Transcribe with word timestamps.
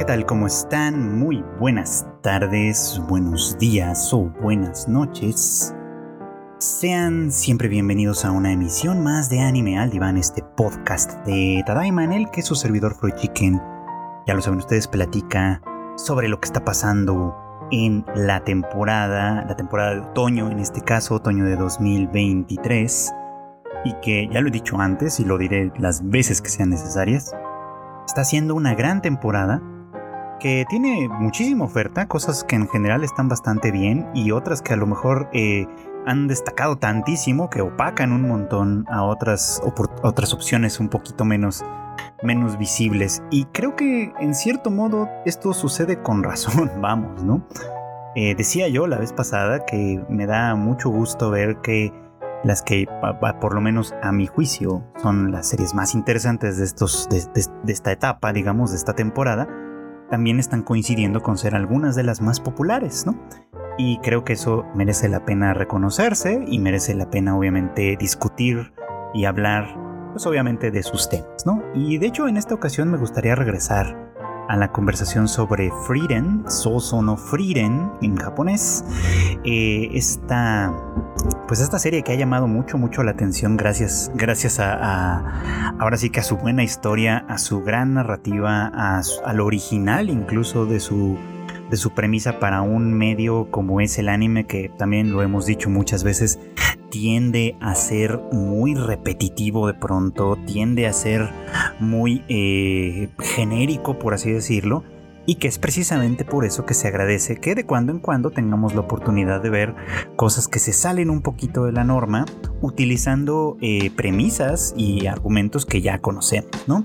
¿qué 0.00 0.06
tal? 0.06 0.24
¿Cómo 0.24 0.46
están? 0.46 1.18
Muy 1.18 1.44
buenas 1.58 2.06
tardes, 2.22 2.98
buenos 3.06 3.58
días 3.58 4.14
o 4.14 4.30
buenas 4.40 4.88
noches. 4.88 5.74
Sean 6.56 7.30
siempre 7.30 7.68
bienvenidos 7.68 8.24
a 8.24 8.30
una 8.30 8.50
emisión 8.50 9.04
más 9.04 9.28
de 9.28 9.40
Anime 9.40 9.78
al 9.78 9.90
Diván, 9.90 10.16
este 10.16 10.42
podcast 10.56 11.22
de 11.26 11.62
Tadaima 11.66 12.02
en 12.02 12.12
el 12.12 12.30
que 12.30 12.40
su 12.40 12.54
servidor 12.54 12.94
Freud 12.94 13.12
Chicken, 13.16 13.60
ya 14.26 14.32
lo 14.32 14.40
saben 14.40 14.60
ustedes, 14.60 14.88
platica 14.88 15.60
sobre 15.98 16.28
lo 16.28 16.40
que 16.40 16.46
está 16.46 16.64
pasando 16.64 17.36
en 17.70 18.06
la 18.14 18.42
temporada, 18.42 19.44
la 19.46 19.56
temporada 19.56 19.96
de 19.96 20.00
otoño, 20.00 20.50
en 20.50 20.60
este 20.60 20.80
caso 20.80 21.16
otoño 21.16 21.44
de 21.44 21.56
2023, 21.56 23.12
y 23.84 23.92
que 24.00 24.30
ya 24.32 24.40
lo 24.40 24.48
he 24.48 24.50
dicho 24.50 24.80
antes 24.80 25.20
y 25.20 25.26
lo 25.26 25.36
diré 25.36 25.70
las 25.76 26.08
veces 26.08 26.40
que 26.40 26.48
sean 26.48 26.70
necesarias, 26.70 27.34
está 28.06 28.24
siendo 28.24 28.54
una 28.54 28.74
gran 28.74 29.02
temporada 29.02 29.60
que 30.40 30.64
tiene 30.68 31.08
muchísima 31.08 31.64
oferta, 31.64 32.08
cosas 32.08 32.42
que 32.42 32.56
en 32.56 32.68
general 32.68 33.04
están 33.04 33.28
bastante 33.28 33.70
bien 33.70 34.08
y 34.14 34.32
otras 34.32 34.62
que 34.62 34.72
a 34.72 34.76
lo 34.76 34.86
mejor 34.86 35.28
eh, 35.32 35.66
han 36.06 36.26
destacado 36.26 36.76
tantísimo 36.76 37.48
que 37.50 37.60
opacan 37.60 38.12
un 38.12 38.26
montón 38.26 38.84
a 38.88 39.04
otras, 39.04 39.62
otras 40.02 40.34
opciones 40.34 40.80
un 40.80 40.88
poquito 40.88 41.24
menos, 41.24 41.64
menos 42.22 42.58
visibles. 42.58 43.22
Y 43.30 43.44
creo 43.46 43.76
que 43.76 44.12
en 44.18 44.34
cierto 44.34 44.70
modo 44.70 45.08
esto 45.24 45.52
sucede 45.52 46.02
con 46.02 46.24
razón, 46.24 46.70
vamos, 46.80 47.22
¿no? 47.22 47.46
Eh, 48.16 48.34
decía 48.34 48.66
yo 48.66 48.88
la 48.88 48.98
vez 48.98 49.12
pasada 49.12 49.64
que 49.64 50.02
me 50.08 50.26
da 50.26 50.56
mucho 50.56 50.90
gusto 50.90 51.30
ver 51.30 51.58
que 51.58 51.92
las 52.42 52.62
que 52.62 52.88
por 53.40 53.54
lo 53.54 53.60
menos 53.60 53.94
a 54.02 54.10
mi 54.10 54.26
juicio 54.26 54.82
son 55.00 55.30
las 55.30 55.48
series 55.48 55.74
más 55.74 55.94
interesantes 55.94 56.56
de, 56.56 56.64
estos, 56.64 57.08
de 57.10 57.72
esta 57.72 57.92
etapa, 57.92 58.32
digamos, 58.32 58.70
de 58.70 58.78
esta 58.78 58.94
temporada, 58.94 59.46
también 60.10 60.38
están 60.38 60.62
coincidiendo 60.62 61.22
con 61.22 61.38
ser 61.38 61.54
algunas 61.54 61.94
de 61.96 62.02
las 62.02 62.20
más 62.20 62.40
populares, 62.40 63.06
¿no? 63.06 63.16
Y 63.78 63.98
creo 63.98 64.24
que 64.24 64.34
eso 64.34 64.66
merece 64.74 65.08
la 65.08 65.24
pena 65.24 65.54
reconocerse 65.54 66.44
y 66.46 66.58
merece 66.58 66.94
la 66.94 67.10
pena 67.10 67.36
obviamente 67.36 67.96
discutir 67.98 68.72
y 69.14 69.24
hablar, 69.24 69.74
pues 70.12 70.26
obviamente 70.26 70.70
de 70.70 70.82
sus 70.82 71.08
temas, 71.08 71.46
¿no? 71.46 71.62
Y 71.74 71.98
de 71.98 72.08
hecho 72.08 72.28
en 72.28 72.36
esta 72.36 72.54
ocasión 72.54 72.90
me 72.90 72.98
gustaría 72.98 73.34
regresar 73.34 74.09
a 74.50 74.56
la 74.56 74.72
conversación 74.72 75.28
sobre 75.28 75.70
Frieren, 75.86 76.42
Soso 76.48 77.00
no 77.02 77.16
Frieren 77.16 77.88
en 78.02 78.16
japonés. 78.16 78.84
Eh, 79.44 79.90
esta, 79.92 80.74
pues 81.46 81.60
esta 81.60 81.78
serie 81.78 82.02
que 82.02 82.10
ha 82.10 82.16
llamado 82.16 82.48
mucho, 82.48 82.76
mucho 82.76 83.04
la 83.04 83.12
atención 83.12 83.56
gracias, 83.56 84.10
gracias 84.12 84.58
a, 84.58 85.76
ahora 85.78 85.96
sí 85.96 86.10
que 86.10 86.18
a 86.18 86.24
su 86.24 86.36
buena 86.36 86.64
historia, 86.64 87.24
a 87.28 87.38
su 87.38 87.62
gran 87.62 87.94
narrativa, 87.94 88.72
a, 88.74 89.02
al 89.24 89.40
original 89.40 90.10
incluso 90.10 90.66
de 90.66 90.80
su 90.80 91.16
de 91.70 91.76
su 91.76 91.90
premisa 91.90 92.40
para 92.40 92.62
un 92.62 92.92
medio 92.92 93.48
como 93.52 93.80
es 93.80 93.96
el 93.98 94.08
anime, 94.08 94.44
que 94.44 94.68
también 94.76 95.12
lo 95.12 95.22
hemos 95.22 95.46
dicho 95.46 95.70
muchas 95.70 96.02
veces, 96.02 96.40
tiende 96.90 97.56
a 97.60 97.74
ser 97.74 98.20
muy 98.32 98.74
repetitivo 98.74 99.66
de 99.66 99.74
pronto, 99.74 100.36
tiende 100.46 100.86
a 100.86 100.92
ser 100.92 101.30
muy 101.78 102.24
eh, 102.28 103.08
genérico, 103.18 103.98
por 103.98 104.14
así 104.14 104.30
decirlo, 104.30 104.84
y 105.26 105.36
que 105.36 105.48
es 105.48 105.58
precisamente 105.58 106.24
por 106.24 106.44
eso 106.44 106.66
que 106.66 106.74
se 106.74 106.88
agradece 106.88 107.36
que 107.36 107.54
de 107.54 107.64
cuando 107.64 107.92
en 107.92 108.00
cuando 108.00 108.30
tengamos 108.30 108.74
la 108.74 108.80
oportunidad 108.80 109.40
de 109.40 109.50
ver 109.50 109.74
cosas 110.16 110.48
que 110.48 110.58
se 110.58 110.72
salen 110.72 111.10
un 111.10 111.22
poquito 111.22 111.64
de 111.64 111.72
la 111.72 111.84
norma, 111.84 112.24
utilizando 112.60 113.56
eh, 113.60 113.90
premisas 113.90 114.74
y 114.76 115.06
argumentos 115.06 115.66
que 115.66 115.80
ya 115.80 116.00
conocemos, 116.00 116.50
¿no? 116.66 116.84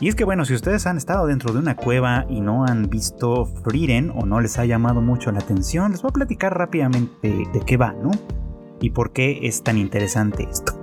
Y 0.00 0.08
es 0.08 0.16
que 0.16 0.24
bueno, 0.24 0.44
si 0.44 0.54
ustedes 0.54 0.86
han 0.86 0.96
estado 0.96 1.26
dentro 1.26 1.52
de 1.52 1.60
una 1.60 1.76
cueva 1.76 2.26
y 2.28 2.40
no 2.40 2.64
han 2.64 2.90
visto 2.90 3.46
Frieren 3.46 4.10
o 4.10 4.26
no 4.26 4.40
les 4.40 4.58
ha 4.58 4.64
llamado 4.64 5.00
mucho 5.00 5.30
la 5.30 5.38
atención, 5.38 5.92
les 5.92 6.02
voy 6.02 6.08
a 6.08 6.14
platicar 6.14 6.58
rápidamente 6.58 7.46
de 7.52 7.60
qué 7.64 7.76
va, 7.76 7.92
¿no? 7.92 8.10
Y 8.82 8.90
por 8.90 9.12
qué 9.12 9.40
es 9.44 9.62
tan 9.62 9.78
interesante 9.78 10.46
esto. 10.50 10.74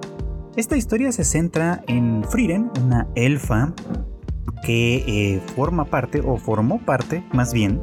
Esta 0.56 0.76
historia 0.76 1.12
se 1.12 1.24
centra 1.24 1.84
en 1.88 2.24
Frieren, 2.24 2.72
una 2.84 3.08
elfa 3.16 3.74
que 4.64 5.04
eh, 5.08 5.42
forma 5.56 5.86
parte, 5.86 6.22
o 6.22 6.38
formó 6.38 6.80
parte 6.80 7.24
más 7.32 7.54
bien, 7.54 7.80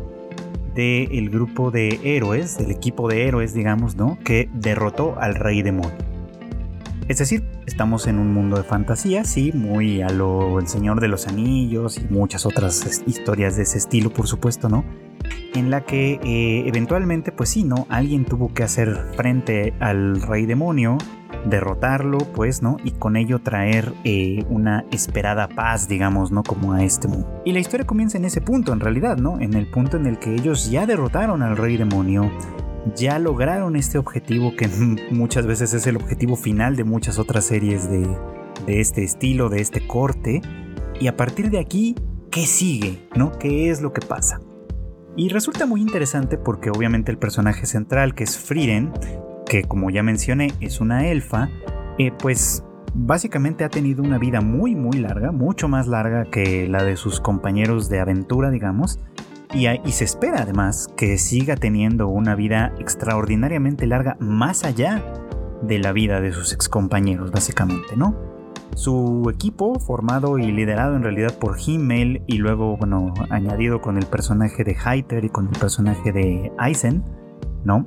del 0.75 1.31
grupo 1.31 1.71
de 1.71 2.01
héroes, 2.03 2.59
del 2.59 2.71
equipo 2.71 3.09
de 3.09 3.29
héroes, 3.29 3.55
digamos, 3.55 3.97
¿no? 3.97 4.19
Que 4.25 4.51
derrotó 4.53 5.19
al 5.19 5.37
rey 5.37 5.63
demonio. 5.63 6.16
Es 7.09 7.19
decir, 7.19 7.45
estamos 7.67 8.09
en 8.09 8.19
un 8.19 8.35
mundo 8.35 8.57
de 8.57 8.65
fantasía, 8.65 9.23
sí, 9.23 9.53
muy 9.55 10.03
a 10.03 10.09
lo 10.09 10.59
El 10.59 10.67
Señor 10.67 11.01
de 11.01 11.07
los 11.07 11.29
Anillos 11.29 11.99
y 11.99 12.13
muchas 12.13 12.47
otras 12.47 13.05
historias 13.07 13.57
de 13.57 13.63
ese 13.63 13.79
estilo, 13.79 14.11
por 14.11 14.27
supuesto, 14.27 14.69
¿no? 14.69 14.85
En 15.55 15.71
la 15.71 15.83
que 15.85 16.15
eh, 16.25 16.65
eventualmente, 16.67 17.31
pues 17.31 17.51
sí, 17.51 17.63
¿no? 17.63 17.87
Alguien 17.91 18.25
tuvo 18.25 18.53
que 18.53 18.65
hacer 18.65 19.13
frente 19.15 19.73
al 19.79 20.21
rey 20.21 20.47
demonio, 20.47 20.99
derrotarlo, 21.49 22.19
pues, 22.19 22.61
¿no? 22.61 22.77
Y 22.83 22.91
con 22.91 23.17
ello 23.17 23.39
traer 23.39 23.93
eh, 24.03 24.45
una 24.49 24.85
esperada 24.91 25.47
paz, 25.47 25.87
digamos, 25.87 26.33
¿no? 26.33 26.43
Como 26.43 26.73
a 26.73 26.83
este 26.83 27.07
mundo. 27.07 27.41
Y 27.45 27.53
la 27.53 27.61
historia 27.61 27.87
comienza 27.87 28.19
en 28.19 28.25
ese 28.25 28.41
punto, 28.41 28.73
en 28.73 28.81
realidad, 28.81 29.17
¿no? 29.17 29.41
En 29.41 29.55
el 29.55 29.71
punto 29.71 29.97
en 29.97 30.07
el 30.07 30.19
que 30.19 30.35
ellos 30.35 30.73
ya 30.73 30.87
derrotaron 30.87 31.45
al 31.45 31.57
rey 31.57 31.77
demonio, 31.77 32.33
ya 32.95 33.19
lograron 33.19 33.77
este 33.77 33.99
objetivo 33.99 34.55
que 34.57 34.69
muchas 35.11 35.47
veces 35.47 35.75
es 35.75 35.87
el 35.87 35.97
objetivo 35.97 36.37
final 36.37 36.77
de 36.77 36.85
muchas 36.85 37.19
otras 37.19 37.45
series 37.45 37.91
de, 37.91 38.07
este 38.67 39.05
estilo, 39.05 39.49
de 39.49 39.61
este 39.61 39.87
corte. 39.87 40.41
Y 41.01 41.09
a 41.09 41.17
partir 41.17 41.51
de 41.51 41.59
aquí, 41.59 41.95
¿qué 42.31 42.47
sigue? 42.47 43.09
¿No? 43.17 43.33
¿Qué 43.39 43.71
es 43.71 43.83
lo 43.83 43.93
que 43.93 44.07
pasa? 44.07 44.41
Y 45.17 45.31
resulta 45.31 45.67
muy 45.67 45.81
interesante 45.81 46.37
porque 46.37 46.71
obviamente 46.71 47.11
el 47.11 47.19
personaje 47.19 47.67
central, 47.67 48.15
que 48.15 48.25
es 48.25 48.39
Frieren, 48.39 48.93
que 49.47 49.63
como 49.63 49.91
ya 49.91 50.03
mencioné 50.03 50.53
es 50.61 50.81
una 50.81 51.09
elfa, 51.09 51.49
eh, 51.99 52.13
pues 52.19 52.63
básicamente 52.95 53.65
ha 53.65 53.69
tenido 53.69 54.03
una 54.03 54.19
vida 54.19 54.41
muy 54.41 54.75
muy 54.75 54.99
larga, 54.99 55.33
mucho 55.33 55.69
más 55.69 55.87
larga 55.87 56.27
que 56.27 56.69
la 56.69 56.83
de 56.83 56.97
sus 56.97 57.21
compañeros 57.21 57.89
de 57.89 58.01
aventura, 58.01 58.51
digamos, 58.51 59.01
y, 59.57 59.93
se 59.93 60.05
espera 60.05 60.43
además 60.43 60.89
que 60.97 61.17
siga 61.17 61.57
teniendo 61.57 62.09
una 62.09 62.35
vida 62.35 62.75
extraordinariamente 62.79 63.87
larga 63.87 64.17
más 64.21 64.65
allá 64.65 65.03
de 65.63 65.79
la 65.79 65.93
vida 65.93 66.21
de 66.21 66.33
sus 66.33 66.53
excompañeros, 66.53 67.31
básicamente, 67.31 67.97
¿no? 67.97 68.15
Su 68.75 69.31
equipo, 69.33 69.79
formado 69.81 70.39
y 70.39 70.53
liderado 70.53 70.97
en 70.97 71.03
realidad 71.03 71.39
por 71.39 71.57
Himmel 71.59 72.23
y 72.27 72.37
luego, 72.37 72.77
bueno, 72.77 73.15
añadido 73.31 73.81
con 73.81 73.97
el 73.97 74.05
personaje 74.05 74.63
de 74.65 74.77
Heiter 74.77 75.25
y 75.25 75.31
con 75.31 75.49
el 75.49 75.59
personaje 75.59 76.13
de 76.13 76.53
Eisen, 76.61 77.03
¿no? 77.65 77.87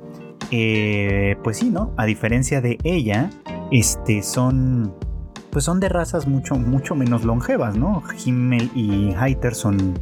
Eh, 0.50 1.36
pues 1.44 1.58
sí, 1.58 1.70
¿no? 1.70 1.92
A 1.96 2.06
diferencia 2.06 2.60
de 2.60 2.78
ella, 2.82 3.30
este, 3.70 4.24
son, 4.24 4.92
pues 5.50 5.64
son 5.64 5.78
de 5.78 5.88
razas 5.88 6.26
mucho, 6.26 6.56
mucho 6.56 6.96
menos 6.96 7.24
longevas, 7.24 7.76
¿no? 7.76 8.02
Himmel 8.24 8.70
y 8.74 9.14
Heiter 9.14 9.54
son 9.54 9.94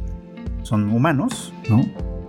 son 0.63 0.89
humanos, 0.89 1.53
¿no? 1.69 1.81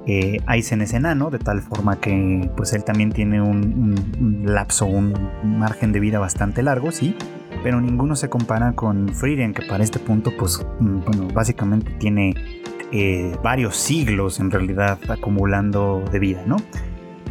Eh, 0.07 0.41
Aizen 0.47 0.81
es 0.81 0.95
enano, 0.95 1.31
de 1.31 1.39
tal 1.39 1.61
forma 1.61 2.01
que 2.01 2.51
pues 2.57 2.73
él 2.73 2.85
también 2.85 3.13
tiene 3.13 3.41
un, 3.41 4.43
lapso, 4.45 4.87
un 4.87 5.15
margen 5.45 5.93
de 5.93 6.01
vida 6.01 6.19
bastante 6.19 6.63
largo, 6.63 6.91
sí, 6.91 7.15
pero 7.63 7.81
ninguno 7.81 8.17
se 8.17 8.29
compara 8.29 8.73
con 8.73 9.11
Frieren, 9.11 9.53
que 9.53 9.63
para 9.63 9.85
este 9.85 9.99
punto 9.99 10.33
pues 10.39 10.65
mm, 10.81 11.01
bueno, 11.05 11.29
básicamente 11.33 11.93
tiene 11.99 12.35
eh, 12.93 13.37
varios 13.43 13.77
siglos 13.77 14.41
en 14.41 14.51
realidad 14.51 14.99
acumulando 15.09 16.03
de 16.11 16.19
vida, 16.19 16.43
¿no? 16.47 16.57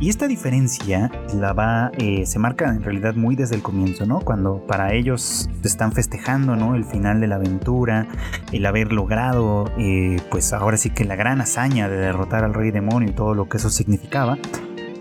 Y 0.02 0.08
esta 0.08 0.30
diferencia 0.30 1.12
la 1.36 1.52
va, 1.52 1.92
eh, 1.98 2.26
se 2.26 2.40
marca 2.40 2.70
en 2.70 2.82
realidad 2.84 3.16
muy 3.16 3.36
desde 3.36 3.56
el 3.56 3.62
comienzo, 3.62 4.06
¿no? 4.06 4.22
Cuando 4.22 4.66
para 4.66 4.94
ellos 4.94 5.50
están 5.62 5.92
festejando, 5.92 6.56
¿no? 6.56 6.76
El 6.76 6.86
final 6.86 7.20
de 7.20 7.28
la 7.28 7.36
aventura, 7.36 8.08
el 8.54 8.66
haber 8.66 8.94
logrado, 8.94 9.70
eh, 9.78 10.16
pues 10.32 10.54
ahora 10.54 10.78
sí 10.78 10.92
que 10.92 11.04
la 11.04 11.18
gran 11.18 11.42
hazaña 11.42 11.90
de 11.90 11.98
derrotar 11.98 12.46
al 12.46 12.54
rey 12.54 12.72
demonio 12.72 13.10
y 13.10 13.14
todo 13.14 13.34
lo 13.34 13.50
que 13.50 13.58
eso 13.58 13.70
significaba. 13.70 14.38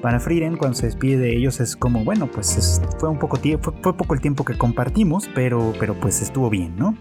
Para 0.02 0.18
Frieren, 0.18 0.56
cuando 0.56 0.76
se 0.76 0.86
despide 0.86 1.18
de 1.18 1.36
ellos, 1.36 1.60
es 1.60 1.76
como, 1.76 2.02
bueno, 2.02 2.28
pues 2.28 2.80
fue 2.98 3.08
un 3.08 3.20
poco, 3.20 3.36
fue, 3.36 3.58
fue 3.80 3.96
poco 3.96 4.14
el 4.14 4.20
tiempo 4.20 4.44
que 4.44 4.58
compartimos, 4.58 5.30
pero, 5.32 5.74
pero 5.78 5.94
pues 5.94 6.22
estuvo 6.22 6.50
bien, 6.50 6.74
¿no? 6.76 6.96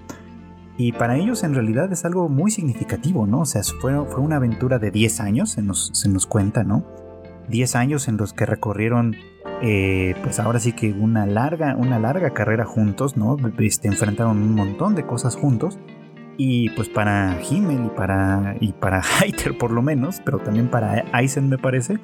Y 0.77 0.92
para 0.92 1.18
ellos 1.18 1.44
en 1.44 1.56
realidad 1.56 1.92
es 1.92 2.06
algo 2.06 2.30
muy 2.30 2.51
significativo, 2.51 3.25
¿no? 3.25 3.42
O 3.42 3.45
sea, 3.45 3.63
fue, 3.81 4.06
fue 4.06 4.22
una 4.22 4.36
aventura 4.36 4.77
de 4.77 4.92
10 4.92 5.19
años, 5.19 5.50
se 5.50 5.63
nos, 5.63 5.89
se 5.94 6.10
nos 6.10 6.27
cuenta, 6.27 6.63
¿no? 6.63 7.06
10 7.48 7.76
años 7.76 8.08
en 8.08 8.18
los 8.18 8.34
que 8.34 8.46
recorrieron 8.46 9.16
eh, 9.62 10.14
pues 10.22 10.40
ahora 10.40 10.60
sí 10.60 10.74
que 10.74 10.92
una 10.92 11.26
larga, 11.26 11.76
una 11.76 11.98
larga 12.00 12.32
carrera 12.32 12.66
juntos, 12.66 13.18
¿no? 13.18 13.38
Este, 13.60 13.88
enfrentaron 13.88 14.38
un 14.38 14.54
montón 14.54 14.96
de 14.96 15.06
cosas 15.06 15.36
juntos. 15.36 15.80
Y 16.40 16.70
pues 16.72 16.88
para 16.88 17.40
Himmel 17.42 17.86
y 17.86 17.90
para, 17.90 18.56
y 18.60 18.74
para 18.74 19.02
Heiter 19.22 19.58
por 19.58 19.72
lo 19.72 19.82
menos, 19.82 20.22
pero 20.24 20.38
también 20.38 20.70
para 20.70 21.00
Eisen 21.20 21.50
me 21.50 21.58
parece, 21.58 21.98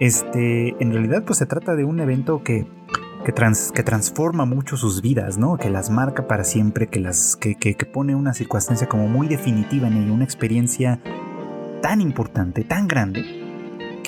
este, 0.00 0.74
en 0.82 0.92
realidad 0.92 1.22
pues 1.24 1.38
se 1.38 1.46
trata 1.46 1.76
de 1.76 1.84
un 1.84 2.00
evento 2.00 2.42
que, 2.42 2.66
que, 3.24 3.32
que 3.32 3.82
transforma 3.84 4.46
mucho 4.46 4.76
sus 4.76 5.00
vidas, 5.00 5.38
¿no? 5.38 5.58
Que 5.58 5.70
las 5.70 5.90
marca 5.90 6.26
para 6.26 6.42
siempre, 6.42 6.88
que, 6.88 6.98
las, 6.98 7.36
que, 7.36 7.54
que, 7.54 7.74
que 7.74 7.86
pone 7.86 8.16
una 8.16 8.34
circunstancia 8.34 8.88
como 8.88 9.06
muy 9.06 9.28
definitiva 9.28 9.86
en 9.86 9.98
ello, 9.98 10.12
una 10.12 10.24
experiencia 10.24 11.00
tan 11.80 12.00
importante, 12.00 12.64
tan 12.64 12.88
grande, 12.88 13.37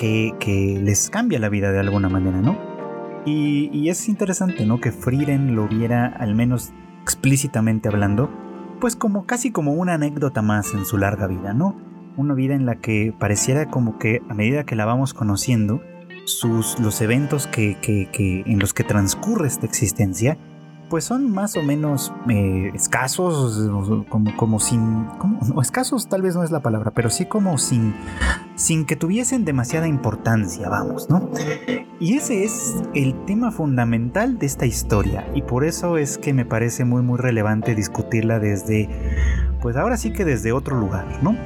que, 0.01 0.79
les 0.83 1.09
cambia 1.09 1.39
la 1.39 1.49
vida 1.49 1.71
de 1.71 1.79
alguna 1.79 2.09
manera, 2.09 2.41
¿no? 2.41 2.57
Y, 3.25 3.89
es 3.89 4.09
interesante, 4.09 4.65
¿no? 4.65 4.79
Que 4.79 4.91
Frieden 4.91 5.55
lo 5.55 5.67
viera, 5.67 6.07
al 6.07 6.33
menos 6.33 6.71
explícitamente 7.03 7.87
hablando, 7.87 8.29
pues 8.79 8.95
como 8.95 9.25
casi 9.25 9.51
como 9.51 9.73
una 9.73 9.93
anécdota 9.93 10.41
más 10.41 10.73
en 10.73 10.85
su 10.85 10.97
larga 10.97 11.27
vida, 11.27 11.53
¿no? 11.53 11.75
Una 12.17 12.33
vida 12.33 12.55
en 12.55 12.65
la 12.65 12.75
que 12.75 13.13
pareciera 13.17 13.67
como 13.67 13.99
que 13.99 14.21
a 14.27 14.33
medida 14.33 14.65
que 14.65 14.75
la 14.75 14.85
vamos 14.85 15.13
conociendo, 15.13 15.81
sus, 16.25 16.79
los 16.79 17.01
eventos 17.01 17.47
que, 17.47 17.77
en 18.45 18.59
los 18.59 18.73
que 18.73 18.83
transcurre 18.83 19.47
esta 19.47 19.65
existencia, 19.65 20.37
pues 20.91 21.05
son 21.05 21.31
más 21.31 21.55
o 21.55 21.63
menos 21.63 22.13
eh, 22.29 22.69
escasos, 22.73 23.57
como, 24.09 24.35
como 24.35 24.59
sin, 24.59 25.05
como, 25.19 25.61
escasos 25.61 26.09
tal 26.09 26.21
vez 26.21 26.35
no 26.35 26.43
es 26.43 26.51
la 26.51 26.59
palabra, 26.59 26.91
pero 26.91 27.09
sí 27.09 27.25
como 27.25 27.57
sin, 27.57 27.95
sin 28.55 28.85
que 28.85 28.97
tuviesen 28.97 29.45
demasiada 29.45 29.87
importancia, 29.87 30.67
vamos, 30.67 31.09
¿no? 31.09 31.29
Y 32.01 32.15
ese 32.15 32.43
es 32.43 32.75
el 32.93 33.15
tema 33.23 33.51
fundamental 33.51 34.37
de 34.37 34.45
esta 34.45 34.65
historia 34.65 35.25
y 35.33 35.43
por 35.43 35.63
eso 35.63 35.97
es 35.97 36.17
que 36.17 36.33
me 36.33 36.43
parece 36.43 36.83
muy 36.83 37.01
muy 37.01 37.17
relevante 37.17 37.73
discutirla 37.73 38.39
desde, 38.39 38.89
pues 39.61 39.77
ahora 39.77 39.95
sí 39.95 40.11
que 40.11 40.25
desde 40.25 40.51
otro 40.51 40.77
lugar, 40.77 41.07
¿no? 41.23 41.37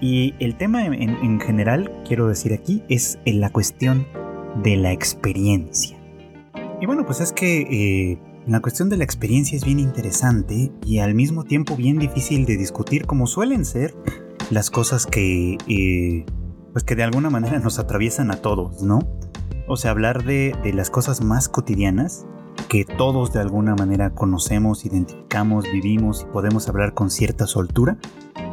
Y 0.00 0.34
el 0.40 0.56
tema 0.56 0.84
en, 0.84 1.40
general, 1.40 1.92
quiero 2.08 2.26
decir 2.26 2.54
aquí, 2.54 2.82
es 2.88 3.20
en 3.24 3.40
la 3.40 3.50
cuestión 3.50 4.08
de 4.64 4.76
la 4.76 4.90
experiencia. 4.90 5.96
Y 6.80 6.86
bueno, 6.86 7.04
pues 7.04 7.20
es 7.20 7.32
que 7.32 7.60
eh, 7.60 8.29
la 8.46 8.60
cuestión 8.60 8.88
de 8.88 8.96
la 8.96 9.04
experiencia 9.04 9.56
es 9.56 9.64
bien 9.64 9.78
interesante 9.78 10.72
y 10.84 10.98
al 10.98 11.14
mismo 11.14 11.44
tiempo 11.44 11.76
bien 11.76 11.98
difícil 11.98 12.46
de 12.46 12.56
discutir 12.56 13.06
como 13.06 13.26
suelen 13.26 13.64
ser 13.64 13.94
las 14.50 14.70
cosas 14.70 15.06
que, 15.06 15.58
eh, 15.68 16.26
pues 16.72 16.84
que 16.84 16.96
de 16.96 17.02
alguna 17.02 17.30
manera 17.30 17.58
nos 17.58 17.78
atraviesan 17.78 18.30
a 18.30 18.36
todos, 18.36 18.82
¿no? 18.82 19.00
O 19.68 19.76
sea, 19.76 19.92
hablar 19.92 20.24
de, 20.24 20.54
de 20.64 20.72
las 20.72 20.90
cosas 20.90 21.22
más 21.22 21.48
cotidianas 21.48 22.26
que 22.68 22.84
todos 22.84 23.32
de 23.32 23.40
alguna 23.40 23.74
manera 23.74 24.10
conocemos, 24.10 24.84
identificamos, 24.84 25.64
vivimos 25.72 26.22
y 26.22 26.32
podemos 26.32 26.68
hablar 26.68 26.94
con 26.94 27.10
cierta 27.10 27.46
soltura, 27.46 27.98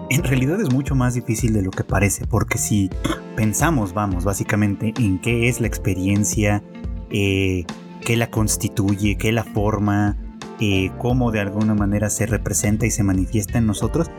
en 0.09 0.23
realidad 0.23 0.59
es 0.61 0.71
mucho 0.71 0.95
más 0.95 1.13
difícil 1.13 1.53
de 1.53 1.61
lo 1.61 1.71
que 1.71 1.83
parece, 1.83 2.25
porque 2.25 2.57
si 2.57 2.89
pensamos, 3.35 3.93
vamos, 3.93 4.23
básicamente 4.23 4.93
en 4.97 5.19
qué 5.19 5.49
es 5.49 5.59
la 5.59 5.67
experiencia, 5.67 6.63
eh, 7.09 7.65
qué 8.07 8.15
la 8.15 8.31
constituye, 8.31 9.17
qué 9.17 9.33
la 9.33 9.43
forma, 9.43 10.15
eh, 10.61 10.91
cómo 10.97 11.29
de 11.33 11.41
alguna 11.41 11.75
manera 11.75 12.09
se 12.09 12.25
representa 12.25 12.85
y 12.85 12.89
se 12.89 13.03
manifiesta 13.03 13.57
en 13.57 13.67
nosotros, 13.67 14.09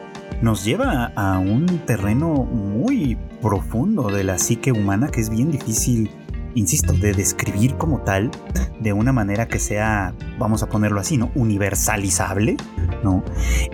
nos 0.43 0.62
lleva 0.62 1.06
a 1.17 1.38
un 1.38 1.64
terreno 1.87 2.35
muy 2.44 3.17
profundo 3.40 4.11
de 4.11 4.25
la 4.25 4.37
psique 4.37 4.73
humana 4.73 5.08
que 5.08 5.23
es 5.23 5.31
bien 5.31 5.50
difícil, 5.50 6.11
insisto, 6.55 6.93
de 6.93 7.14
describir 7.14 7.76
como 7.76 8.02
tal 8.02 8.31
de 8.79 8.93
una 8.93 9.14
manera 9.14 9.49
que 9.49 9.58
sea, 9.58 10.14
vamos 10.38 10.62
a 10.62 10.69
ponerlo 10.69 11.00
así, 11.00 11.17
¿no? 11.17 11.31
Universalizable, 11.35 12.58
¿no? 13.02 13.25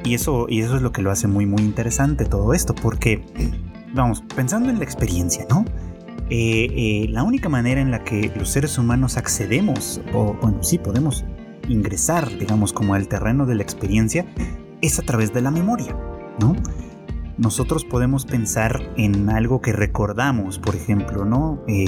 Y 0.05 0.15
eso, 0.15 0.47
y 0.49 0.61
eso 0.61 0.77
es 0.77 0.83
lo 0.83 0.93
que 0.93 1.03
lo 1.03 1.11
hace 1.11 1.27
muy, 1.27 1.45
muy 1.45 1.63
interesante 1.63 2.25
todo 2.25 2.55
esto, 2.55 2.73
porque, 2.73 3.25
vamos, 3.93 4.23
pensando 4.37 4.71
en 4.71 4.79
la 4.79 4.85
experiencia, 4.85 5.45
¿no? 5.51 5.65
Eh, 6.31 6.69
eh, 6.71 7.07
la 7.11 7.23
única 7.23 7.49
manera 7.49 7.81
en 7.81 7.91
la 7.91 8.03
que 8.03 8.33
los 8.35 8.49
seres 8.49 8.79
humanos 8.79 9.19
accedemos, 9.19 10.01
o 10.15 10.35
bueno, 10.41 10.63
sí 10.63 10.79
podemos 10.79 11.25
ingresar, 11.69 12.31
digamos, 12.39 12.73
como 12.73 12.95
al 12.95 13.09
terreno 13.09 13.45
de 13.47 13.57
la 13.57 13.63
experiencia, 13.63 14.27
es 14.81 14.99
a 14.99 15.03
través 15.03 15.35
de 15.35 15.43
la 15.43 15.51
memoria, 15.51 15.97
¿no? 16.41 16.57
Nosotros 17.37 17.85
podemos 17.85 18.27
pensar 18.27 18.81
en 18.97 19.29
algo 19.29 19.61
que 19.61 19.73
recordamos, 19.73 20.61
por 20.61 20.77
ejemplo, 20.77 21.25
¿no? 21.25 21.63
Eh, 21.67 21.85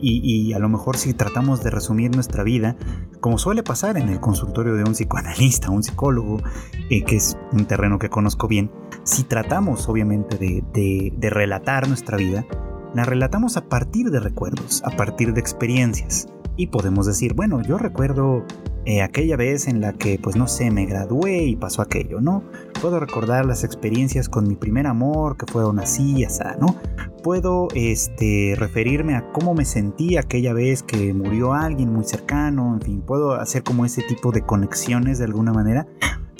y, 0.00 0.52
a 0.54 0.58
lo 0.58 0.70
mejor 0.70 0.96
si 0.96 1.12
tratamos 1.12 1.62
de 1.62 1.70
resumir 1.70 2.14
nuestra 2.14 2.42
vida, 2.42 2.74
como 3.20 3.38
suele 3.38 3.62
pasar 3.62 3.98
en 3.98 4.08
el 4.08 4.18
consultorio 4.18 4.74
de 4.74 4.84
un 4.84 4.92
psicoanalista, 4.92 5.70
un 5.70 5.82
psicólogo, 5.82 6.42
que 6.88 7.16
es 7.16 7.36
un 7.52 7.66
terreno 7.66 7.98
que 7.98 8.08
conozco 8.08 8.48
bien, 8.48 8.70
si 9.04 9.24
tratamos 9.24 9.88
obviamente 9.88 10.38
de 10.38 11.30
relatar 11.30 11.86
nuestra 11.86 12.16
vida, 12.16 12.46
la 12.94 13.04
relatamos 13.04 13.56
a 13.56 13.68
partir 13.68 14.10
de 14.10 14.20
recuerdos, 14.20 14.82
a 14.84 14.90
partir 14.90 15.32
de 15.34 15.40
experiencias. 15.40 16.28
Y 16.56 16.68
podemos 16.68 17.06
decir, 17.06 17.34
bueno, 17.34 17.62
yo 17.62 17.78
recuerdo 17.78 18.44
eh, 18.84 19.02
aquella 19.02 19.36
vez 19.36 19.68
en 19.68 19.80
la 19.80 19.92
que, 19.92 20.18
pues 20.18 20.34
no 20.34 20.48
sé, 20.48 20.70
me 20.70 20.86
gradué 20.86 21.44
y 21.44 21.56
pasó 21.56 21.82
aquello, 21.82 22.20
¿no? 22.20 22.42
Puedo 22.80 22.98
recordar 22.98 23.44
las 23.44 23.62
experiencias 23.62 24.28
con 24.28 24.48
mi 24.48 24.56
primer 24.56 24.86
amor, 24.86 25.36
que 25.36 25.44
fueron 25.44 25.78
así, 25.78 26.24
así, 26.24 26.42
¿no? 26.58 26.74
Puedo 27.22 27.68
este, 27.74 28.54
referirme 28.56 29.14
a 29.14 29.30
cómo 29.30 29.54
me 29.54 29.66
sentí 29.66 30.16
aquella 30.16 30.52
vez 30.52 30.82
que 30.82 31.12
murió 31.12 31.52
alguien 31.52 31.92
muy 31.92 32.04
cercano, 32.04 32.74
en 32.74 32.80
fin, 32.80 33.02
puedo 33.02 33.34
hacer 33.34 33.62
como 33.62 33.84
ese 33.84 34.02
tipo 34.02 34.32
de 34.32 34.42
conexiones 34.42 35.18
de 35.18 35.26
alguna 35.26 35.52
manera, 35.52 35.86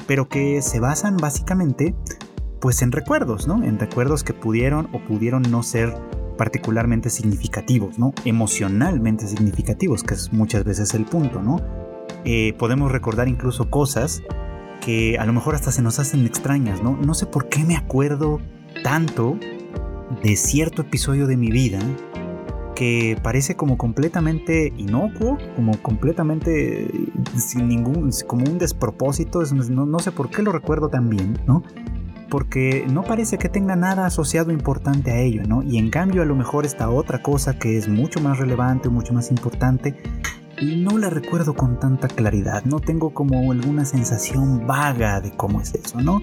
pero 0.07 0.29
que 0.29 0.63
se 0.63 0.81
basan 0.81 1.19
básicamente 1.19 1.95
pues 2.61 2.83
en 2.83 2.93
recuerdos, 2.93 3.47
¿no? 3.47 3.63
En 3.63 3.79
recuerdos 3.79 4.25
que 4.25 4.33
pudieron 4.33 4.89
o 4.93 5.01
pudieron 5.01 5.43
no 5.43 5.63
ser 5.63 5.95
particularmente 6.39 7.11
significativos, 7.11 7.99
¿no? 7.99 8.15
Emocionalmente 8.25 9.27
significativos, 9.27 10.03
que 10.03 10.15
es 10.15 10.33
muchas 10.33 10.65
veces 10.65 10.95
el 10.95 11.05
punto, 11.05 11.43
¿no? 11.43 11.61
Eh, 12.25 12.55
podemos 12.59 12.91
recordar 12.91 13.29
incluso 13.29 13.69
cosas 13.69 14.23
que 14.81 15.19
a 15.19 15.27
lo 15.27 15.35
mejor 15.35 15.55
hasta 15.55 15.71
se 15.71 15.83
nos 15.83 15.99
hacen 15.99 16.25
extrañas, 16.25 16.83
¿no? 16.83 16.97
No 16.97 17.13
sé 17.13 17.27
por 17.27 17.51
qué 17.51 17.65
me 17.65 17.77
acuerdo 17.77 18.41
tanto 18.83 19.39
de 20.23 20.37
cierto 20.37 20.83
episodio 20.83 21.27
de 21.27 21.37
mi 21.37 21.51
vida 21.51 21.81
que 22.75 23.19
parece 23.23 23.57
como 23.57 23.77
completamente 23.77 24.73
inocuo, 24.77 25.37
como 25.57 25.83
completamente 25.83 26.89
sin 27.37 27.67
ningún, 27.67 28.11
como 28.27 28.45
un 28.49 28.59
despropósito, 28.59 29.43
no, 29.69 29.85
no 29.85 29.99
sé 29.99 30.13
por 30.13 30.31
qué 30.31 30.43
lo 30.43 30.53
recuerdo 30.53 30.89
tan 30.89 31.11
bien, 31.11 31.37
¿no? 31.45 31.65
Porque 32.29 32.87
no 32.89 33.03
parece 33.03 33.39
que 33.39 33.49
tenga 33.49 33.77
nada 33.77 34.07
asociado 34.07 34.53
importante 34.53 35.11
a 35.11 35.19
ello, 35.19 35.43
¿no? 35.47 35.63
Y 35.63 35.79
en 35.79 35.91
cambio 35.91 36.23
a 36.23 36.27
lo 36.27 36.37
mejor 36.37 36.67
esta 36.67 36.91
otra 36.91 37.23
cosa 37.23 37.59
que 37.59 37.77
es 37.77 37.89
mucho 37.89 38.21
más 38.21 38.39
relevante, 38.39 38.89
mucho 38.89 39.13
más 39.13 39.31
importante, 39.31 39.97
no 40.63 40.99
la 40.99 41.11
recuerdo 41.11 41.55
con 41.55 41.79
tanta 41.79 42.09
claridad, 42.09 42.65
no 42.65 42.81
tengo 42.81 43.11
como 43.11 43.53
alguna 43.53 43.85
sensación 43.85 44.67
vaga 44.67 45.21
de 45.21 45.31
cómo 45.31 45.61
es 45.61 45.75
eso, 45.75 46.01
¿no? 46.01 46.23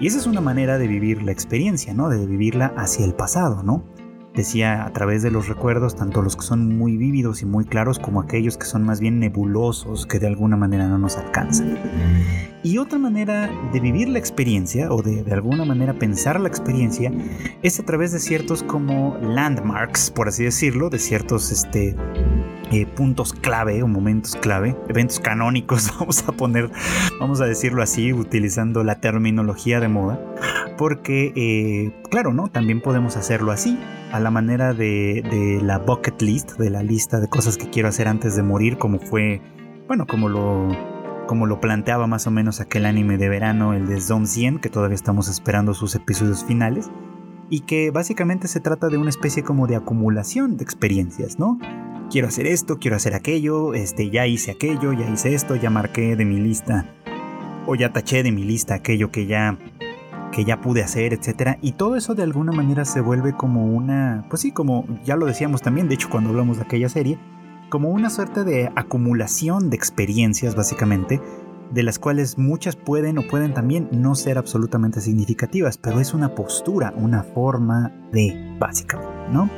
Y 0.00 0.06
esa 0.06 0.18
es 0.18 0.26
una 0.26 0.40
manera 0.40 0.78
de 0.78 0.86
vivir 0.86 1.22
la 1.22 1.32
experiencia, 1.32 1.92
¿no? 1.94 2.08
De 2.08 2.24
vivirla 2.26 2.72
hacia 2.76 3.04
el 3.04 3.14
pasado, 3.14 3.62
¿no? 3.62 3.84
Decía 4.34 4.84
a 4.84 4.92
través 4.92 5.22
de 5.22 5.30
los 5.30 5.48
recuerdos, 5.48 5.96
tanto 5.96 6.22
los 6.22 6.36
que 6.36 6.42
son 6.42 6.76
muy 6.78 6.96
vívidos 6.96 7.42
y 7.42 7.46
muy 7.46 7.64
claros 7.64 7.98
como 7.98 8.20
aquellos 8.20 8.56
que 8.56 8.64
son 8.64 8.84
más 8.84 9.00
bien 9.00 9.18
nebulosos, 9.18 10.06
que 10.06 10.18
de 10.18 10.28
alguna 10.28 10.56
manera 10.56 10.86
no 10.86 10.98
nos 10.98 11.16
alcanzan. 11.16 11.76
Y 12.62 12.78
otra 12.78 12.98
manera 12.98 13.50
de 13.72 13.80
vivir 13.80 14.08
la 14.08 14.18
experiencia, 14.18 14.92
o 14.92 15.02
de, 15.02 15.24
de 15.24 15.32
alguna 15.32 15.64
manera 15.64 15.94
pensar 15.94 16.38
la 16.38 16.48
experiencia, 16.48 17.12
es 17.62 17.80
a 17.80 17.84
través 17.84 18.12
de 18.12 18.20
ciertos 18.20 18.62
como 18.62 19.18
landmarks, 19.20 20.10
por 20.10 20.28
así 20.28 20.44
decirlo, 20.44 20.90
de 20.90 20.98
ciertos 20.98 21.50
este, 21.50 21.96
eh, 22.72 22.86
puntos 22.86 23.32
clave 23.32 23.82
o 23.82 23.88
momentos 23.88 24.36
clave, 24.36 24.76
eventos 24.88 25.18
canónicos, 25.18 25.90
vamos 25.98 26.22
a 26.28 26.32
poner, 26.32 26.70
vamos 27.18 27.40
a 27.40 27.46
decirlo 27.46 27.82
así, 27.82 28.12
utilizando 28.12 28.84
la 28.84 29.00
terminología 29.00 29.80
de 29.80 29.88
moda, 29.88 30.20
porque, 30.78 31.32
eh, 31.34 32.00
claro, 32.10 32.32
¿no? 32.32 32.46
También 32.46 32.80
podemos 32.80 33.16
hacerlo 33.16 33.50
así, 33.50 33.76
a 34.12 34.20
la 34.20 34.30
manera 34.30 34.74
de, 34.74 35.60
la 35.62 35.78
bucket 35.78 36.20
list, 36.22 36.58
de 36.58 36.70
la 36.70 36.82
lista 36.82 37.20
de 37.20 37.28
cosas 37.28 37.56
que 37.56 37.70
quiero 37.70 37.88
hacer 37.88 38.08
antes 38.08 38.36
de 38.36 38.42
morir, 38.42 38.78
como 38.78 38.98
fue, 38.98 39.40
bueno, 39.86 40.06
como 40.06 40.28
lo, 40.28 40.68
como 41.26 41.46
lo 41.46 41.60
planteaba 41.60 42.06
más 42.06 42.26
o 42.26 42.30
menos 42.30 42.60
aquel 42.60 42.86
anime 42.86 43.18
de 43.18 43.28
verano, 43.28 43.74
el 43.74 43.86
de 43.86 44.00
Zone 44.00 44.26
100, 44.26 44.58
que 44.58 44.68
todavía 44.68 44.96
estamos 44.96 45.28
esperando 45.28 45.74
sus 45.74 45.94
episodios 45.94 46.44
finales, 46.44 46.90
y 47.48 47.60
que 47.60 47.90
básicamente 47.90 48.48
se 48.48 48.60
trata 48.60 48.88
de 48.88 48.96
una 48.96 49.10
especie 49.10 49.42
como 49.42 49.66
de 49.66 49.76
acumulación 49.76 50.56
de 50.56 50.64
experiencias, 50.64 51.38
¿no? 51.38 51.58
quiero 52.10 52.28
hacer 52.28 52.46
esto, 52.46 52.78
quiero 52.78 52.96
hacer 52.96 53.14
aquello, 53.14 53.72
este, 53.72 54.10
ya 54.10 54.26
hice 54.26 54.50
aquello, 54.50 54.92
ya 54.92 55.08
hice 55.08 55.32
esto, 55.34 55.54
ya 55.54 55.70
marqué 55.70 56.16
de 56.16 56.24
mi 56.24 56.40
lista 56.40 56.86
o 57.66 57.76
ya 57.76 57.92
taché 57.92 58.22
de 58.22 58.32
mi 58.32 58.42
lista 58.42 58.74
aquello 58.74 59.10
que 59.10 59.26
ya 59.26 59.56
que 60.32 60.44
ya 60.44 60.60
pude 60.60 60.82
hacer, 60.82 61.12
etcétera, 61.12 61.58
y 61.60 61.72
todo 61.72 61.96
eso 61.96 62.14
de 62.14 62.22
alguna 62.22 62.52
manera 62.52 62.84
se 62.84 63.00
vuelve 63.00 63.36
como 63.36 63.66
una, 63.66 64.26
pues 64.28 64.42
sí, 64.42 64.52
como 64.52 64.86
ya 65.04 65.16
lo 65.16 65.26
decíamos 65.26 65.62
también, 65.62 65.88
de 65.88 65.94
hecho 65.94 66.10
cuando 66.10 66.30
hablamos 66.30 66.58
de 66.58 66.64
aquella 66.64 66.88
serie, 66.88 67.18
como 67.68 67.90
una 67.90 68.10
suerte 68.10 68.44
de 68.44 68.70
acumulación 68.76 69.70
de 69.70 69.76
experiencias 69.76 70.54
básicamente, 70.54 71.20
de 71.70 71.82
las 71.82 71.98
cuales 71.98 72.36
muchas 72.36 72.74
pueden 72.76 73.18
o 73.18 73.22
pueden 73.22 73.54
también 73.54 73.88
no 73.92 74.14
ser 74.16 74.38
absolutamente 74.38 75.00
significativas, 75.00 75.78
pero 75.78 76.00
es 76.00 76.14
una 76.14 76.34
postura, 76.34 76.92
una 76.96 77.22
forma 77.22 77.92
de, 78.12 78.56
básicamente, 78.58 79.14
¿no? 79.32 79.48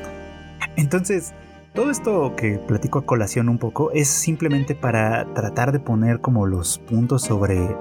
Entonces, 0.77 1.33
todo 1.75 1.91
esto 1.91 2.35
que 2.37 2.59
platico 2.59 2.99
a 2.99 3.07
colación 3.07 3.49
un 3.49 3.59
poco 3.59 3.91
es 3.93 4.09
simplemente 4.09 4.75
para 4.75 5.33
tratar 5.33 5.73
de 5.73 5.81
poner 5.81 6.21
como 6.21 6.47
los 6.47 6.79
puntos 6.79 7.23
sobre 7.23 7.75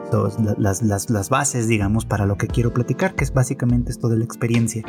las, 0.58 1.30
bases, 1.30 1.68
digamos, 1.68 2.06
para 2.06 2.26
lo 2.26 2.38
que 2.38 2.48
quiero 2.48 2.74
platicar, 2.74 3.16
que 3.16 3.26
es 3.26 3.34
básicamente 3.34 3.92
esto 3.92 4.08
de 4.08 4.18
la 4.18 4.24
experiencia. 4.24 4.84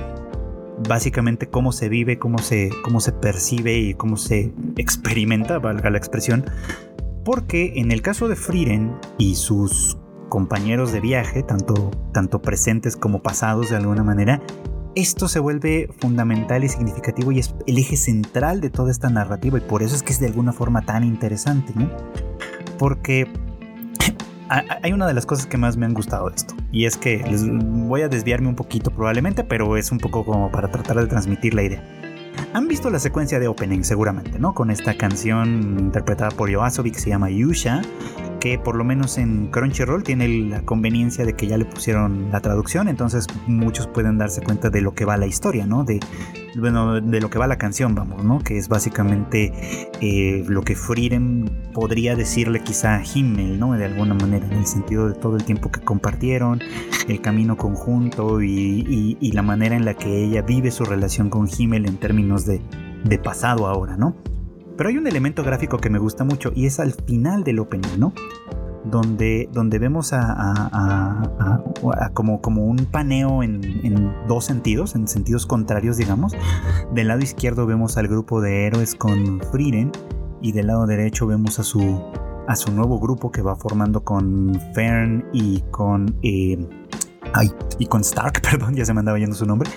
básicamente 0.88 1.48
cómo 1.48 1.70
se 1.72 1.88
vive, 1.88 2.18
cómo 2.18 2.38
se, 2.38 2.70
cómo 2.82 3.00
se 3.00 3.12
percibe 3.12 3.76
y 3.76 3.94
cómo 3.94 4.16
se 4.16 4.52
experimenta, 4.76 5.58
valga 5.58 5.90
la 5.90 5.98
expresión, 5.98 6.44
porque 7.24 7.74
en 7.76 7.92
el 7.92 8.02
caso 8.02 8.28
de 8.28 8.36
Frieren 8.36 8.92
y 9.18 9.36
sus 9.36 9.98
compañeros 10.28 10.92
de 10.92 11.00
viaje, 11.00 11.42
tanto, 11.42 11.90
tanto 12.12 12.40
presentes 12.40 12.96
como 12.96 13.22
pasados 13.22 13.70
de 13.70 13.76
alguna 13.76 14.02
manera, 14.02 14.40
esto 14.94 15.28
se 15.28 15.38
vuelve 15.38 15.88
fundamental 16.00 16.64
y 16.64 16.68
significativo 16.68 17.32
y 17.32 17.38
es 17.38 17.54
el 17.66 17.78
eje 17.78 17.96
central 17.96 18.60
de 18.60 18.70
toda 18.70 18.90
esta 18.90 19.08
narrativa 19.08 19.58
y 19.58 19.60
por 19.60 19.82
eso 19.82 19.94
es 19.94 20.02
que 20.02 20.12
es 20.12 20.20
de 20.20 20.26
alguna 20.26 20.52
forma 20.52 20.82
tan 20.82 21.04
interesante, 21.04 21.72
¿no? 21.74 21.90
Porque 22.78 23.26
hay 24.82 24.92
una 24.92 25.06
de 25.06 25.14
las 25.14 25.26
cosas 25.26 25.46
que 25.46 25.56
más 25.56 25.76
me 25.76 25.86
han 25.86 25.94
gustado 25.94 26.28
de 26.28 26.36
esto 26.36 26.54
y 26.70 26.84
es 26.84 26.96
que 26.96 27.18
les 27.18 27.44
voy 27.48 28.02
a 28.02 28.08
desviarme 28.08 28.48
un 28.48 28.56
poquito 28.56 28.90
probablemente, 28.90 29.44
pero 29.44 29.76
es 29.76 29.92
un 29.92 29.98
poco 29.98 30.24
como 30.24 30.50
para 30.50 30.70
tratar 30.70 30.96
de 30.96 31.06
transmitir 31.06 31.54
la 31.54 31.62
idea. 31.62 31.82
Han 32.54 32.68
visto 32.68 32.90
la 32.90 32.98
secuencia 32.98 33.38
de 33.38 33.48
opening 33.48 33.82
seguramente, 33.82 34.38
¿no? 34.38 34.54
Con 34.54 34.70
esta 34.70 34.96
canción 34.96 35.78
interpretada 35.78 36.30
por 36.30 36.50
Yoasobi 36.50 36.90
que 36.90 36.98
se 36.98 37.10
llama 37.10 37.30
Yusha, 37.30 37.82
que 38.42 38.58
por 38.58 38.74
lo 38.74 38.82
menos 38.82 39.18
en 39.18 39.46
Crunchyroll 39.52 40.02
tiene 40.02 40.26
la 40.26 40.62
conveniencia 40.62 41.24
de 41.24 41.34
que 41.34 41.46
ya 41.46 41.56
le 41.56 41.64
pusieron 41.64 42.32
la 42.32 42.40
traducción, 42.40 42.88
entonces 42.88 43.28
muchos 43.46 43.86
pueden 43.86 44.18
darse 44.18 44.42
cuenta 44.42 44.68
de 44.68 44.80
lo 44.80 44.96
que 44.96 45.04
va 45.04 45.16
la 45.16 45.28
historia, 45.28 45.64
¿no? 45.64 45.84
De, 45.84 46.00
bueno, 46.56 47.00
de 47.00 47.20
lo 47.20 47.30
que 47.30 47.38
va 47.38 47.46
la 47.46 47.56
canción, 47.56 47.94
vamos, 47.94 48.24
¿no? 48.24 48.40
Que 48.40 48.58
es 48.58 48.68
básicamente 48.68 49.52
eh, 50.00 50.44
lo 50.48 50.62
que 50.62 50.74
Frieren 50.74 51.52
podría 51.72 52.16
decirle 52.16 52.58
quizá 52.64 52.96
a 52.96 53.02
Himmel, 53.04 53.60
¿no? 53.60 53.74
De 53.74 53.84
alguna 53.84 54.14
manera, 54.14 54.44
en 54.44 54.54
el 54.54 54.66
sentido 54.66 55.08
de 55.08 55.14
todo 55.14 55.36
el 55.36 55.44
tiempo 55.44 55.70
que 55.70 55.80
compartieron, 55.80 56.60
el 57.06 57.20
camino 57.20 57.56
conjunto 57.56 58.42
y, 58.42 59.18
la 59.32 59.42
manera 59.42 59.76
en 59.76 59.84
la 59.84 59.94
que 59.94 60.24
ella 60.24 60.42
vive 60.42 60.72
su 60.72 60.84
relación 60.84 61.30
con 61.30 61.48
Himmel 61.48 61.86
en 61.86 61.96
términos 61.96 62.44
de, 62.44 62.60
de 63.04 63.18
pasado 63.18 63.68
ahora, 63.68 63.96
¿no? 63.96 64.16
Pero 64.82 64.90
hay 64.90 64.98
un 64.98 65.06
elemento 65.06 65.44
gráfico 65.44 65.78
que 65.78 65.90
me 65.90 66.00
gusta 66.00 66.24
mucho 66.24 66.50
y 66.56 66.66
es 66.66 66.80
al 66.80 66.92
final 66.92 67.44
del 67.44 67.60
opening, 67.60 68.00
¿no? 68.00 68.12
Donde, 68.84 69.48
donde 69.52 69.78
vemos 69.78 70.12
a, 70.12 71.22
como, 72.14 72.42
como 72.42 72.64
un 72.64 72.86
paneo 72.86 73.44
en, 73.44 74.12
dos 74.26 74.44
sentidos, 74.44 74.96
en 74.96 75.06
sentidos 75.06 75.46
contrarios, 75.46 75.98
digamos. 75.98 76.32
Del 76.92 77.06
lado 77.06 77.20
izquierdo 77.20 77.64
vemos 77.64 77.96
al 77.96 78.08
grupo 78.08 78.40
de 78.40 78.66
héroes 78.66 78.96
con 78.96 79.40
Frieren 79.52 79.92
y 80.40 80.50
del 80.50 80.66
lado 80.66 80.84
derecho 80.88 81.28
vemos 81.28 81.60
a 81.60 81.62
su, 81.62 82.02
a 82.48 82.56
su 82.56 82.72
nuevo 82.72 82.98
grupo 82.98 83.30
que 83.30 83.40
va 83.40 83.54
formando 83.54 84.02
con 84.02 84.60
Fern 84.74 85.26
y 85.32 85.60
con... 85.70 86.16
Eh, 86.24 86.58
ay, 87.34 87.52
y 87.78 87.86
con 87.86 88.00
Stark, 88.00 88.42
perdón, 88.50 88.74
ya 88.74 88.84
se 88.84 88.92
me 88.92 88.98
andaba 88.98 89.16
yendo 89.20 89.36
su 89.36 89.46
nombre. 89.46 89.70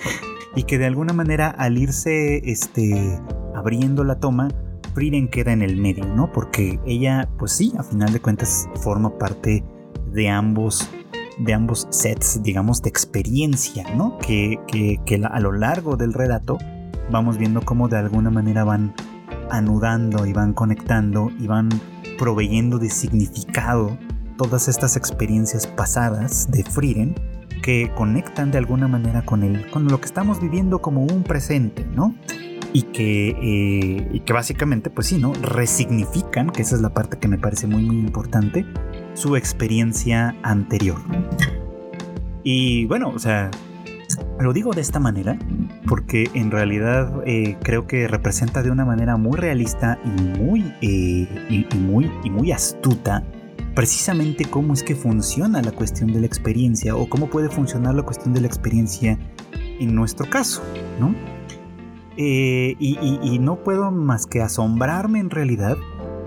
Y 0.56 0.64
que 0.64 0.78
de 0.78 0.86
alguna 0.86 1.12
manera 1.12 1.48
al 1.48 1.78
irse 1.78 2.38
este, 2.50 3.20
abriendo 3.54 4.02
la 4.02 4.18
toma, 4.18 4.48
Frieden 4.96 5.28
queda 5.28 5.52
en 5.52 5.60
el 5.60 5.76
medio, 5.76 6.06
¿no? 6.06 6.32
Porque 6.32 6.80
ella, 6.86 7.28
pues 7.36 7.52
sí, 7.52 7.70
a 7.78 7.82
final 7.82 8.14
de 8.14 8.20
cuentas 8.20 8.66
forma 8.76 9.18
parte 9.18 9.62
de 10.10 10.30
ambos 10.30 10.88
de 11.36 11.52
ambos 11.52 11.86
sets, 11.90 12.42
digamos, 12.42 12.80
de 12.80 12.88
experiencia, 12.88 13.84
¿no? 13.94 14.16
Que, 14.16 14.58
que, 14.66 15.20
a 15.22 15.38
lo 15.40 15.52
largo 15.52 15.98
del 15.98 16.14
relato 16.14 16.56
vamos 17.10 17.36
viendo 17.36 17.60
cómo 17.60 17.88
de 17.88 17.98
alguna 17.98 18.30
manera 18.30 18.64
van 18.64 18.94
anudando 19.50 20.24
y 20.24 20.32
van 20.32 20.54
conectando 20.54 21.30
y 21.38 21.46
van 21.46 21.68
proveyendo 22.16 22.78
de 22.78 22.88
significado 22.88 23.98
todas 24.38 24.66
estas 24.66 24.96
experiencias 24.96 25.66
pasadas 25.66 26.50
de 26.50 26.64
Frieden 26.64 27.14
que 27.62 27.92
conectan 27.94 28.50
de 28.50 28.56
alguna 28.56 28.88
manera 28.88 29.26
con, 29.26 29.42
el, 29.42 29.70
con 29.70 29.88
lo 29.88 30.00
que 30.00 30.06
estamos 30.06 30.40
viviendo 30.40 30.80
como 30.80 31.02
un 31.02 31.22
presente, 31.22 31.84
¿no? 31.84 32.14
Y 32.76 32.82
que, 32.82 33.28
eh, 33.40 34.20
que 34.26 34.32
básicamente, 34.34 34.90
pues 34.90 35.06
sí, 35.06 35.16
¿no? 35.16 35.32
Resignifican, 35.32 36.50
que 36.50 36.60
esa 36.60 36.74
es 36.74 36.82
la 36.82 36.90
parte 36.90 37.16
que 37.16 37.26
me 37.26 37.38
parece 37.38 37.66
muy, 37.66 37.82
muy 37.82 37.96
importante, 37.96 38.66
su 39.14 39.34
experiencia 39.34 40.36
anterior. 40.42 40.98
Y 42.42 42.84
bueno, 42.84 43.08
o 43.08 43.18
sea, 43.18 43.50
lo 44.40 44.52
digo 44.52 44.74
de 44.74 44.82
esta 44.82 45.00
manera 45.00 45.38
porque 45.88 46.28
en 46.34 46.50
realidad 46.50 47.22
eh, 47.24 47.56
creo 47.62 47.86
que 47.86 48.08
representa 48.08 48.62
de 48.62 48.70
una 48.70 48.84
manera 48.84 49.16
muy 49.16 49.38
realista 49.38 49.98
y 50.04 50.38
muy, 50.38 50.60
eh, 50.82 51.46
y, 51.48 51.76
muy, 51.78 52.12
y 52.24 52.28
muy 52.28 52.52
astuta 52.52 53.24
precisamente 53.74 54.44
cómo 54.44 54.74
es 54.74 54.82
que 54.82 54.94
funciona 54.94 55.62
la 55.62 55.72
cuestión 55.72 56.12
de 56.12 56.20
la 56.20 56.26
experiencia 56.26 56.94
o 56.94 57.08
cómo 57.08 57.30
puede 57.30 57.48
funcionar 57.48 57.94
la 57.94 58.02
cuestión 58.02 58.34
de 58.34 58.42
la 58.42 58.48
experiencia 58.48 59.18
en 59.80 59.94
nuestro 59.94 60.28
caso, 60.28 60.62
¿no? 61.00 61.35
Eh, 62.16 62.76
y, 62.78 63.38
no 63.38 63.62
puedo 63.62 63.90
más 63.90 64.26
que 64.26 64.40
asombrarme 64.40 65.18
en 65.18 65.30
realidad 65.30 65.76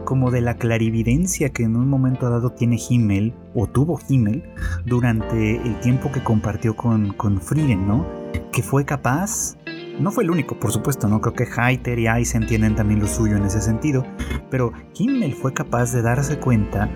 como 0.06 0.32
de 0.32 0.42
la 0.42 0.56
clarividencia 0.56 1.50
que 1.50 1.64
en 1.64 1.76
un 1.76 1.88
momento 1.88 2.30
dado 2.30 2.52
tiene 2.52 2.78
Himmel 2.78 3.34
o 3.54 3.68
tuvo 3.68 4.00
Himmel 4.08 4.44
durante 4.86 5.56
el 5.58 5.80
tiempo 5.82 6.12
que 6.12 6.24
compartió 6.24 6.76
con, 6.76 7.14
con 7.14 7.40
¿no? 7.88 8.06
Que 8.52 8.64
fue 8.64 8.86
capaz 8.86 9.56
no 10.00 10.12
fue 10.12 10.24
el 10.24 10.32
único, 10.32 10.58
por 10.58 10.72
supuesto, 10.72 11.08
no 11.08 11.20
creo 11.22 11.34
que 11.34 11.44
Heiter 11.46 12.00
y 12.00 12.08
Eisen 12.08 12.48
tienen 12.48 12.76
también 12.76 13.00
lo 13.00 13.08
suyo 13.08 13.36
en 13.36 13.44
ese 13.44 13.62
sentido, 13.62 14.06
pero 14.50 14.72
Himmel 14.96 15.34
fue 15.34 15.54
capaz 15.54 15.92
de 15.92 16.02
darse 16.02 16.40
cuenta 16.40 16.90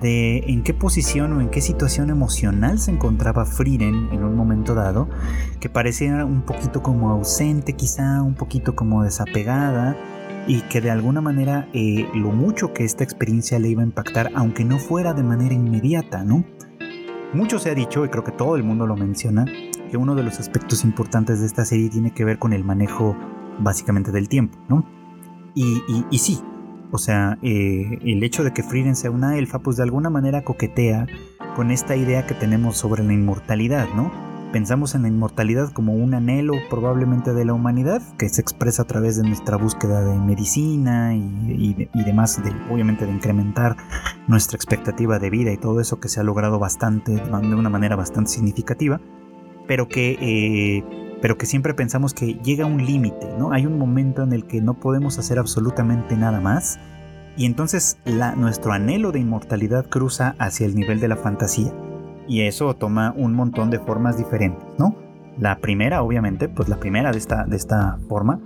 de 0.00 0.38
en 0.46 0.62
qué 0.62 0.74
posición 0.74 1.34
o 1.34 1.40
en 1.40 1.50
qué 1.50 1.60
situación 1.60 2.10
emocional 2.10 2.78
se 2.78 2.90
encontraba 2.90 3.44
Frieden 3.44 4.08
en 4.12 4.24
un 4.24 4.34
momento 4.34 4.74
dado, 4.74 5.08
que 5.60 5.68
parecía 5.68 6.24
un 6.24 6.42
poquito 6.42 6.82
como 6.82 7.10
ausente 7.10 7.74
quizá, 7.74 8.22
un 8.22 8.34
poquito 8.34 8.74
como 8.74 9.02
desapegada, 9.02 9.96
y 10.48 10.60
que 10.62 10.80
de 10.80 10.90
alguna 10.90 11.20
manera 11.20 11.68
eh, 11.72 12.08
lo 12.14 12.30
mucho 12.30 12.72
que 12.72 12.84
esta 12.84 13.02
experiencia 13.04 13.58
le 13.58 13.68
iba 13.68 13.82
a 13.82 13.86
impactar, 13.86 14.30
aunque 14.34 14.64
no 14.64 14.78
fuera 14.78 15.12
de 15.12 15.22
manera 15.22 15.54
inmediata, 15.54 16.24
¿no? 16.24 16.44
Mucho 17.32 17.58
se 17.58 17.70
ha 17.70 17.74
dicho, 17.74 18.04
y 18.04 18.08
creo 18.08 18.22
que 18.22 18.32
todo 18.32 18.56
el 18.56 18.62
mundo 18.62 18.86
lo 18.86 18.96
menciona, 18.96 19.44
que 19.90 19.96
uno 19.96 20.14
de 20.14 20.22
los 20.22 20.40
aspectos 20.40 20.84
importantes 20.84 21.40
de 21.40 21.46
esta 21.46 21.64
serie 21.64 21.88
tiene 21.90 22.12
que 22.12 22.24
ver 22.24 22.38
con 22.38 22.52
el 22.52 22.64
manejo 22.64 23.16
básicamente 23.58 24.12
del 24.12 24.28
tiempo, 24.28 24.58
¿no? 24.68 24.84
Y, 25.54 26.18
sí, 26.18 26.38
o 26.90 26.98
sea, 26.98 27.38
eh, 27.40 27.98
el 28.02 28.22
hecho 28.22 28.44
de 28.44 28.52
que 28.52 28.62
Frieden 28.62 28.94
sea 28.94 29.10
una 29.10 29.38
elfa, 29.38 29.60
pues 29.60 29.78
de 29.78 29.84
alguna 29.84 30.10
manera 30.10 30.44
coquetea 30.44 31.06
con 31.54 31.70
esta 31.70 31.96
idea 31.96 32.26
que 32.26 32.34
tenemos 32.34 32.76
sobre 32.76 33.02
la 33.02 33.14
inmortalidad, 33.14 33.88
¿no? 33.96 34.12
Pensamos 34.52 34.94
en 34.94 35.02
la 35.02 35.08
inmortalidad 35.08 35.72
como 35.72 35.94
un 35.94 36.12
anhelo 36.12 36.54
probablemente 36.68 37.32
de 37.32 37.46
la 37.46 37.54
humanidad 37.54 38.02
que 38.18 38.28
se 38.28 38.42
expresa 38.42 38.82
a 38.82 38.86
través 38.86 39.16
de 39.16 39.26
nuestra 39.26 39.56
búsqueda 39.56 40.04
de 40.04 40.18
medicina 40.18 41.14
y, 41.14 41.88
y 41.92 42.04
demás, 42.04 42.42
de, 42.44 42.52
obviamente 42.70 43.06
de 43.06 43.12
incrementar 43.12 43.76
nuestra 44.28 44.56
expectativa 44.56 45.18
de 45.18 45.30
vida 45.30 45.52
y 45.52 45.56
todo 45.56 45.80
eso 45.80 46.00
que 46.00 46.08
se 46.08 46.20
ha 46.20 46.22
logrado 46.22 46.58
bastante, 46.58 47.12
de 47.12 47.54
una 47.54 47.70
manera 47.70 47.96
bastante 47.96 48.30
significativa 48.30 49.00
pero 49.66 49.88
que, 49.88 50.16
eh, 50.20 50.84
pero 51.20 51.38
que 51.38 51.46
siempre 51.46 51.74
pensamos 51.74 52.14
que 52.14 52.34
llega 52.34 52.66
un 52.66 52.84
límite, 52.84 53.26
¿no? 53.38 53.52
Hay 53.52 53.66
un 53.66 53.78
momento 53.78 54.22
en 54.22 54.32
el 54.32 54.46
que 54.46 54.60
no 54.60 54.74
podemos 54.74 55.18
hacer 55.18 55.38
absolutamente 55.38 56.16
nada 56.16 56.40
más 56.40 56.78
y 57.36 57.44
entonces 57.44 57.98
nuestro 58.36 58.72
anhelo 58.72 59.12
de 59.12 59.20
inmortalidad 59.20 59.86
cruza 59.86 60.34
hacia 60.38 60.66
el 60.66 60.74
nivel 60.74 61.00
de 61.00 61.08
la 61.08 61.16
fantasía 61.16 61.72
y 62.26 62.42
eso 62.42 62.74
toma 62.74 63.12
un 63.16 63.34
montón 63.34 63.70
de 63.70 63.78
formas 63.78 64.16
diferentes, 64.16 64.66
¿no? 64.78 64.96
La 65.38 65.58
primera, 65.58 66.02
obviamente, 66.02 66.48
pues 66.48 66.68
la 66.68 66.78
primera 66.80 67.12
de 67.12 67.18
esta, 67.18 67.44
de 67.44 67.56
esta 67.56 67.98
forma 68.08 68.40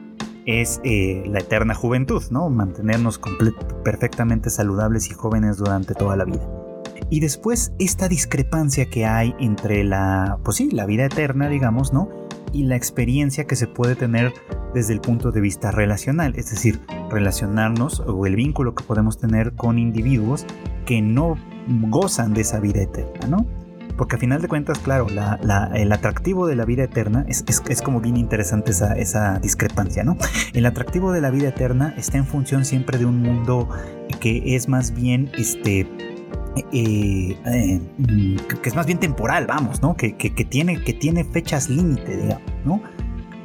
es 0.45 0.81
eh, 0.83 1.23
la 1.27 1.39
eterna 1.39 1.75
juventud, 1.75 2.23
¿no? 2.31 2.51
Mantenernos 2.51 3.21
perfectamente 3.85 4.51
saludables 4.51 5.09
y 5.11 5.15
jóvenes 5.15 5.57
durante 5.57 5.95
toda 5.95 6.17
la 6.17 6.25
vida. 6.25 6.43
Y 7.09 7.21
después 7.21 7.73
esta 7.79 8.09
discrepancia 8.09 8.87
que 8.87 9.07
hay 9.07 9.35
entre 9.41 9.85
la, 9.85 10.39
pues 10.45 10.59
sí, 10.59 10.71
la 10.71 10.87
vida 10.87 11.07
eterna, 11.07 11.49
digamos, 11.49 11.93
¿no? 11.93 12.09
Y 12.53 12.65
la 12.65 12.77
experiencia 12.77 13.47
que 13.47 13.57
se 13.57 13.67
puede 13.67 13.95
tener 13.95 14.33
desde 14.75 14.93
el 14.93 15.01
punto 15.01 15.33
de 15.33 15.41
vista 15.41 15.71
relacional, 15.71 16.35
es 16.37 16.51
decir, 16.51 16.81
relacionarnos 17.11 18.01
o 18.01 18.27
el 18.27 18.37
vínculo 18.37 18.75
que 18.75 18.85
podemos 18.85 19.19
tener 19.19 19.53
con 19.55 19.79
individuos 19.79 20.47
que 20.87 21.03
no 21.03 21.37
gozan 21.89 22.35
de 22.35 22.43
esa 22.43 22.61
vida 22.61 22.83
eterna, 22.83 23.27
¿no? 23.29 23.47
Porque 23.97 24.17
a 24.17 24.19
final 24.19 24.41
de 24.41 24.49
cuentas, 24.49 24.79
claro, 24.79 25.09
el 25.75 25.93
atractivo 25.93 26.47
de 26.47 26.57
la 26.57 26.65
vida 26.65 26.85
eterna 26.85 27.27
es, 27.29 27.45
es, 27.47 27.83
como 27.83 28.01
bien 28.01 28.17
interesante 28.17 28.71
esa, 28.71 28.95
esa, 28.95 29.39
discrepancia, 29.41 30.05
¿no? 30.05 30.17
El 30.55 30.65
atractivo 30.65 31.13
de 31.13 31.21
la 31.21 31.31
vida 31.31 31.49
eterna 31.49 31.95
está 31.99 32.17
en 32.17 32.25
función 32.25 32.65
siempre 32.65 32.97
de 32.97 33.05
un 33.05 33.21
mundo 33.21 33.69
que 34.21 34.57
es 34.57 34.69
más 34.69 34.95
bien 34.95 35.31
este, 35.37 35.87
eh, 36.57 37.37
eh, 37.47 37.81
que 38.63 38.69
es 38.69 38.75
más 38.75 38.87
bien 38.87 38.99
temporal, 38.99 39.47
vamos, 39.47 39.83
¿no? 39.83 39.97
Que, 39.97 40.13
tiene, 40.13 40.83
que 40.83 40.93
tiene 40.93 41.25
fechas 41.25 41.69
límite, 41.69 42.17
digamos, 42.17 42.53
¿no? 42.65 42.83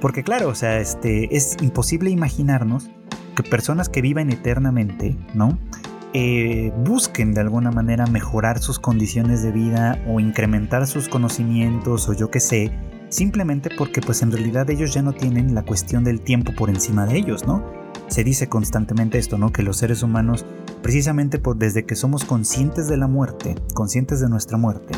Porque 0.02 0.24
claro, 0.24 0.50
o 0.50 0.56
sea, 0.56 0.80
este, 0.80 1.36
es 1.36 1.58
imposible 1.62 2.10
imaginarnos 2.10 2.90
que 3.36 3.44
personas 3.44 3.90
que 3.90 4.02
vivan 4.02 4.32
eternamente, 4.32 5.16
¿no? 5.34 5.58
Eh, 6.14 6.72
busquen 6.86 7.34
de 7.34 7.42
alguna 7.42 7.72
manera 7.72 8.06
mejorar 8.08 8.60
sus 8.60 8.80
condiciones 8.80 9.44
de 9.44 9.52
vida 9.52 10.02
o 10.08 10.22
incrementar 10.22 10.88
sus 10.88 11.10
conocimientos 11.10 12.08
o 12.08 12.14
yo 12.14 12.32
qué 12.32 12.40
sé, 12.40 12.72
simplemente 13.10 13.70
porque 13.78 14.00
pues 14.00 14.22
en 14.22 14.32
realidad 14.32 14.70
ellos 14.70 14.94
ya 14.94 15.02
no 15.02 15.12
tienen 15.12 15.54
la 15.54 15.64
cuestión 15.64 16.06
del 16.06 16.22
tiempo 16.22 16.54
por 16.54 16.70
encima 16.70 17.06
de 17.06 17.18
ellos, 17.18 17.46
¿no? 17.46 17.66
Se 18.08 18.24
dice 18.24 18.48
constantemente 18.48 19.18
esto, 19.18 19.38
¿no? 19.38 19.52
Que 19.52 19.62
los 19.62 19.78
seres 19.78 20.04
humanos, 20.04 20.46
precisamente 20.86 21.40
por, 21.40 21.58
desde 21.58 21.84
que 21.84 21.96
somos 21.96 22.26
conscientes 22.26 22.88
de 22.88 22.96
la 22.96 23.08
muerte, 23.08 23.56
conscientes 23.74 24.20
de 24.20 24.30
nuestra 24.30 24.56
muerte, 24.56 24.94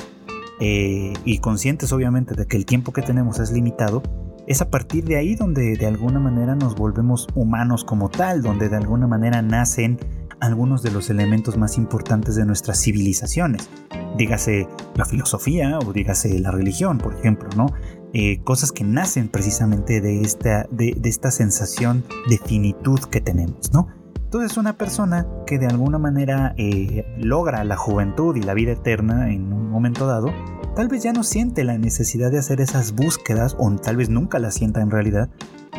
eh, 0.60 1.14
y 1.24 1.38
conscientes 1.38 1.94
obviamente 1.94 2.36
de 2.36 2.46
que 2.46 2.58
el 2.58 2.66
tiempo 2.66 2.92
que 2.92 3.02
tenemos 3.02 3.40
es 3.40 3.54
limitado, 3.54 4.04
es 4.48 4.62
a 4.62 4.70
partir 4.70 5.06
de 5.06 5.16
ahí 5.16 5.36
donde 5.36 5.78
de 5.78 5.86
alguna 5.86 6.20
manera 6.20 6.56
nos 6.56 6.76
volvemos 6.76 7.30
humanos 7.36 7.86
como 7.86 8.10
tal, 8.10 8.42
donde 8.42 8.68
de 8.68 8.76
alguna 8.76 9.08
manera 9.08 9.42
nacen 9.42 9.98
algunos 10.42 10.84
de 10.84 10.92
los 10.92 11.10
elementos 11.10 11.56
más 11.56 11.78
importantes 11.78 12.36
de 12.36 12.46
nuestras 12.46 12.82
civilizaciones. 12.82 13.70
Dígase 14.18 14.68
la 14.94 15.06
filosofía 15.06 15.80
o 15.80 15.94
dígase 15.94 16.38
la 16.40 16.52
religión, 16.52 16.98
por 16.98 17.14
ejemplo, 17.16 17.48
¿no? 17.56 17.68
Eh, 18.12 18.42
cosas 18.44 18.74
que 18.74 18.84
nacen 18.84 19.30
precisamente 19.30 20.02
de 20.02 20.20
esta, 20.20 20.68
de, 20.70 21.00
esta 21.06 21.32
sensación 21.32 22.04
de 22.30 22.40
finitud 22.40 23.00
que 23.10 23.22
tenemos, 23.22 23.72
¿no? 23.72 23.88
Entonces 24.28 24.58
una 24.58 24.74
persona 24.74 25.26
que 25.46 25.58
de 25.58 25.68
alguna 25.68 26.00
manera 26.00 26.54
eh, 26.58 27.06
logra 27.18 27.64
la 27.64 27.78
juventud 27.78 28.36
y 28.36 28.42
la 28.42 28.54
vida 28.54 28.74
eterna 28.74 29.32
en 29.32 29.54
un 29.54 29.70
momento 29.70 30.06
dado, 30.06 30.34
tal 30.76 30.90
vez 30.90 31.02
ya 31.02 31.14
no 31.14 31.24
siente 31.24 31.64
la 31.64 31.78
necesidad 31.78 32.30
de 32.30 32.38
hacer 32.38 32.60
esas 32.60 32.92
búsquedas 32.92 33.56
o 33.58 33.74
tal 33.78 33.96
vez 33.96 34.10
nunca 34.10 34.38
la 34.40 34.52
sienta 34.52 34.82
en 34.82 34.92
realidad, 34.92 35.30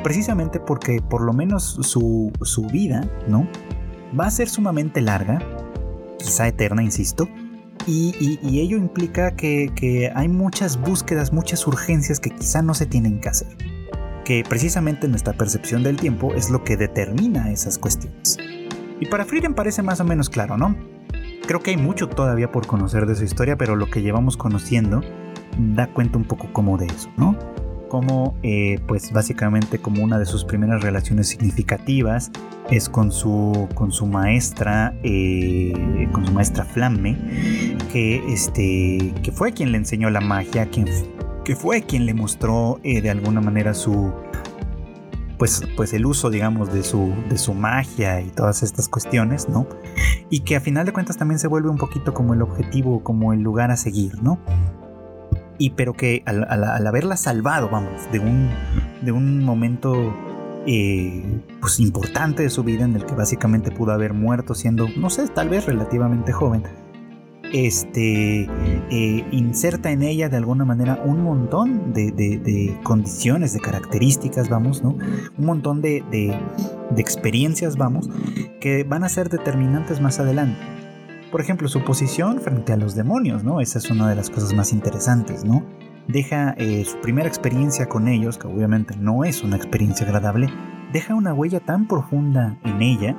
precisamente 0.03 0.61
porque 0.61 1.03
por 1.03 1.21
lo 1.21 1.35
menos 1.35 1.79
su, 1.83 2.33
su 2.41 2.63
vida, 2.63 3.07
¿no? 3.29 3.47
Va 4.19 4.25
a 4.25 4.31
ser 4.31 4.49
sumamente 4.49 5.03
larga, 5.03 5.43
quizá 6.19 6.49
eterna, 6.49 6.83
insisto, 6.83 7.29
y, 7.87 8.39
ello 8.59 8.79
implica 8.79 9.37
que, 9.37 9.73
que, 9.75 10.11
hay 10.15 10.29
muchas 10.29 10.81
búsquedas, 10.81 11.35
muchas 11.35 11.67
urgencias 11.67 12.19
que 12.19 12.31
quizá 12.31 12.63
no 12.63 12.73
se 12.73 12.87
tienen 12.87 13.21
que 13.21 13.29
hacer. 13.29 13.78
Que 14.29 14.45
precisamente 14.47 15.09
nuestra 15.09 15.33
percepción 15.33 15.83
del 15.83 15.97
tiempo 15.97 16.35
es 16.35 16.51
lo 16.51 16.63
que 16.63 16.77
determina 16.77 17.51
esas 17.51 17.79
cuestiones. 17.79 18.37
Y 19.01 19.07
para 19.07 19.25
Frieden 19.25 19.55
parece 19.55 19.83
más 19.83 20.01
o 20.01 20.05
menos 20.05 20.29
claro, 20.29 20.59
¿no? 20.59 20.77
Creo 21.47 21.61
que 21.61 21.71
hay 21.71 21.79
mucho 21.79 22.11
todavía 22.11 22.53
por 22.53 22.67
conocer 22.67 23.07
de 23.07 23.15
su 23.15 23.25
historia, 23.25 23.57
pero 23.57 23.75
lo 23.75 23.87
que 23.87 24.03
llevamos 24.03 24.37
conociendo 24.37 25.01
da 25.57 25.87
cuenta 25.87 26.19
un 26.19 26.25
poco 26.25 26.53
como 26.53 26.77
de 26.77 26.89
eso, 26.89 27.09
¿no? 27.17 27.39
como 27.89 28.37
eh, 28.43 28.81
pues 28.87 29.13
básicamente 29.13 29.79
como 29.79 30.05
una 30.05 30.19
de 30.19 30.27
sus 30.27 30.45
primeras 30.45 30.83
relaciones 30.83 31.27
significativas 31.29 32.31
es 32.71 32.91
con 32.91 33.11
su 33.11 33.67
con 33.75 33.93
su 33.93 34.05
maestra 34.05 34.95
eh, 35.03 36.07
con 36.13 36.27
su 36.27 36.33
maestra 36.35 36.67
Flamme 36.67 37.17
que 37.91 38.23
este 38.31 39.15
que 39.23 39.33
fue 39.33 39.53
quien 39.53 39.73
le 39.73 39.79
enseñó 39.79 40.11
la 40.11 40.21
magia 40.21 40.67
quien 40.67 40.87
que 41.49 41.57
fue 41.57 41.81
quien 41.81 42.05
le 42.05 42.13
mostró 42.13 42.79
eh, 42.83 43.01
de 43.01 43.09
alguna 43.09 43.41
manera 43.41 43.73
su 43.73 44.13
pues, 45.39 45.63
pues 45.79 45.95
el 45.95 46.05
uso, 46.05 46.29
digamos, 46.29 46.71
de 46.75 46.83
su, 46.83 47.15
de 47.31 47.39
su 47.39 47.55
magia 47.55 48.21
y 48.21 48.29
todas 48.29 48.63
estas 48.63 48.87
cuestiones, 48.91 49.49
¿no? 49.49 49.67
Y 50.29 50.41
que 50.41 50.57
a 50.57 50.61
final 50.61 50.85
de 50.85 50.93
cuentas 50.93 51.17
también 51.17 51.39
se 51.39 51.49
vuelve 51.49 51.71
un 51.71 51.79
poquito 51.79 52.13
como 52.13 52.35
el 52.35 52.43
objetivo, 52.43 53.03
como 53.03 53.33
el 53.33 53.41
lugar 53.41 53.71
a 53.71 53.79
seguir, 53.79 54.23
¿no? 54.23 54.39
y 55.57 55.71
pero 55.71 55.95
que 55.95 56.23
al, 56.27 56.47
haberla 56.87 57.17
salvado, 57.17 57.71
vamos, 57.71 58.13
de 58.13 58.21
un, 58.21 58.51
de 59.01 59.11
un 59.11 59.43
momento 59.43 60.15
eh, 60.67 61.41
pues 61.61 61.81
importante 61.81 62.43
de 62.43 62.51
su 62.51 62.63
vida 62.63 62.85
en 62.85 62.95
el 62.95 63.07
que 63.07 63.15
básicamente 63.15 63.71
pudo 63.71 63.93
haber 63.93 64.13
muerto 64.13 64.55
siendo, 64.55 64.87
no 64.99 65.09
sé, 65.09 65.27
tal 65.29 65.49
vez 65.49 65.65
relativamente 65.65 66.31
joven, 66.31 66.63
este, 67.53 68.43
eh, 68.91 69.25
inserta 69.31 69.91
en 69.91 70.03
ella 70.03 70.29
de 70.29 70.37
alguna 70.37 70.65
manera 70.65 71.03
un 71.05 71.23
montón 71.23 71.93
de, 71.93 72.79
condiciones, 72.83 73.53
de 73.53 73.61
características, 73.61 74.49
vamos, 74.49 74.83
¿no? 74.83 74.97
Un 75.37 75.45
montón 75.45 75.81
de, 75.83 76.03
de 76.11 77.01
experiencias, 77.01 77.77
vamos, 77.77 78.09
que 78.61 78.85
van 78.85 79.05
a 79.05 79.09
ser 79.09 79.29
determinantes 79.29 80.01
más 80.01 80.19
adelante 80.21 80.79
por 81.31 81.41
ejemplo, 81.41 81.69
su 81.69 81.85
posición 81.85 82.41
frente 82.41 82.73
a 82.73 82.77
los 82.77 82.95
demonios, 82.95 83.45
¿no? 83.45 83.61
Esa 83.61 83.79
es 83.79 83.91
una 83.91 84.09
de 84.09 84.17
las 84.17 84.31
cosas 84.31 84.55
más 84.55 84.73
interesantes, 84.73 85.45
¿no? 85.45 85.63
Deja 86.07 86.55
eh, 86.57 86.85
su 86.87 86.99
primera 87.01 87.29
experiencia 87.29 87.87
con 87.87 88.09
ellos, 88.09 88.39
que 88.39 88.47
obviamente 88.47 88.97
no 88.97 89.25
es 89.25 89.43
una 89.43 89.57
experiencia 89.57 90.07
agradable, 90.07 90.49
deja 90.93 91.15
una 91.15 91.35
huella 91.35 91.61
tan 91.61 91.87
profunda 91.87 92.59
en 92.65 92.81
ella 92.81 93.17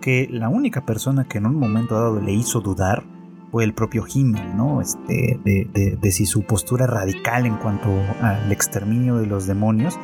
que 0.00 0.28
la 0.30 0.48
única 0.48 0.86
persona 0.86 1.24
que 1.24 1.38
en 1.38 1.46
un 1.46 1.56
momento 1.56 1.96
dado 1.96 2.20
le 2.20 2.32
hizo 2.32 2.60
dudar 2.60 3.02
fue 3.50 3.64
el 3.64 3.74
propio 3.74 4.04
Himmel, 4.12 4.56
¿no? 4.56 4.80
Este, 4.80 5.38
de, 5.44 5.98
de 6.00 6.10
si 6.10 6.26
su 6.26 6.42
postura 6.42 6.86
radical 6.86 7.46
en 7.46 7.56
cuanto 7.56 7.88
al 8.20 8.50
exterminio 8.52 9.16
de 9.16 9.26
los 9.26 9.46
demonios 9.46 9.98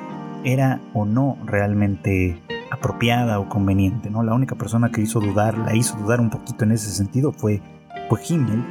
era 0.45 0.81
o 0.95 1.05
no 1.05 1.37
realmente 1.45 2.41
apropiada 2.71 3.39
o 3.39 3.49
conveniente, 3.49 4.11
¿no? 4.11 4.23
La 4.23 4.35
única 4.35 4.55
persona 4.55 4.91
que 4.91 5.01
hizo 5.01 5.21
dudar, 5.21 5.59
la 5.59 5.75
hizo 5.75 5.97
dudar 5.97 6.21
un 6.21 6.31
poquito 6.31 6.65
en 6.65 6.73
ese 6.73 6.91
sentido 6.91 7.33
fue, 7.33 7.61
fue 8.09 8.21
Himmel 8.29 8.65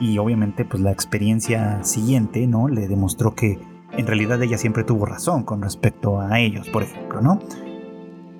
y 0.00 0.18
obviamente 0.18 0.64
pues 0.64 0.82
la 0.82 0.92
experiencia 0.92 1.82
siguiente, 1.84 2.46
¿no? 2.46 2.68
Le 2.68 2.88
demostró 2.88 3.34
que 3.34 3.58
en 3.92 4.06
realidad 4.06 4.42
ella 4.42 4.58
siempre 4.58 4.84
tuvo 4.84 5.06
razón 5.06 5.44
con 5.44 5.62
respecto 5.62 6.20
a 6.20 6.40
ellos, 6.40 6.68
por 6.68 6.82
ejemplo, 6.82 7.20
¿no? 7.20 7.40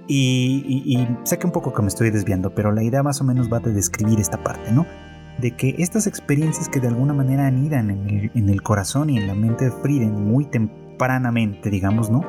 Y, 0.09 1.05
sé 1.25 1.39
que 1.39 1.47
un 1.47 1.53
poco 1.53 1.73
que 1.73 1.83
me 1.83 1.89
estoy 1.89 2.11
desviando, 2.11 2.55
pero 2.55 2.71
la 2.71 2.85
idea 2.85 3.03
más 3.03 3.21
o 3.21 3.25
menos 3.25 3.53
va 3.53 3.59
de 3.59 3.73
describir 3.73 4.21
esta 4.21 4.43
parte, 4.43 4.71
¿no? 4.71 4.87
De 5.41 5.57
que 5.57 5.75
estas 5.79 6.07
experiencias 6.07 6.69
que 6.69 6.81
de 6.81 6.89
alguna 6.89 7.13
manera 7.13 7.47
anidan 7.47 7.91
en 7.91 8.09
el, 8.09 8.31
en 8.35 8.49
el 8.49 8.63
corazón 8.63 9.11
y 9.11 9.19
en 9.19 9.27
la 9.27 9.35
mente 9.35 9.67
de 9.67 9.71
Frieden 9.71 10.25
muy 10.25 10.47
tempranamente, 10.47 11.71
digamos, 11.71 12.11
¿no? 12.11 12.23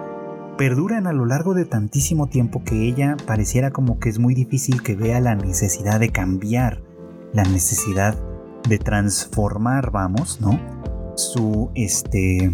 perduran 0.58 1.08
a 1.08 1.14
lo 1.14 1.26
largo 1.26 1.54
de 1.54 1.66
tantísimo 1.66 2.28
tiempo 2.28 2.64
que 2.64 2.88
ella 2.88 3.16
pareciera 3.26 3.72
como 3.72 4.00
que 4.00 4.10
es 4.10 4.20
muy 4.20 4.34
difícil 4.34 4.82
que 4.82 4.96
vea 4.96 5.22
la 5.22 5.36
necesidad 5.36 6.00
de 6.00 6.10
cambiar, 6.10 6.82
la 7.32 7.44
necesidad 7.44 8.18
de 8.68 8.80
transformar, 8.80 9.92
vamos, 9.92 10.42
¿no? 10.42 10.60
Su, 11.16 11.70
este, 11.76 12.52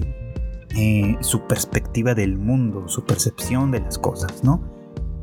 eh, 0.75 1.17
su 1.21 1.47
perspectiva 1.47 2.13
del 2.13 2.37
mundo, 2.37 2.87
su 2.87 3.05
percepción 3.05 3.71
de 3.71 3.79
las 3.79 3.97
cosas, 3.97 4.43
¿no? 4.43 4.61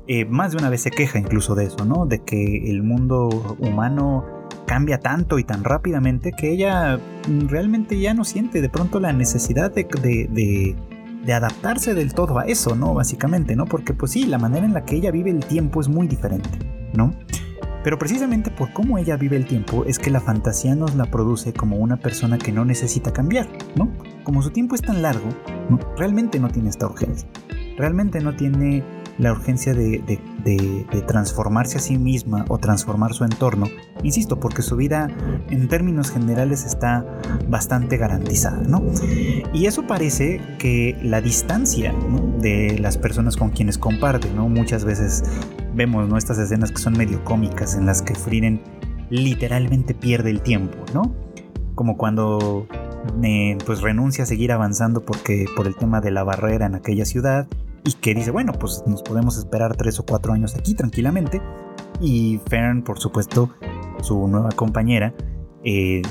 Eh, 0.06 0.24
más 0.24 0.52
de 0.52 0.58
una 0.58 0.70
vez 0.70 0.80
se 0.80 0.90
queja 0.90 1.18
incluso 1.18 1.54
de 1.54 1.66
eso, 1.66 1.84
¿no? 1.84 2.06
De 2.06 2.24
que 2.24 2.70
el 2.70 2.82
mundo 2.82 3.28
humano 3.60 4.24
cambia 4.70 5.00
tanto 5.00 5.40
y 5.40 5.42
tan 5.42 5.64
rápidamente 5.64 6.30
que 6.30 6.52
ella 6.52 6.96
realmente 7.48 7.98
ya 7.98 8.14
no 8.14 8.22
siente 8.22 8.60
de 8.60 8.68
pronto 8.68 9.00
la 9.00 9.12
necesidad 9.12 9.72
de 9.74 10.76
de 11.24 11.32
adaptarse 11.32 11.92
del 11.92 12.14
todo 12.14 12.38
a 12.38 12.44
eso, 12.44 12.76
¿no? 12.76 12.94
Básicamente, 12.94 13.56
¿no? 13.56 13.66
Porque 13.66 13.94
pues 13.94 14.12
sí, 14.12 14.26
la 14.26 14.38
manera 14.38 14.64
en 14.64 14.72
la 14.72 14.84
que 14.84 14.94
ella 14.96 15.10
vive 15.10 15.30
el 15.30 15.44
tiempo 15.44 15.80
es 15.80 15.88
muy 15.88 16.06
diferente, 16.06 16.48
¿no? 16.94 17.12
Pero 17.82 17.98
precisamente 17.98 18.52
por 18.52 18.72
cómo 18.72 18.96
ella 18.96 19.16
vive 19.16 19.36
el 19.36 19.46
tiempo 19.46 19.84
es 19.86 19.98
que 19.98 20.10
la 20.10 20.20
fantasía 20.20 20.76
nos 20.76 20.94
la 20.94 21.06
produce 21.06 21.52
como 21.52 21.76
una 21.76 21.96
persona 21.96 22.38
que 22.38 22.52
no 22.52 22.64
necesita 22.64 23.12
cambiar, 23.12 23.48
¿no? 23.74 23.90
Como 24.22 24.40
su 24.40 24.50
tiempo 24.50 24.76
es 24.76 24.82
tan 24.82 25.02
largo, 25.02 25.28
realmente 25.96 26.38
no 26.38 26.48
tiene 26.48 26.68
esta 26.68 26.86
urgencia. 26.86 27.28
Realmente 27.76 28.20
no 28.20 28.36
tiene 28.36 28.84
la 29.20 29.32
urgencia 29.32 29.74
de, 29.74 30.18
transformarse 31.06 31.76
a 31.76 31.80
sí 31.80 31.98
misma 31.98 32.46
o 32.48 32.58
transformar 32.58 33.12
su 33.12 33.24
entorno, 33.24 33.66
insisto, 34.02 34.40
porque 34.40 34.62
su 34.62 34.76
vida 34.76 35.08
en 35.50 35.68
términos 35.68 36.10
generales 36.10 36.64
está 36.64 37.04
bastante 37.48 37.98
garantizada, 37.98 38.62
¿no? 38.66 38.82
Y 39.52 39.66
eso 39.66 39.86
parece 39.86 40.40
que 40.58 40.96
la 41.02 41.20
distancia 41.20 41.94
de 42.38 42.78
las 42.78 42.96
personas 42.96 43.36
con 43.36 43.50
quienes 43.50 43.76
comparte, 43.76 44.30
¿no? 44.32 44.48
Muchas 44.48 44.84
veces 44.84 45.22
vemos 45.74 46.08
¿no? 46.08 46.16
estas 46.16 46.38
escenas 46.38 46.72
que 46.72 46.78
son 46.78 46.96
medio 46.96 47.22
cómicas 47.22 47.76
en 47.76 47.84
las 47.86 48.00
que 48.00 48.14
Frieden 48.14 48.62
literalmente 49.10 49.94
pierde 49.94 50.30
el 50.30 50.40
tiempo, 50.40 50.78
¿no? 50.94 51.14
Como 51.74 51.98
cuando 51.98 52.66
eh, 53.22 53.58
pues 53.66 53.82
renuncia 53.82 54.24
a 54.24 54.26
seguir 54.26 54.52
avanzando 54.52 55.04
porque 55.04 55.44
por 55.56 55.66
el 55.66 55.76
tema 55.76 56.00
de 56.00 56.10
la 56.10 56.24
barrera 56.24 56.66
en 56.66 56.74
aquella 56.74 57.04
ciudad 57.04 57.48
y 57.84 57.92
que 57.94 58.14
dice, 58.14 58.30
bueno, 58.30 58.52
pues 58.52 58.82
nos 58.86 59.02
podemos 59.02 59.38
esperar 59.38 59.76
tres 59.76 59.98
o 60.00 60.04
cuatro 60.04 60.32
años 60.32 60.54
aquí 60.56 60.74
tranquilamente. 60.74 61.40
Y 62.00 62.40
Fern, 62.48 62.82
por 62.82 62.98
supuesto, 62.98 63.50
su 64.02 64.28
nueva 64.28 64.50
compañera, 64.50 65.14
eh, 65.64 66.02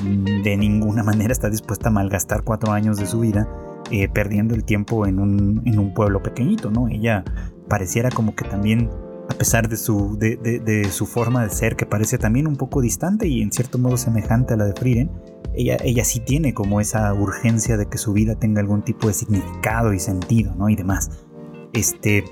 de 0.43 0.57
ninguna 0.57 1.03
manera 1.03 1.31
está 1.31 1.49
dispuesta 1.49 1.89
a 1.89 1.91
malgastar 1.91 2.43
cuatro 2.43 2.71
años 2.71 2.97
de 2.97 3.05
su 3.05 3.19
vida 3.19 3.47
eh, 3.91 4.07
perdiendo 4.07 4.53
el 4.53 4.63
tiempo 4.63 5.07
en 5.07 5.19
un, 5.19 5.63
en 5.65 5.79
un, 5.79 5.93
pueblo 5.95 6.21
pequeñito, 6.21 6.69
¿no? 6.69 6.87
Ella 6.89 7.23
pareciera 7.67 8.11
como 8.11 8.35
que 8.35 8.45
también, 8.45 8.91
a 9.29 9.33
pesar 9.33 9.67
de 9.67 9.77
su, 9.77 10.15
de, 10.19 10.37
de, 10.37 10.83
su 10.91 11.07
forma 11.07 11.43
de 11.43 11.49
ser, 11.49 11.75
que 11.75 11.87
parece 11.87 12.19
también 12.19 12.45
un 12.45 12.55
poco 12.55 12.81
distante 12.81 13.27
y 13.27 13.41
en 13.41 13.51
cierto 13.51 13.79
modo 13.79 13.97
semejante 13.97 14.53
a 14.53 14.57
la 14.57 14.65
de 14.65 14.73
Frieden, 14.73 15.09
ella, 15.55 15.77
ella 15.83 16.05
sí 16.05 16.19
tiene 16.19 16.53
como 16.53 16.79
esa 16.79 17.11
urgencia 17.15 17.77
de 17.77 17.87
que 17.87 17.97
su 17.97 18.13
vida 18.13 18.35
tenga 18.35 18.61
algún 18.61 18.83
tipo 18.83 19.07
de 19.07 19.13
significado 19.13 19.91
y 19.93 19.99
sentido, 19.99 20.53
¿no? 20.55 20.69
Y 20.69 20.75
demás. 20.75 21.09
Este, 21.73 22.25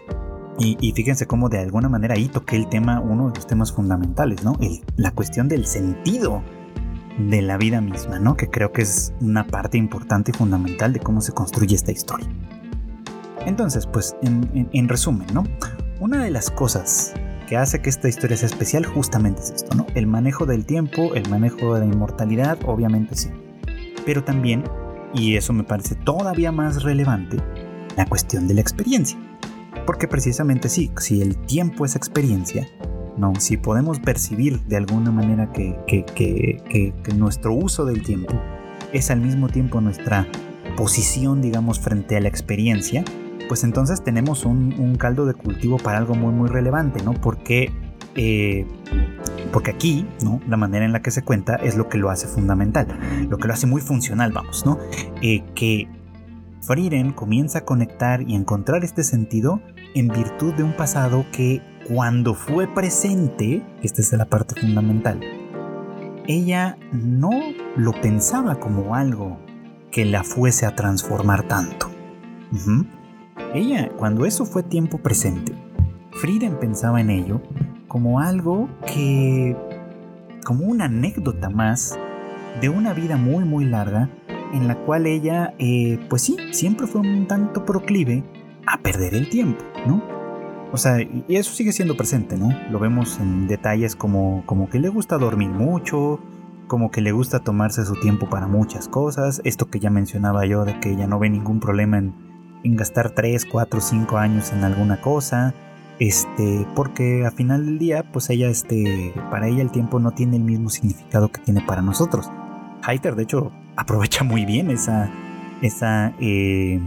y, 0.60 0.92
fíjense 0.94 1.28
cómo 1.28 1.50
de 1.50 1.60
alguna 1.60 1.88
manera 1.88 2.16
ahí 2.16 2.28
toqué 2.28 2.56
el 2.56 2.68
tema, 2.68 3.00
uno 3.00 3.30
de 3.30 3.36
los 3.36 3.46
temas 3.46 3.72
fundamentales, 3.72 4.44
¿no? 4.44 4.58
la 4.96 5.12
cuestión 5.12 5.48
del 5.48 5.68
sentido 5.68 6.42
de 7.20 7.42
la 7.42 7.58
vida 7.58 7.82
misma, 7.82 8.20
¿no? 8.20 8.36
Que 8.36 8.48
creo 8.48 8.72
que 8.72 8.84
es 8.84 9.14
una 9.22 9.46
parte 9.46 9.78
importante 9.78 10.32
y 10.32 10.38
fundamental 10.38 10.94
de 10.94 11.00
cómo 11.00 11.22
se 11.22 11.32
construye 11.32 11.76
esta 11.76 11.92
historia. 11.92 12.28
Entonces, 13.46 13.88
pues, 13.88 14.16
en, 14.22 14.88
resumen, 14.88 15.28
¿no? 15.34 15.44
Una 16.00 16.24
de 16.24 16.32
las 16.32 16.52
cosas 16.52 17.14
que 17.48 17.58
hace 17.58 17.82
que 17.82 17.90
esta 17.90 18.08
historia 18.08 18.38
sea 18.38 18.48
especial 18.48 18.86
justamente 18.86 19.42
es 19.42 19.52
esto, 19.52 19.76
¿no? 19.76 19.88
El 19.96 20.06
manejo 20.06 20.46
del 20.46 20.66
tiempo, 20.66 21.16
el 21.16 21.28
manejo 21.30 21.76
de 21.76 21.82
la 21.82 21.86
inmortalidad, 21.86 22.58
obviamente 22.66 23.16
sí. 23.16 23.30
Pero 24.06 24.24
también, 24.24 24.64
y 25.14 25.38
eso 25.38 25.54
me 25.54 25.64
parece 25.64 25.96
todavía 25.96 26.52
más 26.52 26.84
relevante, 26.84 27.38
la 27.96 28.06
cuestión 28.06 28.48
de 28.48 28.56
la 28.56 28.62
experiencia. 28.62 29.18
Porque 29.88 30.10
precisamente 30.10 30.68
sí, 30.68 30.92
si 31.00 31.22
el 31.22 31.38
tiempo 31.38 31.86
es 31.86 31.96
experiencia, 31.96 32.68
¿no? 33.18 33.34
Si 33.40 33.56
podemos 33.56 34.02
percibir 34.02 34.62
de 34.66 34.76
alguna 34.76 35.12
manera 35.12 35.54
que, 35.54 35.78
que, 35.88 36.94
nuestro 37.16 37.54
uso 37.54 37.86
del 37.86 38.04
tiempo 38.04 38.34
es 38.92 39.10
al 39.12 39.22
mismo 39.22 39.48
tiempo 39.48 39.80
nuestra 39.80 40.28
posición, 40.76 41.42
digamos, 41.42 41.80
frente 41.80 42.18
a 42.18 42.20
la 42.20 42.28
experiencia, 42.28 43.06
pues 43.48 43.64
entonces 43.64 44.04
tenemos 44.04 44.44
un, 44.44 44.98
caldo 45.00 45.26
de 45.26 45.34
cultivo 45.34 45.78
para 45.78 45.98
algo 46.00 46.16
muy, 46.16 46.34
muy 46.34 46.50
relevante, 46.50 47.02
¿no? 47.02 47.14
Porque, 47.14 47.72
eh, 48.16 48.68
porque 49.54 49.72
aquí, 49.72 50.06
¿no? 50.22 50.42
La 50.50 50.58
manera 50.58 50.84
en 50.84 50.92
la 50.92 51.02
que 51.02 51.12
se 51.12 51.22
cuenta 51.22 51.56
es 51.56 51.78
lo 51.78 51.88
que 51.88 51.98
lo 51.98 52.10
hace 52.10 52.28
fundamental, 52.28 52.88
lo 53.30 53.38
que 53.38 53.48
lo 53.48 53.54
hace 53.54 53.68
muy 53.68 53.80
funcional, 53.80 54.34
vamos, 54.34 54.66
¿no? 54.66 54.80
Eh, 55.22 55.46
que 55.56 55.88
Frieren 56.62 57.14
comienza 57.14 57.60
a 57.60 57.62
conectar 57.66 58.22
y 58.24 58.36
encontrar 58.36 58.84
este 58.84 59.04
sentido 59.04 59.62
en 59.94 60.08
virtud 60.08 60.54
de 60.54 60.64
un 60.64 60.74
pasado 60.76 61.26
que 61.32 61.62
cuando 61.88 62.34
fue 62.34 62.68
presente, 62.68 63.64
esta 63.82 64.02
es 64.02 64.12
la 64.14 64.26
parte 64.26 64.60
fundamental, 64.60 65.22
ella 66.28 66.78
no 66.92 67.32
lo 67.76 67.94
pensaba 68.02 68.60
como 68.60 68.96
algo 68.96 69.38
que 69.92 70.06
la 70.06 70.24
fuese 70.24 70.66
a 70.66 70.76
transformar 70.76 71.48
tanto. 71.48 71.90
Ella, 73.54 73.90
cuando 73.98 74.26
eso 74.26 74.46
fue 74.46 74.64
tiempo 74.64 74.98
presente, 74.98 75.54
Frieden 76.12 76.60
pensaba 76.60 77.00
en 77.00 77.10
ello 77.10 77.42
como 77.88 78.20
algo 78.20 78.70
que, 78.86 79.56
como 80.44 80.66
una 80.66 80.86
anécdota 80.86 81.50
más 81.50 81.98
de 82.60 82.70
una 82.70 82.94
vida 82.94 83.18
muy 83.18 83.46
muy 83.46 83.66
larga 83.66 84.10
en 84.54 84.68
la 84.68 84.76
cual 84.76 85.06
ella, 85.06 85.54
eh, 85.60 86.00
pues 86.10 86.24
sí, 86.24 86.38
siempre 86.52 86.88
fue 86.88 87.02
un 87.02 87.28
tanto 87.28 87.66
proclive 87.66 88.24
a 88.68 88.78
perder 88.80 89.16
el 89.16 89.30
tiempo, 89.30 89.64
¿no? 89.88 90.04
O 90.72 90.78
sea, 90.78 91.02
y 91.02 91.24
eso 91.30 91.54
sigue 91.54 91.72
siendo 91.72 91.96
presente, 91.96 92.38
¿no? 92.38 92.50
Lo 92.70 92.80
vemos 92.80 93.20
en 93.20 93.48
detalles 93.48 93.96
como, 93.96 94.44
como 94.46 94.70
que 94.70 94.80
le 94.80 94.90
gusta 94.90 95.18
dormir 95.18 95.50
mucho, 95.50 96.20
como 96.68 96.92
que 96.92 97.02
le 97.02 97.14
gusta 97.14 97.40
tomarse 97.40 97.86
su 97.86 97.96
tiempo 97.96 98.30
para 98.30 98.48
muchas 98.48 98.90
cosas, 98.90 99.42
esto 99.46 99.68
que 99.68 99.80
ya 99.80 99.90
mencionaba 99.90 100.46
yo 100.46 100.66
de 100.66 100.80
que 100.80 100.92
ella 100.92 101.08
no 101.08 101.20
ve 101.20 101.30
ningún 101.30 101.62
problema 101.62 101.98
en, 101.98 102.14
en 102.64 102.76
gastar 102.76 103.12
3, 103.12 103.46
4, 103.46 103.80
5 103.80 104.18
años 104.18 104.52
en 104.52 104.66
alguna 104.66 105.00
cosa, 105.00 105.54
este, 106.00 106.68
porque 106.76 107.26
a 107.26 107.32
final 107.32 107.66
del 107.66 107.80
día, 107.80 108.04
pues 108.12 108.30
ella, 108.30 108.50
este, 108.50 109.14
para 109.32 109.48
ella 109.48 109.62
el 109.62 109.72
tiempo 109.72 110.00
no 110.00 110.12
tiene 110.12 110.36
el 110.36 110.44
mismo 110.44 110.70
significado 110.70 111.30
que 111.30 111.42
tiene 111.42 111.62
para 111.62 111.82
nosotros. 111.82 112.30
Heiter, 112.88 113.16
de 113.16 113.24
hecho, 113.24 113.52
aprovecha 113.78 114.24
muy 114.24 114.46
bien 114.46 114.70
esa, 114.70 115.10
esa, 115.62 116.14
eh, 116.20 116.82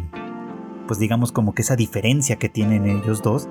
pues 0.91 0.99
digamos 0.99 1.31
como 1.31 1.55
que 1.55 1.63
esa 1.63 1.77
diferencia 1.77 2.35
que 2.35 2.49
tienen 2.49 2.85
ellos 2.85 3.23
dos 3.23 3.49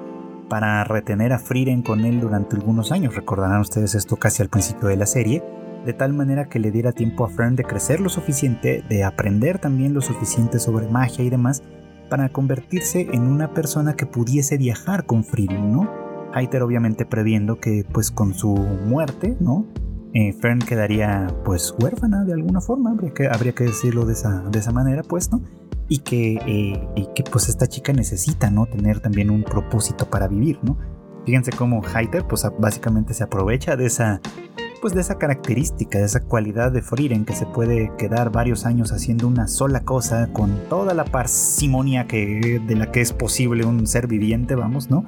para 0.50 0.84
retener 0.84 1.32
a 1.32 1.40
Frieren 1.40 1.84
con 1.84 2.04
él 2.04 2.20
durante 2.20 2.58
algunos 2.58 2.92
años. 2.92 3.16
Recordarán 3.16 3.62
ustedes 3.62 3.96
esto 3.96 4.18
casi 4.18 4.42
al 4.42 4.50
principio 4.50 4.90
de 4.90 4.98
la 4.98 5.06
serie, 5.06 5.42
de 5.86 5.94
tal 5.94 6.12
manera 6.12 6.50
que 6.50 6.60
le 6.60 6.70
diera 6.70 6.92
tiempo 6.92 7.24
a 7.24 7.30
Fern 7.30 7.56
de 7.56 7.64
crecer 7.64 8.02
lo 8.02 8.10
suficiente, 8.10 8.84
de 8.90 9.06
aprender 9.06 9.58
también 9.58 9.94
lo 9.94 10.02
suficiente 10.02 10.60
sobre 10.60 10.90
magia 10.90 11.24
y 11.24 11.30
demás, 11.30 11.64
para 12.10 12.28
convertirse 12.28 13.08
en 13.14 13.22
una 13.22 13.54
persona 13.54 13.94
que 13.94 14.06
pudiese 14.06 14.58
viajar 14.58 15.06
con 15.06 15.24
Frieren, 15.24 15.72
¿no? 15.72 15.90
Heiter 16.36 16.62
obviamente 16.62 17.06
previendo 17.06 17.62
que 17.62 17.86
pues 17.90 18.12
con 18.12 18.34
su 18.34 18.54
muerte, 18.54 19.38
¿no? 19.40 19.66
Eh, 20.14 20.34
Fern 20.34 20.60
quedaría 20.60 21.28
pues 21.46 21.74
huérfana 21.80 22.26
de 22.26 22.34
alguna 22.34 22.60
forma, 22.60 22.92
habría 22.92 23.14
que, 23.14 23.28
habría 23.28 23.54
que 23.54 23.64
decirlo 23.64 24.06
de 24.06 24.12
esa, 24.12 24.42
de 24.42 24.60
esa 24.60 24.74
manera, 24.74 25.04
pues, 25.04 25.32
¿no? 25.32 25.42
Y 25.90 26.00
que, 26.00 26.36
eh, 26.36 26.88
y 26.96 27.08
que 27.16 27.24
pues 27.24 27.50
esta 27.50 27.68
chica 27.68 27.92
necesita, 27.92 28.50
¿no? 28.50 28.68
Tener 28.68 29.00
también 29.00 29.30
un 29.30 29.44
propósito 29.44 30.10
para 30.10 30.28
vivir, 30.28 30.60
¿no? 30.62 30.78
Fíjense 31.26 31.52
cómo 31.52 31.82
Heiter 31.84 32.26
pues 32.28 32.48
básicamente 32.60 33.14
se 33.14 33.24
aprovecha 33.24 33.76
de 33.76 33.88
esa 33.88 34.22
pues 34.82 34.94
de 34.94 35.02
esa 35.02 35.18
característica, 35.18 36.00
de 36.00 36.06
esa 36.06 36.22
cualidad 36.22 36.72
de 36.72 36.82
Frieren 36.82 37.26
que 37.26 37.36
se 37.36 37.46
puede 37.46 37.92
quedar 37.98 38.32
varios 38.32 38.66
años 38.66 38.94
haciendo 38.94 39.28
una 39.28 39.48
sola 39.48 39.82
cosa 39.82 40.32
con 40.32 40.58
toda 40.70 40.94
la 40.94 41.04
parsimonia 41.04 42.08
que, 42.08 42.62
de 42.66 42.76
la 42.76 42.90
que 42.90 43.02
es 43.02 43.12
posible 43.12 43.66
un 43.66 43.88
ser 43.88 44.08
viviente, 44.08 44.56
vamos, 44.56 44.90
¿no? 44.90 45.06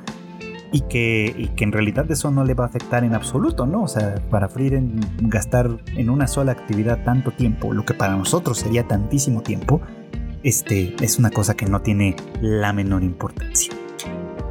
y 0.71 0.81
que, 0.81 1.51
que 1.55 1.63
en 1.65 1.71
realidad 1.71 2.09
eso 2.09 2.31
no 2.31 2.45
le 2.45 2.53
va 2.53 2.63
a 2.63 2.67
afectar 2.67 3.03
en 3.03 3.13
absoluto, 3.13 3.65
¿no? 3.65 3.83
O 3.83 3.87
sea, 3.87 4.15
para 4.29 4.47
Frieden 4.47 5.01
gastar 5.19 5.69
en 5.97 6.09
una 6.09 6.27
sola 6.27 6.53
actividad 6.53 7.03
tanto 7.03 7.31
tiempo, 7.31 7.73
lo 7.73 7.83
que 7.83 7.93
para 7.93 8.15
nosotros 8.15 8.57
sería 8.57 8.87
tantísimo 8.87 9.41
tiempo, 9.41 9.81
este, 10.43 10.95
es 11.01 11.19
una 11.19 11.31
cosa 11.31 11.55
que 11.55 11.65
no 11.65 11.81
tiene 11.81 12.15
la 12.41 12.73
menor 12.73 13.03
importancia. 13.03 13.73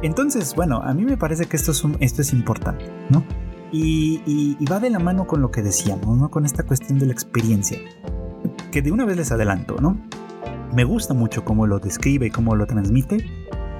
Entonces, 0.01 0.55
bueno, 0.55 0.81
a 0.83 0.93
mí 0.93 1.05
me 1.05 1.17
parece 1.17 1.45
que 1.45 1.57
esto 1.57 1.71
es, 1.71 1.83
esto 1.99 2.21
es 2.21 2.33
importante, 2.33 2.85
¿no? 3.09 3.23
Y, 3.71 4.21
y, 4.25 4.65
va 4.65 4.79
de 4.79 4.89
la 4.89 4.99
mano 4.99 5.27
con 5.27 5.41
lo 5.41 5.49
que 5.49 5.61
decíamos, 5.61 6.17
¿no? 6.17 6.29
Con 6.29 6.45
esta 6.45 6.63
cuestión 6.63 6.99
de 6.99 7.05
la 7.05 7.13
experiencia, 7.13 7.77
que 8.71 8.81
de 8.81 8.91
una 8.91 9.05
vez 9.05 9.15
les 9.15 9.31
adelanto, 9.31 9.77
¿no? 9.79 9.97
Me 10.73 10.83
gusta 10.83 11.13
mucho 11.13 11.45
cómo 11.45 11.67
lo 11.67 11.79
describe 11.79 12.27
y 12.27 12.31
cómo 12.31 12.55
lo 12.55 12.65
transmite, 12.65 13.25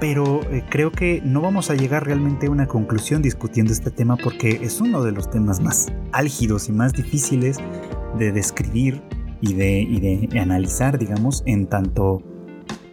pero 0.00 0.40
eh, 0.50 0.64
creo 0.68 0.92
que 0.92 1.20
no 1.24 1.40
vamos 1.40 1.70
a 1.70 1.74
llegar 1.74 2.06
realmente 2.06 2.46
a 2.46 2.50
una 2.50 2.66
conclusión 2.66 3.22
discutiendo 3.22 3.72
este 3.72 3.90
tema 3.90 4.16
porque 4.16 4.60
es 4.62 4.80
uno 4.80 5.02
de 5.02 5.12
los 5.12 5.30
temas 5.30 5.60
más 5.60 5.92
álgidos 6.12 6.68
y 6.68 6.72
más 6.72 6.92
difíciles 6.92 7.58
de 8.18 8.32
describir 8.32 9.02
y 9.42 9.52
de, 9.52 10.40
analizar, 10.40 10.98
digamos, 10.98 11.42
en 11.44 11.66
tanto, 11.66 12.22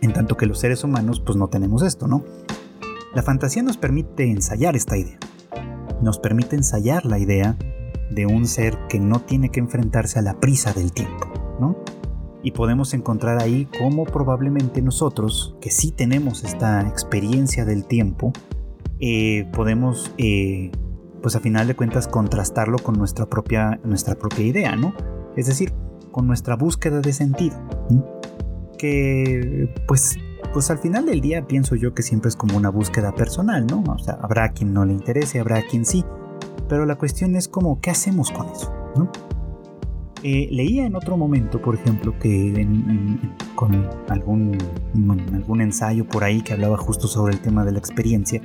en 0.02 0.12
tanto 0.12 0.36
que 0.36 0.46
los 0.46 0.60
seres 0.60 0.84
humanos 0.84 1.22
pues 1.22 1.38
no 1.38 1.48
tenemos 1.48 1.84
esto, 1.84 2.08
¿no? 2.08 2.26
La 3.16 3.24
fantasía 3.24 3.64
nos 3.64 3.78
permite 3.78 4.30
ensayar 4.30 4.76
esta 4.76 4.98
idea, 4.98 5.20
nos 6.02 6.20
permite 6.20 6.58
ensayar 6.58 7.06
la 7.06 7.20
idea 7.20 7.58
de 8.12 8.26
un 8.26 8.46
ser 8.46 8.78
que 8.90 9.00
no 9.00 9.22
tiene 9.22 9.50
que 9.50 9.62
enfrentarse 9.62 10.20
a 10.20 10.22
la 10.22 10.40
prisa 10.40 10.74
del 10.74 10.92
tiempo, 10.92 11.32
¿no? 11.62 11.78
y 12.42 12.52
podemos 12.52 12.94
encontrar 12.94 13.42
ahí 13.42 13.68
cómo 13.78 14.06
probablemente 14.06 14.82
nosotros, 14.82 15.56
que 15.62 15.72
sí 15.72 15.92
tenemos 15.92 16.44
esta 16.44 16.88
experiencia 16.88 17.66
del 17.66 17.86
tiempo, 17.86 18.32
eh, 19.00 19.50
podemos, 19.54 20.14
eh, 20.18 20.72
pues 21.22 21.36
a 21.36 21.40
final 21.40 21.68
de 21.68 21.76
cuentas, 21.76 22.08
contrastarlo 22.08 22.78
con 22.80 22.98
nuestra 22.98 23.26
propia, 23.26 23.80
nuestra 23.84 24.16
propia 24.16 24.46
idea, 24.46 24.76
¿no? 24.76 24.94
Es 25.36 25.48
decir, 25.48 25.74
con 26.12 26.28
nuestra 26.28 26.56
búsqueda 26.56 27.02
de 27.02 27.14
sentido. 27.14 27.58
Que, 28.78 29.74
pues, 29.88 30.18
pues 30.54 30.72
al 30.72 30.80
final 30.80 31.06
del 31.06 31.22
día 31.22 31.46
pienso 31.48 31.76
yo 31.76 31.94
que 31.94 32.02
siempre 32.02 32.30
es 32.30 32.36
como 32.36 32.58
una 32.58 32.70
búsqueda 32.70 33.14
personal, 33.14 33.66
¿no? 33.68 33.84
O 33.88 34.00
sea, 34.00 34.18
habrá 34.22 34.50
quien 34.54 34.74
no 34.74 34.86
le 34.86 34.94
interese, 34.94 35.40
habrá 35.40 35.62
quien 35.64 35.86
sí. 35.86 36.06
Pero 36.68 36.86
la 36.86 36.96
cuestión 36.96 37.36
es 37.36 37.48
como, 37.48 37.82
¿qué 37.82 37.90
hacemos 37.92 38.32
con 38.32 38.48
eso? 38.50 38.74
Eh, 40.24 40.50
leía 40.52 40.86
en 40.86 40.96
otro 40.96 41.16
momento, 41.16 41.62
por 41.62 41.76
ejemplo, 41.76 42.18
que 42.20 42.68
con 43.56 43.88
algún, 44.10 44.58
algún 45.34 45.62
ensayo 45.62 46.06
por 46.06 46.24
ahí 46.24 46.42
que 46.42 46.54
hablaba 46.54 46.78
justo 46.78 47.08
sobre 47.08 47.34
el 47.34 47.40
tema 47.40 47.64
de 47.64 47.72
la 47.72 47.80
experiencia, 47.80 48.42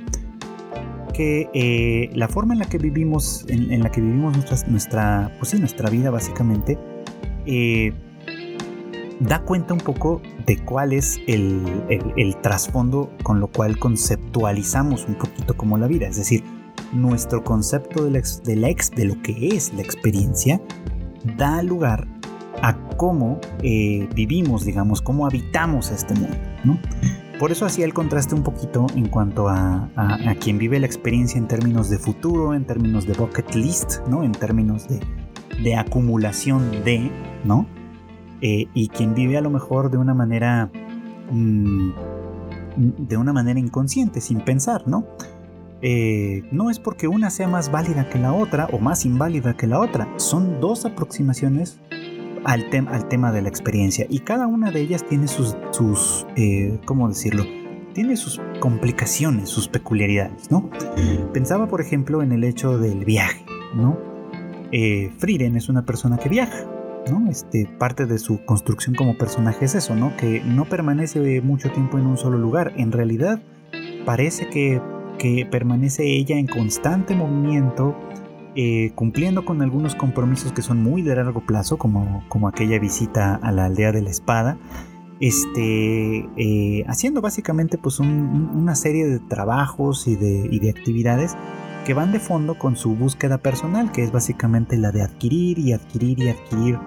que 1.13 1.49
eh, 1.53 2.09
la 2.13 2.27
forma 2.27 2.53
en 2.53 2.59
la 2.59 2.65
que 2.65 2.77
vivimos, 2.77 3.45
en, 3.49 3.81
la 3.81 3.91
que 3.91 4.01
vivimos 4.01 4.37
nuestra, 4.67 5.31
pues 5.37 5.51
sí, 5.51 5.59
nuestra 5.59 5.89
vida 5.89 6.11
básicamente, 6.11 6.77
eh, 7.45 7.93
da 9.19 9.41
cuenta 9.41 9.73
un 9.73 9.79
poco 9.79 10.21
de 10.45 10.57
cuál 10.57 10.93
es 10.93 11.19
el, 11.27 11.63
trasfondo 12.41 13.11
con 13.23 13.39
lo 13.39 13.47
cual 13.47 13.79
conceptualizamos 13.79 15.05
un 15.07 15.15
poquito 15.15 15.55
como 15.55 15.77
la 15.77 15.87
vida. 15.87 16.07
Es 16.07 16.17
decir, 16.17 16.43
nuestro 16.93 17.43
concepto 17.43 18.03
de, 18.03 18.11
la, 18.11 18.69
ex, 18.69 18.91
de 18.91 19.05
lo 19.05 19.21
que 19.21 19.49
es 19.49 19.73
la 19.73 19.81
experiencia 19.81 20.61
da 21.37 21.63
lugar 21.63 22.07
a 22.61 22.77
cómo 22.97 23.39
eh, 23.61 24.07
vivimos, 24.15 24.65
digamos, 24.65 25.01
cómo 25.01 25.25
habitamos 25.25 25.91
este 25.91 26.13
mundo, 26.13 26.37
¿no? 26.63 26.79
Por 27.39 27.51
eso 27.51 27.65
hacía 27.65 27.83
el 27.83 27.93
contraste 27.93 28.33
un 28.33 28.43
poquito 28.43 28.87
en 28.95 29.09
cuanto 29.09 29.49
a, 29.49 29.89
quien 30.39 30.57
vive 30.57 30.79
la 30.79 30.85
experiencia 30.85 31.37
en 31.37 31.47
términos 31.47 31.89
de 31.89 31.97
futuro, 31.97 32.53
en 32.53 32.65
términos 32.65 33.05
de 33.05 33.13
bucket 33.13 33.55
list, 33.55 33.99
¿no? 34.07 34.23
En 34.23 34.31
términos 34.31 34.87
de, 34.87 35.01
acumulación 35.77 36.83
de, 36.83 37.11
¿no? 37.43 37.65
Eh, 38.41 38.67
y 38.73 38.89
quien 38.89 39.15
vive 39.15 39.37
a 39.37 39.41
lo 39.41 39.49
mejor 39.49 39.89
de 39.89 39.97
una 39.97 40.13
manera, 40.13 40.69
mm, 41.31 41.89
de 42.77 43.17
una 43.17 43.33
manera 43.33 43.59
inconsciente, 43.59 44.21
sin 44.21 44.41
pensar, 44.41 44.87
¿no? 44.87 45.05
Eh, 45.81 46.43
no 46.51 46.69
es 46.69 46.79
porque 46.79 47.07
una 47.07 47.29
sea 47.29 47.47
más 47.47 47.71
válida 47.71 48.09
que 48.09 48.19
la 48.19 48.33
otra 48.33 48.67
o 48.71 48.79
más 48.79 49.05
inválida 49.05 49.55
que 49.55 49.67
la 49.67 49.79
otra, 49.79 50.07
son 50.17 50.59
dos 50.59 50.85
aproximaciones 50.85 51.79
al, 52.43 52.65
al 52.87 53.07
tema 53.07 53.31
de 53.31 53.41
la 53.41 53.49
experiencia. 53.49 54.05
Y 54.09 54.19
cada 54.19 54.47
una 54.47 54.71
de 54.71 54.81
ellas 54.81 55.05
tiene 55.07 55.27
sus, 55.27 55.55
sus 55.71 56.25
eh, 56.35 56.79
¿cómo 56.85 57.07
decirlo? 57.07 57.43
Tiene 57.93 58.17
sus 58.17 58.41
complicaciones, 58.59 59.49
sus 59.49 59.67
peculiaridades, 59.69 60.51
¿no? 60.51 60.69
Pensaba, 61.33 61.67
por 61.67 61.79
ejemplo, 61.79 62.21
en 62.21 62.33
el 62.33 62.43
hecho 62.43 62.77
del 62.77 63.05
viaje, 63.05 63.45
¿no? 63.73 64.14
Eh, 64.71 65.11
Frieren 65.17 65.55
es 65.55 65.69
una 65.69 65.85
persona 65.85 66.17
que 66.17 66.29
viaja, 66.29 66.65
¿no? 67.09 67.29
Este, 67.29 67.65
parte 67.77 68.05
de 68.05 68.17
su 68.17 68.43
construcción 68.45 68.95
como 68.95 69.17
personaje 69.17 69.65
es 69.65 69.75
eso, 69.75 69.95
¿no? 69.95 70.15
Que 70.17 70.41
no 70.43 70.65
permanece 70.65 71.41
mucho 71.41 71.71
tiempo 71.71 71.97
en 71.97 72.07
un 72.07 72.17
solo 72.17 72.37
lugar. 72.37 72.73
En 72.77 72.91
realidad, 72.91 73.41
parece 74.05 74.49
que, 74.49 74.81
que 75.17 75.45
permanece 75.45 76.03
ella 76.05 76.37
en 76.37 76.47
constante 76.47 77.15
movimiento, 77.15 77.95
eh, 78.55 78.91
cumpliendo 78.95 79.45
con 79.45 79.61
algunos 79.61 79.95
compromisos 79.95 80.53
que 80.53 80.61
son 80.61 80.81
muy 80.81 81.01
de 81.01 81.15
largo 81.15 81.45
plazo, 81.45 81.77
como, 81.77 82.23
como 82.29 82.47
aquella 82.47 82.79
visita 82.79 83.35
a 83.35 83.51
la 83.51 83.65
aldea 83.65 83.91
de 83.91 84.01
la 84.01 84.09
espada, 84.09 84.57
este, 85.19 86.27
eh, 86.35 86.83
haciendo 86.87 87.21
básicamente 87.21 87.77
pues 87.77 87.99
una 87.99 88.75
serie 88.75 89.07
de 89.07 89.19
trabajos 89.19 90.07
y 90.07 90.15
de, 90.15 90.47
y 90.51 90.59
de, 90.59 90.69
actividades 90.69 91.37
que 91.85 91.93
van 91.93 92.11
de 92.11 92.19
fondo 92.19 92.57
con 92.57 92.75
su 92.75 92.95
búsqueda 92.95 93.37
personal, 93.37 93.91
que 93.91 94.03
es 94.03 94.11
básicamente 94.11 94.75
la 94.75 94.91
de 94.91 95.03
adquirir 95.03 95.59
y 95.59 95.71
adquirir 95.71 96.19
y 96.19 96.29
adquirir 96.29 96.79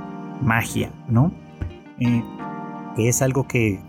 magia, 0.42 0.90
¿no? 1.08 1.32
Eh, 2.00 2.22
que 2.96 3.08
es 3.08 3.22
algo 3.22 3.46
que 3.46 3.80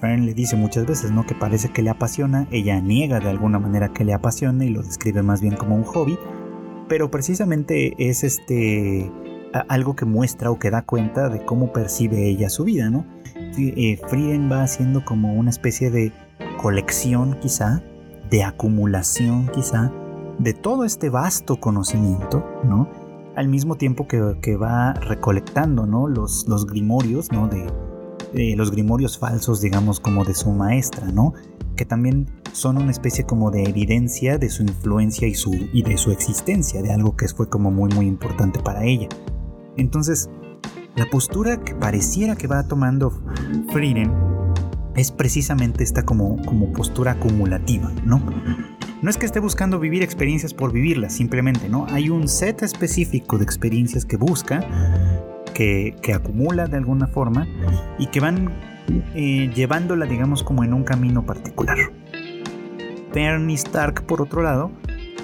Fern 0.00 0.26
le 0.26 0.34
dice 0.34 0.56
muchas 0.56 0.86
veces, 0.86 1.10
¿no? 1.10 1.24
Que 1.24 1.34
parece 1.34 1.70
que 1.70 1.82
le 1.82 1.88
apasiona, 1.88 2.46
ella 2.50 2.80
niega 2.80 3.18
de 3.18 3.30
alguna 3.30 3.58
manera 3.58 3.88
que 3.94 4.04
le 4.04 4.12
apasiona 4.12 4.64
y 4.66 4.68
lo 4.68 4.82
describe 4.82 5.22
más 5.22 5.40
bien 5.40 5.56
como 5.56 5.74
un 5.74 5.84
hobby, 5.84 6.18
pero 6.86 7.10
precisamente 7.10 7.94
es 7.98 8.22
este 8.22 9.10
algo 9.68 9.96
que 9.96 10.04
muestra 10.04 10.50
o 10.50 10.58
que 10.58 10.70
da 10.70 10.82
cuenta 10.82 11.30
de 11.30 11.42
cómo 11.46 11.72
percibe 11.72 12.28
ella 12.28 12.50
su 12.50 12.64
vida, 12.64 12.90
¿no? 12.90 13.06
Eh, 13.56 13.98
Frieden 14.08 14.52
va 14.52 14.62
haciendo 14.62 15.02
como 15.02 15.32
una 15.32 15.48
especie 15.48 15.90
de 15.90 16.12
colección 16.60 17.38
quizá, 17.40 17.82
de 18.30 18.44
acumulación 18.44 19.48
quizá, 19.48 19.90
de 20.38 20.54
todo 20.54 20.84
este 20.84 21.10
vasto 21.10 21.56
conocimiento, 21.56 22.44
¿no? 22.64 22.88
Al 23.36 23.48
mismo 23.48 23.76
tiempo 23.76 24.06
que, 24.08 24.56
va 24.56 24.94
recolectando, 24.94 25.86
¿no? 25.86 26.08
Los, 26.08 26.46
los 26.48 26.66
grimorios, 26.66 27.30
¿no? 27.32 27.48
De, 27.48 27.66
los 28.56 28.70
grimorios 28.70 29.18
falsos, 29.18 29.60
digamos, 29.60 30.00
como 30.00 30.24
de 30.24 30.34
su 30.34 30.50
maestra, 30.50 31.06
¿no? 31.06 31.32
Que 31.76 31.84
también 31.84 32.26
son 32.52 32.76
una 32.76 32.90
especie 32.90 33.24
como 33.24 33.50
de 33.50 33.62
evidencia 33.64 34.38
de 34.38 34.50
su 34.50 34.62
influencia 34.62 35.26
y, 35.28 35.34
su, 35.34 35.52
y 35.72 35.82
de 35.82 35.96
su 35.96 36.10
existencia, 36.10 36.82
de 36.82 36.92
algo 36.92 37.16
que 37.16 37.28
fue 37.28 37.48
como 37.48 37.70
muy 37.70 37.90
muy 37.94 38.06
importante 38.06 38.60
para 38.60 38.84
ella. 38.84 39.08
Entonces, 39.76 40.28
la 40.96 41.08
postura 41.08 41.60
que 41.60 41.74
pareciera 41.74 42.36
que 42.36 42.48
va 42.48 42.66
tomando 42.66 43.12
Frieden 43.72 44.12
es 44.96 45.12
precisamente 45.12 45.84
esta 45.84 46.04
como, 46.04 46.44
como 46.44 46.72
postura 46.72 47.12
acumulativa, 47.12 47.92
¿no? 48.04 48.20
No 49.00 49.10
es 49.10 49.16
que 49.16 49.26
esté 49.26 49.38
buscando 49.38 49.78
vivir 49.78 50.02
experiencias 50.02 50.52
por 50.52 50.72
vivirlas, 50.72 51.12
simplemente, 51.12 51.68
¿no? 51.68 51.86
Hay 51.90 52.10
un 52.10 52.26
set 52.26 52.62
específico 52.62 53.38
de 53.38 53.44
experiencias 53.44 54.04
que 54.04 54.16
busca, 54.16 54.66
que, 55.54 55.94
que 56.02 56.14
acumula 56.14 56.66
de 56.66 56.78
alguna 56.78 57.06
forma 57.06 57.46
y 57.98 58.08
que 58.08 58.18
van 58.18 58.50
eh, 59.14 59.50
llevándola, 59.54 60.06
digamos, 60.06 60.42
como 60.42 60.64
en 60.64 60.72
un 60.74 60.82
camino 60.82 61.24
particular. 61.24 61.78
Bernie 63.14 63.54
Stark, 63.56 64.04
por 64.04 64.20
otro 64.20 64.42
lado, 64.42 64.72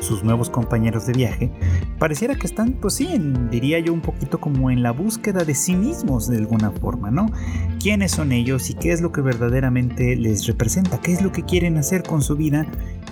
sus 0.00 0.22
nuevos 0.24 0.50
compañeros 0.50 1.07
de 1.07 1.12
viaje, 1.12 1.50
pareciera 1.98 2.35
que 2.35 2.46
están, 2.46 2.72
pues 2.72 2.94
sí, 2.94 3.09
diría 3.50 3.78
yo 3.78 3.92
un 3.92 4.00
poquito 4.00 4.40
como 4.40 4.70
en 4.70 4.83
la 4.83 4.90
búsqueda 4.90 5.44
de 5.44 5.54
sí 5.54 5.76
mismos 5.76 6.28
de 6.28 6.38
alguna 6.38 6.70
forma, 6.70 7.11
¿no? 7.11 7.30
¿Quiénes 7.80 8.12
son 8.12 8.33
ellos 8.33 8.70
y 8.70 8.74
qué 8.74 8.92
es 8.92 9.00
lo 9.00 9.12
que 9.12 9.20
verdaderamente 9.20 10.16
les 10.16 10.46
representa? 10.46 11.00
¿Qué 11.00 11.12
es 11.12 11.22
lo 11.22 11.33
que 11.33 11.42
quieren 11.42 11.76
hacer 11.76 12.02
con 12.02 12.22
su 12.22 12.37
vida 12.37 12.66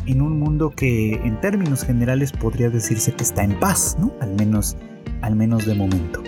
en 0.06 0.20
un 0.20 0.38
mundo 0.38 0.70
que 0.70 1.14
en 1.14 1.40
términos 1.40 1.84
generales 1.84 2.32
podría 2.32 2.70
decirse 2.70 3.12
que 3.12 3.22
está 3.22 3.44
en 3.44 3.58
paz, 3.58 3.96
¿no? 3.98 4.12
Al 4.20 4.34
menos, 4.34 4.76
al 5.20 5.36
menos 5.36 5.66
de 5.66 5.74
momento. 5.74 6.22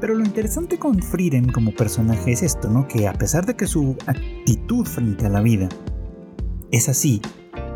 Pero 0.00 0.14
lo 0.14 0.24
interesante 0.24 0.78
con 0.78 1.02
Frieden 1.02 1.50
como 1.50 1.72
personaje 1.72 2.32
es 2.32 2.42
esto, 2.42 2.68
¿no? 2.68 2.86
Que 2.86 3.08
a 3.08 3.14
pesar 3.14 3.46
de 3.46 3.56
que 3.56 3.66
su 3.66 3.96
actitud 4.06 4.84
frente 4.86 5.26
a 5.26 5.30
la 5.30 5.40
vida 5.40 5.68
es 6.70 6.88
así, 6.88 7.22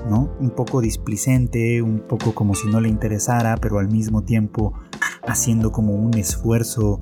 ¿no? 0.09 0.31
Un 0.41 0.51
poco 0.51 0.81
displicente, 0.81 1.83
un 1.83 2.01
poco 2.01 2.35
como 2.35 2.55
si 2.55 2.69
no 2.69 2.81
le 2.81 2.89
interesara, 2.89 3.57
pero 3.57 3.79
al 3.79 3.89
mismo 3.89 4.23
tiempo 4.23 4.75
haciendo 5.27 5.73
como 5.73 5.95
un 5.95 6.15
esfuerzo 6.15 7.01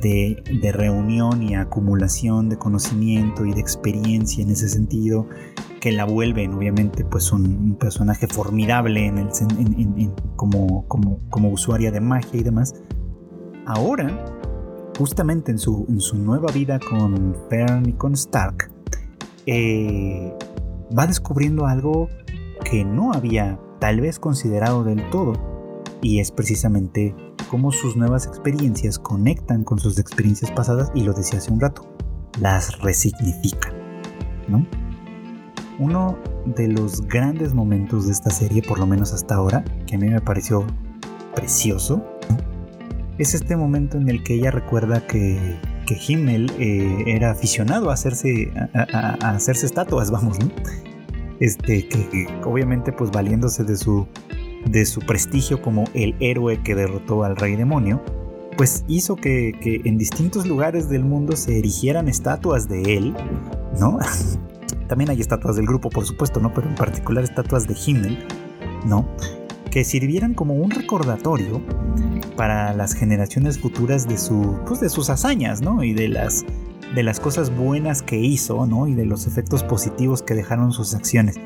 de, 0.00 0.42
reunión 0.72 1.42
y 1.42 1.54
acumulación 1.54 2.48
de 2.48 2.58
conocimiento 2.58 3.44
y 3.46 3.52
de 3.52 3.60
experiencia 3.60 4.42
en 4.42 4.50
ese 4.50 4.68
sentido, 4.68 5.26
que 5.80 5.92
la 5.92 6.04
vuelven 6.04 6.54
obviamente 6.54 7.04
pues 7.04 7.32
un, 7.32 7.76
personaje 7.78 8.26
formidable 8.26 9.12
como, 10.36 10.86
como 10.88 11.50
usuaria 11.50 11.90
de 11.90 12.00
magia 12.00 12.40
y 12.40 12.42
demás. 12.42 12.74
Ahora, 13.66 14.24
justamente 14.96 15.52
en 15.52 15.58
su, 15.58 15.86
en 15.88 16.00
su 16.00 16.16
nueva 16.16 16.50
vida 16.52 16.78
con 16.78 17.36
Fern 17.48 17.88
y 17.88 17.92
con 17.92 18.14
Stark, 18.14 18.70
eh, 19.46 20.32
va 20.96 21.06
descubriendo 21.06 21.66
algo 21.66 22.08
que 22.64 22.84
no 22.84 23.12
había 23.12 23.58
tal 23.78 24.00
vez 24.00 24.18
considerado 24.18 24.84
del 24.84 25.08
todo, 25.10 25.34
y 26.02 26.20
es 26.20 26.30
precisamente 26.30 27.14
cómo 27.50 27.72
sus 27.72 27.96
nuevas 27.96 28.26
experiencias 28.26 28.98
conectan 28.98 29.64
con 29.64 29.78
sus 29.78 29.98
experiencias 29.98 30.50
pasadas 30.50 30.90
y 30.94 31.02
lo 31.02 31.12
decía 31.12 31.38
hace 31.38 31.52
un 31.52 31.60
rato, 31.60 31.86
las 32.40 32.78
resignifican, 32.80 33.72
¿no? 34.48 34.66
Uno 35.78 36.18
de 36.44 36.68
los 36.68 37.02
grandes 37.02 37.54
momentos 37.54 38.06
de 38.06 38.12
esta 38.12 38.30
serie, 38.30 38.62
por 38.62 38.78
lo 38.78 38.86
menos 38.86 39.12
hasta 39.12 39.34
ahora, 39.34 39.64
que 39.86 39.96
a 39.96 39.98
mí 39.98 40.08
me 40.08 40.20
pareció 40.20 40.64
precioso, 41.34 42.02
es 43.18 43.34
este 43.34 43.56
momento 43.56 43.96
en 43.96 44.08
el 44.08 44.22
que 44.22 44.34
ella 44.34 44.50
recuerda 44.50 45.06
que, 45.06 45.56
que 45.86 45.96
Himmel 46.06 46.52
eh, 46.58 47.04
era 47.06 47.30
aficionado 47.30 47.90
a 47.90 47.94
hacerse, 47.94 48.52
a 48.92 49.30
hacerse 49.30 49.66
estatuas, 49.66 50.10
vamos, 50.10 50.38
¿no? 50.38 50.50
este, 51.40 51.86
que, 51.88 52.26
obviamente 52.44 52.92
pues 52.92 53.10
valiéndose 53.10 53.64
de 53.64 53.76
su, 53.76 54.06
de 54.68 54.84
su 54.84 55.00
prestigio 55.00 55.60
como 55.60 55.84
el 55.94 56.14
héroe 56.20 56.62
que 56.62 56.74
derrotó 56.74 57.24
al 57.24 57.36
rey 57.36 57.56
demonio, 57.56 58.02
pues 58.56 58.84
hizo 58.88 59.16
que, 59.16 59.52
en 59.84 59.98
distintos 59.98 60.46
lugares 60.46 60.88
del 60.88 61.04
mundo 61.04 61.36
se 61.36 61.58
erigieran 61.58 62.08
estatuas 62.08 62.68
de 62.68 62.96
él, 62.96 63.14
¿no? 63.78 63.98
También 64.88 65.10
hay 65.10 65.20
estatuas 65.20 65.56
del 65.56 65.66
grupo, 65.66 65.90
por 65.90 66.06
supuesto, 66.06 66.40
¿no? 66.40 66.54
Pero 66.54 66.68
en 66.68 66.74
particular 66.74 67.24
estatuas 67.24 67.66
de 67.66 67.74
Himmel, 67.74 68.24
¿no? 68.86 69.08
Que 69.70 69.84
sirvieran 69.84 70.32
como 70.32 70.54
un 70.54 70.70
recordatorio 70.70 71.60
para 72.36 72.72
las 72.74 72.94
generaciones 72.94 73.58
futuras 73.58 74.06
de, 74.06 74.16
pues 74.66 74.80
de 74.80 74.88
sus 74.88 75.10
hazañas, 75.10 75.62
¿no? 75.62 75.82
Y 75.82 75.92
de 75.94 76.08
las 76.08 76.44
de 76.94 77.02
las 77.02 77.18
cosas 77.20 77.54
buenas 77.54 78.02
que 78.02 78.16
hizo, 78.18 78.64
¿no? 78.66 78.86
Y 78.86 78.94
de 78.94 79.06
los 79.06 79.26
efectos 79.26 79.62
positivos 79.64 80.22
que 80.22 80.34
dejaron 80.34 80.72
sus 80.72 80.94
acciones. 80.94 81.36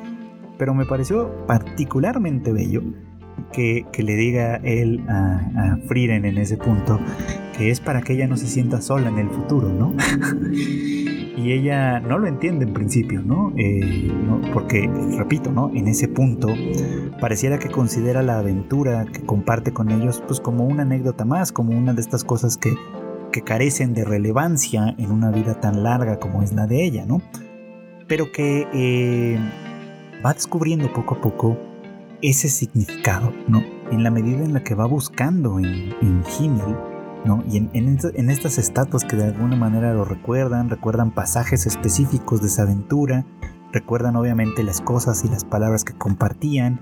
Pero 0.58 0.74
me 0.74 0.84
pareció 0.84 1.46
particularmente 1.46 2.52
bello 2.52 2.82
que, 3.52 3.86
le 3.96 4.16
diga 4.16 4.56
él 4.56 5.02
a, 5.08 5.38
a, 5.56 5.78
Frieren 5.88 6.24
en 6.24 6.38
ese 6.38 6.56
punto 6.56 7.00
que 7.56 7.70
es 7.70 7.80
para 7.80 8.02
que 8.02 8.12
ella 8.12 8.26
no 8.26 8.36
se 8.36 8.46
sienta 8.46 8.80
sola 8.80 9.08
en 9.08 9.18
el 9.18 9.30
futuro, 9.30 9.68
¿no? 9.70 9.94
y 11.36 11.52
ella 11.52 12.00
no 12.00 12.18
lo 12.18 12.26
entiende 12.26 12.64
en 12.64 12.72
principio, 12.72 13.22
¿no? 13.22 13.52
Eh, 13.56 14.10
¿no? 14.26 14.40
Porque, 14.52 14.90
repito, 15.16 15.50
¿no? 15.50 15.70
En 15.74 15.88
ese 15.88 16.08
punto 16.08 16.48
pareciera 17.20 17.58
que 17.58 17.68
considera 17.68 18.22
la 18.22 18.38
aventura 18.38 19.06
que 19.06 19.20
comparte 19.20 19.72
con 19.72 19.90
ellos 19.90 20.22
pues 20.26 20.40
como 20.40 20.64
una 20.64 20.82
anécdota 20.82 21.24
más, 21.24 21.52
como 21.52 21.76
una 21.76 21.94
de 21.94 22.00
estas 22.00 22.24
cosas 22.24 22.56
que 22.56 22.74
que 23.30 23.42
carecen 23.42 23.94
de 23.94 24.04
relevancia 24.04 24.94
en 24.98 25.10
una 25.10 25.30
vida 25.30 25.60
tan 25.60 25.82
larga 25.82 26.18
como 26.18 26.42
es 26.42 26.52
la 26.52 26.66
de 26.66 26.84
ella, 26.84 27.06
¿no? 27.06 27.22
Pero 28.06 28.32
que 28.32 28.66
eh, 28.72 29.38
va 30.24 30.34
descubriendo 30.34 30.92
poco 30.92 31.14
a 31.14 31.20
poco 31.20 31.58
ese 32.22 32.48
significado, 32.48 33.32
¿no? 33.48 33.62
En 33.90 34.02
la 34.02 34.10
medida 34.10 34.44
en 34.44 34.52
la 34.52 34.62
que 34.62 34.74
va 34.74 34.86
buscando 34.86 35.58
en, 35.58 35.94
en 36.02 36.24
¿no? 37.24 37.42
Y 37.48 37.58
en, 37.58 37.70
en, 37.72 38.30
estas 38.30 38.58
estatuas 38.58 39.04
que 39.04 39.16
de 39.16 39.24
alguna 39.24 39.56
manera 39.56 39.92
lo 39.92 40.04
recuerdan, 40.04 40.70
recuerdan 40.70 41.10
pasajes 41.10 41.66
específicos 41.66 42.40
de 42.40 42.48
esa 42.48 42.62
aventura, 42.62 43.26
recuerdan 43.72 44.16
obviamente 44.16 44.62
las 44.62 44.80
cosas 44.80 45.24
y 45.24 45.28
las 45.28 45.44
palabras 45.44 45.84
que 45.84 45.92
compartían, 45.92 46.80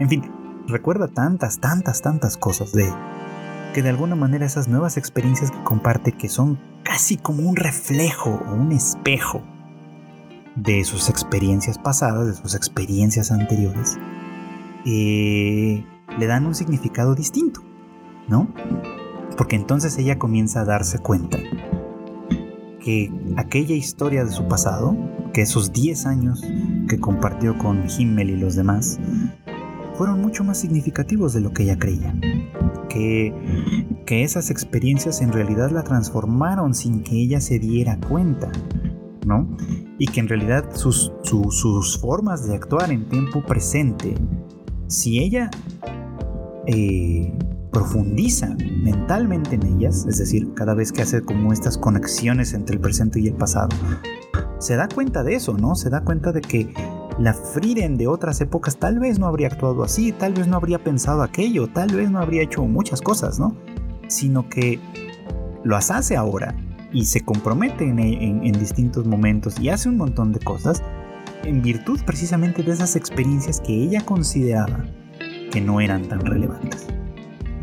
en 0.00 0.08
fin, 0.08 0.22
recuerda 0.66 1.08
tantas, 1.08 1.60
tantas, 1.60 2.02
tantas 2.02 2.36
cosas 2.36 2.72
de 2.72 2.92
que 3.74 3.82
de 3.82 3.90
alguna 3.90 4.16
manera 4.16 4.46
esas 4.46 4.68
nuevas 4.68 4.96
experiencias 4.96 5.50
que 5.50 5.62
comparte, 5.62 6.12
que 6.12 6.28
son 6.28 6.58
casi 6.82 7.16
como 7.16 7.48
un 7.48 7.56
reflejo 7.56 8.30
o 8.30 8.54
un 8.54 8.72
espejo 8.72 9.42
de 10.56 10.84
sus 10.84 11.08
experiencias 11.08 11.78
pasadas, 11.78 12.26
de 12.26 12.34
sus 12.34 12.54
experiencias 12.54 13.30
anteriores, 13.30 13.98
eh, 14.84 15.84
le 16.18 16.26
dan 16.26 16.46
un 16.46 16.54
significado 16.54 17.14
distinto, 17.14 17.60
¿no? 18.26 18.48
Porque 19.38 19.54
entonces 19.54 19.96
ella 19.98 20.18
comienza 20.18 20.60
a 20.60 20.64
darse 20.64 20.98
cuenta 20.98 21.38
que 22.80 23.12
aquella 23.36 23.76
historia 23.76 24.24
de 24.24 24.32
su 24.32 24.48
pasado, 24.48 24.96
que 25.32 25.42
esos 25.42 25.72
10 25.72 26.06
años 26.06 26.42
que 26.88 26.98
compartió 26.98 27.56
con 27.56 27.84
Himmel 27.88 28.30
y 28.30 28.36
los 28.36 28.56
demás, 28.56 28.98
fueron 29.94 30.20
mucho 30.20 30.42
más 30.42 30.58
significativos 30.58 31.34
de 31.34 31.40
lo 31.40 31.52
que 31.52 31.62
ella 31.62 31.78
creía. 31.78 32.18
Que, 32.88 33.32
que 34.06 34.24
esas 34.24 34.50
experiencias 34.50 35.22
en 35.22 35.32
realidad 35.32 35.70
la 35.70 35.84
transformaron 35.84 36.74
sin 36.74 37.04
que 37.04 37.16
ella 37.16 37.40
se 37.40 37.60
diera 37.60 37.98
cuenta, 38.08 38.50
¿no? 39.24 39.56
Y 39.98 40.06
que 40.06 40.18
en 40.18 40.28
realidad 40.28 40.64
sus, 40.74 41.12
sus 41.22 41.98
formas 41.98 42.44
de 42.48 42.56
actuar 42.56 42.90
en 42.90 43.08
tiempo 43.08 43.44
presente, 43.44 44.14
si 44.88 45.18
ella 45.18 45.50
eh, 46.66 47.32
profundiza 47.70 48.56
mentalmente 48.82 49.56
en 49.56 49.64
ellas, 49.64 50.06
es 50.08 50.18
decir, 50.18 50.52
cada 50.54 50.74
vez 50.74 50.92
que 50.92 51.02
hace 51.02 51.22
como 51.22 51.52
estas 51.52 51.78
conexiones 51.78 52.54
entre 52.54 52.76
el 52.76 52.80
presente 52.80 53.20
y 53.20 53.28
el 53.28 53.34
pasado, 53.34 53.68
se 54.58 54.76
da 54.76 54.88
cuenta 54.88 55.22
de 55.22 55.34
eso, 55.34 55.56
¿no? 55.56 55.74
Se 55.74 55.90
da 55.90 56.02
cuenta 56.02 56.32
de 56.32 56.40
que 56.40 56.72
la 57.18 57.34
Frieden 57.34 57.96
de 57.96 58.06
otras 58.06 58.40
épocas 58.40 58.78
tal 58.78 58.98
vez 58.98 59.18
no 59.18 59.26
habría 59.26 59.48
actuado 59.48 59.82
así, 59.82 60.12
tal 60.12 60.34
vez 60.34 60.46
no 60.46 60.56
habría 60.56 60.82
pensado 60.82 61.22
aquello, 61.22 61.68
tal 61.68 61.94
vez 61.94 62.10
no 62.10 62.20
habría 62.20 62.42
hecho 62.42 62.64
muchas 62.64 63.02
cosas, 63.02 63.38
¿no? 63.38 63.56
Sino 64.08 64.48
que 64.48 64.80
lo 65.64 65.76
hace 65.76 66.16
ahora 66.16 66.56
y 66.92 67.04
se 67.04 67.20
compromete 67.20 67.84
en, 67.84 68.52
distintos 68.52 69.06
momentos 69.06 69.60
y 69.60 69.68
hace 69.68 69.88
un 69.88 69.96
montón 69.96 70.32
de 70.32 70.40
cosas 70.40 70.82
en 71.44 71.62
virtud 71.62 72.00
precisamente 72.06 72.62
de 72.62 72.72
esas 72.72 72.96
experiencias 72.96 73.60
que 73.60 73.74
ella 73.74 74.04
consideraba 74.04 74.84
que 75.50 75.60
no 75.60 75.80
eran 75.80 76.02
tan 76.08 76.20
relevantes. 76.20 76.86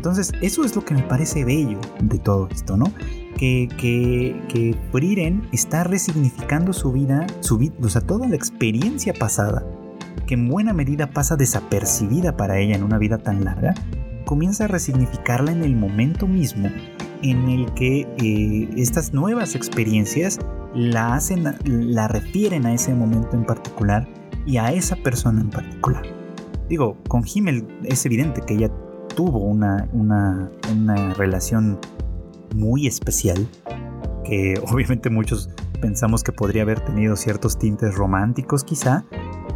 Entonces, 0.06 0.32
eso 0.40 0.62
es 0.62 0.76
lo 0.76 0.84
que 0.84 0.94
me 0.94 1.02
parece 1.02 1.44
bello 1.44 1.80
de 2.00 2.20
todo 2.20 2.46
esto, 2.52 2.76
¿no? 2.76 2.92
Que, 3.36 3.68
que, 3.76 4.40
que 4.48 4.76
Frieren 4.92 5.48
está 5.50 5.82
resignificando 5.82 6.72
su 6.72 6.92
vida, 6.92 7.26
su 7.40 7.58
vida, 7.58 7.74
o 7.82 7.88
sea, 7.88 8.02
toda 8.02 8.28
la 8.28 8.36
experiencia 8.36 9.12
pasada, 9.12 9.66
que 10.28 10.34
en 10.34 10.48
buena 10.48 10.72
medida 10.72 11.10
pasa 11.10 11.34
desapercibida 11.34 12.36
para 12.36 12.60
ella 12.60 12.76
en 12.76 12.84
una 12.84 12.98
vida 12.98 13.18
tan 13.18 13.44
larga, 13.44 13.74
comienza 14.26 14.66
a 14.66 14.68
resignificarla 14.68 15.50
en 15.50 15.64
el 15.64 15.74
momento 15.74 16.28
mismo 16.28 16.68
en 17.22 17.48
el 17.48 17.74
que 17.74 18.06
eh, 18.22 18.68
estas 18.76 19.12
nuevas 19.12 19.56
experiencias 19.56 20.38
la 20.72 21.14
hacen, 21.14 21.52
la 21.64 22.06
refieren 22.06 22.64
a 22.66 22.72
ese 22.72 22.94
momento 22.94 23.34
en 23.34 23.44
particular 23.44 24.06
y 24.46 24.58
a 24.58 24.70
esa 24.70 24.94
persona 24.94 25.40
en 25.40 25.50
particular. 25.50 26.04
Digo, 26.68 26.96
con 27.08 27.24
Himmel 27.26 27.66
es 27.82 28.06
evidente 28.06 28.40
que 28.40 28.54
ella 28.54 28.70
tuvo 29.16 29.38
una, 29.38 29.88
una, 29.92 30.50
relación 31.14 31.80
muy 32.54 32.86
especial, 32.86 33.48
que 34.24 34.54
obviamente 34.72 35.10
muchos 35.10 35.50
pensamos 35.80 36.22
que 36.22 36.32
podría 36.32 36.62
haber 36.62 36.80
tenido 36.80 37.16
ciertos 37.16 37.58
tintes 37.58 37.96
románticos 37.96 38.62
quizá, 38.62 39.04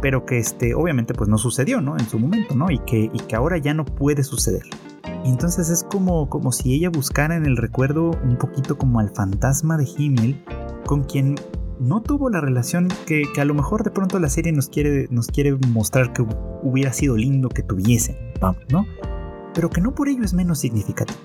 pero 0.01 0.25
que 0.25 0.39
este, 0.39 0.73
obviamente 0.73 1.13
pues 1.13 1.29
no 1.29 1.37
sucedió, 1.37 1.79
¿no? 1.79 1.97
En 1.97 2.07
su 2.09 2.19
momento, 2.19 2.55
¿no? 2.55 2.69
Y 2.71 2.79
que, 2.79 3.09
y 3.13 3.19
que 3.27 3.35
ahora 3.35 3.57
ya 3.57 3.73
no 3.73 3.85
puede 3.85 4.23
suceder. 4.23 4.63
Entonces 5.23 5.69
es 5.69 5.83
como, 5.83 6.27
como 6.29 6.51
si 6.51 6.73
ella 6.73 6.89
buscara 6.89 7.35
en 7.35 7.45
el 7.45 7.55
recuerdo 7.55 8.11
un 8.23 8.37
poquito 8.37 8.77
como 8.77 8.99
al 8.99 9.11
fantasma 9.11 9.77
de 9.77 9.87
Himmel, 9.97 10.43
con 10.85 11.03
quien 11.03 11.35
no 11.79 12.01
tuvo 12.01 12.29
la 12.29 12.41
relación 12.41 12.87
que, 13.05 13.23
que, 13.33 13.41
a 13.41 13.45
lo 13.45 13.53
mejor 13.53 13.83
de 13.83 13.91
pronto 13.91 14.19
la 14.19 14.29
serie 14.29 14.51
nos 14.51 14.69
quiere, 14.69 15.07
nos 15.11 15.27
quiere 15.27 15.57
mostrar 15.69 16.13
que 16.13 16.25
hubiera 16.63 16.93
sido 16.93 17.17
lindo 17.17 17.49
que 17.49 17.63
tuviesen, 17.63 18.15
¿no? 18.71 18.85
Pero 19.53 19.69
que 19.69 19.81
no 19.81 19.93
por 19.93 20.09
ello 20.09 20.23
es 20.23 20.33
menos 20.33 20.59
significativo. 20.59 21.19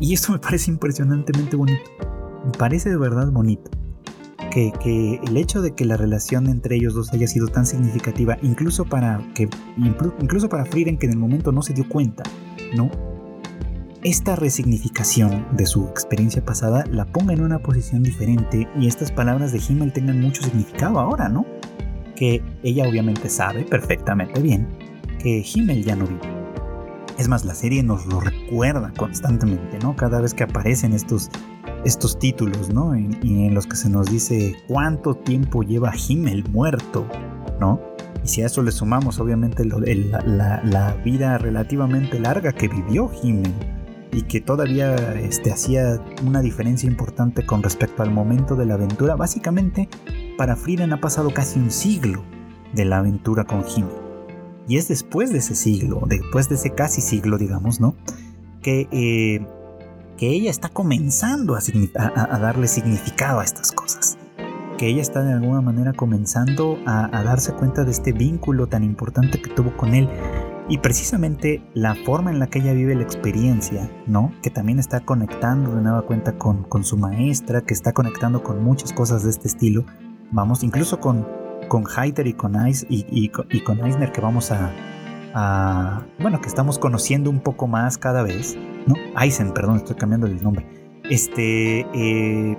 Y 0.00 0.14
esto 0.14 0.32
me 0.32 0.38
parece 0.38 0.70
impresionantemente 0.70 1.56
bonito. 1.56 1.90
Me 2.44 2.52
parece 2.52 2.90
de 2.90 2.96
verdad 2.96 3.30
bonito. 3.30 3.70
Que, 4.50 5.20
el 5.26 5.36
hecho 5.36 5.62
de 5.62 5.74
que 5.74 5.84
la 5.84 5.96
relación 5.96 6.46
entre 6.46 6.76
ellos 6.76 6.94
dos 6.94 7.12
haya 7.12 7.26
sido 7.26 7.48
tan 7.48 7.66
significativa, 7.66 8.36
incluso 8.40 8.84
para 8.84 9.20
que 9.34 9.48
incluso 9.76 10.48
para 10.48 10.64
Frieden 10.64 10.96
que 10.96 11.06
en 11.06 11.12
el 11.12 11.18
momento 11.18 11.50
no 11.50 11.60
se 11.60 11.72
dio 11.72 11.88
cuenta, 11.88 12.22
¿no? 12.76 12.88
Esta 14.04 14.36
resignificación 14.36 15.44
de 15.56 15.66
su 15.66 15.88
experiencia 15.88 16.44
pasada 16.44 16.84
la 16.88 17.04
ponga 17.04 17.32
en 17.32 17.40
una 17.40 17.58
posición 17.58 18.04
diferente 18.04 18.68
y 18.78 18.86
estas 18.86 19.10
palabras 19.10 19.50
de 19.50 19.60
Himmel 19.66 19.92
tengan 19.92 20.20
mucho 20.20 20.44
significado 20.44 21.00
ahora, 21.00 21.28
¿no? 21.28 21.44
Que 22.14 22.40
ella 22.62 22.88
obviamente 22.88 23.28
sabe 23.30 23.64
perfectamente 23.64 24.40
bien 24.40 24.68
que 25.18 25.44
Himmel 25.44 25.82
ya 25.82 25.96
no 25.96 26.06
vive 26.06 26.43
es 27.18 27.28
más, 27.28 27.44
la 27.44 27.54
serie 27.54 27.82
nos 27.82 28.06
lo 28.06 28.20
recuerda 28.20 28.92
constantemente, 28.96 29.78
¿no? 29.82 29.94
Cada 29.96 30.20
vez 30.20 30.34
que 30.34 30.44
aparecen 30.44 30.92
estos, 30.92 31.30
estos 31.84 32.18
títulos, 32.18 32.72
¿no? 32.72 32.96
Y 32.96 33.46
en, 33.46 33.54
los 33.54 33.66
que 33.66 33.76
se 33.76 33.88
nos 33.88 34.10
dice 34.10 34.56
cuánto 34.66 35.14
tiempo 35.14 35.62
lleva 35.62 35.92
Himmel 35.96 36.44
muerto, 36.50 37.06
¿no? 37.60 37.80
Y 38.22 38.28
si 38.28 38.42
a 38.42 38.46
eso 38.46 38.62
le 38.62 38.72
sumamos, 38.72 39.20
obviamente, 39.20 39.64
la, 39.64 40.96
vida 41.04 41.38
relativamente 41.38 42.18
larga 42.18 42.52
que 42.52 42.68
vivió 42.68 43.10
Himmel 43.22 43.52
y 44.12 44.22
que 44.22 44.40
todavía 44.40 44.94
este, 45.14 45.52
hacía 45.52 46.00
una 46.24 46.40
diferencia 46.40 46.88
importante 46.88 47.44
con 47.44 47.62
respecto 47.62 48.02
al 48.02 48.10
momento 48.10 48.56
de 48.56 48.66
la 48.66 48.74
aventura, 48.74 49.16
básicamente 49.16 49.88
para 50.38 50.56
Friedan 50.56 50.92
ha 50.92 51.00
pasado 51.00 51.30
casi 51.30 51.58
un 51.58 51.70
siglo 51.70 52.24
de 52.72 52.84
la 52.84 52.98
aventura 52.98 53.44
con 53.44 53.64
Himmel. 53.68 54.03
Y 54.66 54.78
es 54.78 54.88
después 54.88 55.30
de 55.30 55.38
ese 55.38 55.54
siglo, 55.54 56.02
después 56.06 56.48
de 56.48 56.54
ese 56.54 56.70
casi 56.70 57.00
siglo, 57.00 57.36
digamos, 57.36 57.80
¿no? 57.80 57.94
Que, 58.62 58.88
eh, 58.92 59.46
que 60.16 60.28
ella 60.28 60.50
está 60.50 60.68
comenzando 60.68 61.56
a, 61.56 62.38
darle 62.38 62.68
significado 62.68 63.40
a 63.40 63.44
estas 63.44 63.72
cosas. 63.72 64.16
Que 64.78 64.88
ella 64.88 65.02
está 65.02 65.22
de 65.22 65.34
alguna 65.34 65.60
manera 65.60 65.92
comenzando 65.92 66.78
a, 66.86 67.22
darse 67.22 67.52
cuenta 67.52 67.84
de 67.84 67.90
este 67.90 68.12
vínculo 68.12 68.66
tan 68.66 68.84
importante 68.84 69.40
que 69.40 69.50
tuvo 69.50 69.76
con 69.76 69.94
él. 69.94 70.08
Y 70.66 70.78
precisamente 70.78 71.62
la 71.74 71.94
forma 71.94 72.30
en 72.30 72.38
la 72.38 72.46
que 72.46 72.60
ella 72.60 72.72
vive 72.72 72.94
la 72.94 73.02
experiencia, 73.02 73.90
¿no? 74.06 74.32
Que 74.42 74.48
también 74.48 74.78
está 74.78 75.00
conectando 75.00 75.74
de 75.74 75.82
nueva 75.82 76.02
cuenta 76.02 76.38
con, 76.38 76.62
con 76.64 76.84
su 76.84 76.96
maestra, 76.96 77.60
que 77.60 77.74
está 77.74 77.92
conectando 77.92 78.42
con 78.42 78.64
muchas 78.64 78.94
cosas 78.94 79.24
de 79.24 79.30
este 79.30 79.46
estilo. 79.46 79.84
Vamos, 80.32 80.64
incluso 80.64 81.00
con, 81.00 81.26
con 81.68 81.84
Heider 81.86 82.26
y 82.26 82.34
con 82.34 82.66
Ice 82.66 82.86
y, 82.88 83.28
con 83.28 83.84
Eisner 83.84 84.12
que 84.12 84.20
vamos 84.20 84.50
a, 84.50 86.06
bueno, 86.20 86.40
que 86.40 86.48
estamos 86.48 86.78
conociendo 86.78 87.30
un 87.30 87.40
poco 87.40 87.66
más 87.66 87.98
cada 87.98 88.22
vez, 88.22 88.56
¿no? 88.86 88.94
Eisen, 89.20 89.52
perdón, 89.52 89.76
estoy 89.76 89.96
cambiando 89.96 90.26
el 90.26 90.42
nombre. 90.42 90.66
Este, 91.10 91.80
eh, 91.92 92.56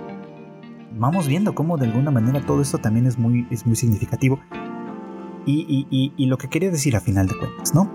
vamos 0.98 1.26
viendo 1.26 1.54
cómo 1.54 1.76
de 1.76 1.86
alguna 1.86 2.10
manera 2.10 2.44
todo 2.44 2.62
esto 2.62 2.78
también 2.78 3.06
es 3.06 3.18
muy, 3.18 3.46
es 3.50 3.66
muy 3.66 3.76
significativo. 3.76 4.40
Y, 5.48 5.86
y, 6.16 6.26
lo 6.26 6.38
que 6.38 6.48
quería 6.48 6.72
decir 6.72 6.96
a 6.96 7.00
final 7.00 7.28
de 7.28 7.38
cuentas, 7.38 7.72
¿no? 7.72 7.88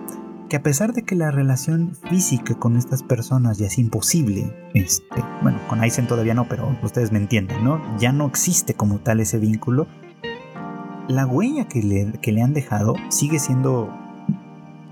Que 0.48 0.56
a 0.56 0.64
pesar 0.64 0.94
de 0.94 1.04
que 1.04 1.16
la 1.16 1.32
relación 1.32 1.96
física 2.10 2.56
con 2.56 2.78
estas 2.78 3.04
personas 3.04 3.58
ya 3.58 3.68
es 3.68 3.78
imposible, 3.78 4.56
este, 4.74 5.22
bueno, 5.42 5.60
con 5.68 5.84
Eisen 5.84 6.08
todavía 6.08 6.34
no, 6.34 6.48
pero 6.48 6.74
ustedes 6.82 7.12
me 7.12 7.18
entienden, 7.18 7.62
¿no? 7.62 7.82
Ya 8.00 8.14
no 8.14 8.26
existe 8.26 8.74
como 8.74 9.00
tal 9.00 9.20
ese 9.20 9.38
vínculo 9.38 9.86
la 11.12 11.26
huella 11.26 11.68
que 11.68 11.82
le, 11.82 12.14
que 12.22 12.32
le 12.32 12.42
han 12.42 12.54
dejado 12.54 12.96
sigue 13.10 13.40
siendo, 13.40 13.90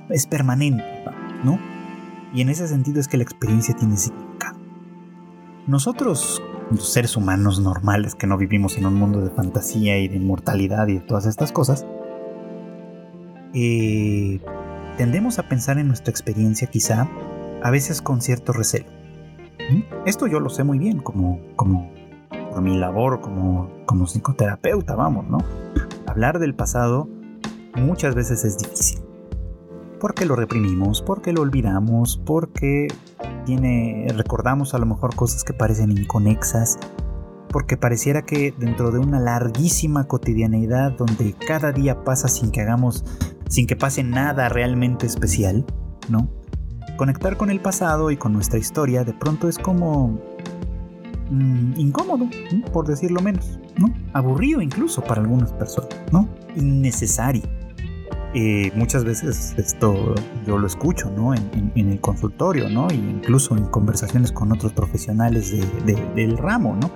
es 0.10 0.28
permanente, 0.28 0.84
¿no? 1.44 1.60
Y 2.34 2.42
en 2.42 2.50
ese 2.50 2.68
sentido 2.68 3.00
es 3.00 3.08
que 3.08 3.18
la 3.18 3.24
experiencia 3.24 3.76
tiene 3.76 3.98
significado. 3.98 4.60
Nosotros, 5.68 6.42
los 6.72 6.92
seres 6.92 7.16
humanos 7.16 7.60
normales 7.60 8.16
que 8.16 8.28
no 8.28 8.38
vivimos 8.38 8.78
en 8.78 8.86
un 8.86 8.96
mundo 8.96 9.22
de 9.22 9.30
fantasía 9.30 9.98
y 10.00 10.08
de 10.08 10.18
inmortalidad 10.18 10.88
y 10.88 10.96
de 10.96 11.00
todas 11.02 11.26
estas 11.26 11.52
cosas, 11.52 11.86
eh, 13.54 14.40
tendemos 14.98 15.40
a 15.40 15.44
pensar 15.50 15.80
en 15.80 15.88
nuestra 15.88 16.12
experiencia 16.12 16.68
quizá 16.68 17.08
a 17.64 17.72
veces 17.72 18.02
con 18.02 18.22
cierto 18.22 18.54
recelo. 18.54 18.88
Esto 20.06 20.28
yo 20.28 20.40
lo 20.40 20.50
sé 20.50 20.64
muy 20.64 20.80
bien 20.80 21.00
como, 21.00 21.40
como 21.56 21.92
por 22.50 22.62
mi 22.62 22.78
labor 22.78 23.22
como, 23.22 23.70
como 23.86 24.06
psicoterapeuta, 24.06 24.96
vamos, 24.96 25.28
¿no? 25.28 25.38
Hablar 26.10 26.40
del 26.40 26.56
pasado 26.56 27.08
muchas 27.76 28.16
veces 28.16 28.44
es 28.46 28.58
difícil. 28.58 29.02
Porque 30.00 30.26
lo 30.26 30.36
reprimimos, 30.36 31.02
porque 31.02 31.34
lo 31.34 31.42
olvidamos, 31.42 32.22
porque 32.26 32.88
tiene, 33.46 34.08
recordamos 34.16 34.74
a 34.74 34.78
lo 34.78 34.86
mejor 34.86 35.16
cosas 35.16 35.44
que 35.44 35.54
parecen 35.54 35.92
inconexas, 35.92 36.78
porque 37.50 37.78
pareciera 37.78 38.22
que 38.22 38.54
dentro 38.58 38.92
de 38.92 39.00
una 39.00 39.20
larguísima 39.20 40.06
cotidianeidad 40.06 40.94
donde 40.94 41.36
cada 41.48 41.72
día 41.72 42.04
pasa 42.04 42.28
sin 42.28 42.52
que 42.52 42.62
hagamos, 42.62 43.04
sin 43.50 43.68
que 43.68 43.76
pase 43.76 44.04
nada 44.04 44.48
realmente 44.50 45.06
especial, 45.06 45.66
¿no? 46.08 46.30
Conectar 46.96 47.38
con 47.38 47.50
el 47.50 47.60
pasado 47.60 48.12
y 48.12 48.18
con 48.18 48.34
nuestra 48.34 48.60
historia 48.60 49.04
de 49.04 49.14
pronto 49.14 49.50
es 49.50 49.58
como 49.58 50.22
Mm, 51.30 51.80
incómodo, 51.80 52.28
por 52.74 52.88
decirlo 52.88 53.22
menos, 53.22 53.60
¿no? 53.78 53.94
Aburrido 54.14 54.62
incluso 54.62 55.02
para 55.02 55.22
algunas 55.22 55.54
personas, 55.54 55.90
¿no? 56.12 56.28
Innecesario. 56.56 57.44
Eh, 58.36 58.72
muchas 58.76 59.04
veces 59.04 59.56
esto 59.58 60.14
yo 60.46 60.58
lo 60.60 60.68
escucho, 60.68 61.12
¿no? 61.16 61.34
En, 61.34 61.72
el 61.76 62.00
consultorio, 62.00 62.70
¿no? 62.70 62.90
E 62.90 62.96
incluso 62.96 63.58
en 63.58 63.66
conversaciones 63.66 64.32
con 64.32 64.52
otros 64.52 64.74
profesionales 64.74 65.54
del 66.16 66.38
ramo, 66.38 66.78
¿no? 66.80 66.92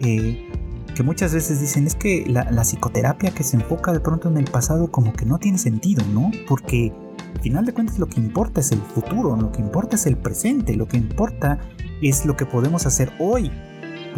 eh, 0.00 0.46
que 0.94 1.02
muchas 1.02 1.32
veces 1.32 1.60
dicen 1.60 1.86
es 1.86 1.94
que 1.94 2.24
la, 2.26 2.64
psicoterapia 2.64 3.30
que 3.30 3.44
se 3.44 3.56
enfoca 3.56 3.92
de 3.92 4.00
pronto 4.00 4.28
en 4.28 4.36
el 4.36 4.46
pasado 4.46 4.90
como 4.90 5.12
que 5.12 5.26
no 5.26 5.38
tiene 5.38 5.58
sentido, 5.58 6.04
¿no? 6.12 6.30
Porque 6.48 6.92
al 7.36 7.40
final 7.40 7.64
de 7.64 7.72
cuentas 7.72 7.98
lo 7.98 8.08
que 8.08 8.20
importa 8.20 8.60
es 8.60 8.72
el 8.72 8.80
futuro, 8.80 9.36
lo 9.36 9.52
que 9.52 9.60
importa 9.60 9.96
es 9.96 10.06
el 10.06 10.16
presente, 10.16 10.74
lo 10.74 10.88
que 10.88 10.96
importa 10.96 11.60
es 12.02 12.26
lo 12.26 12.36
que 12.36 12.46
podemos 12.46 12.86
hacer 12.86 13.12
hoy 13.18 13.50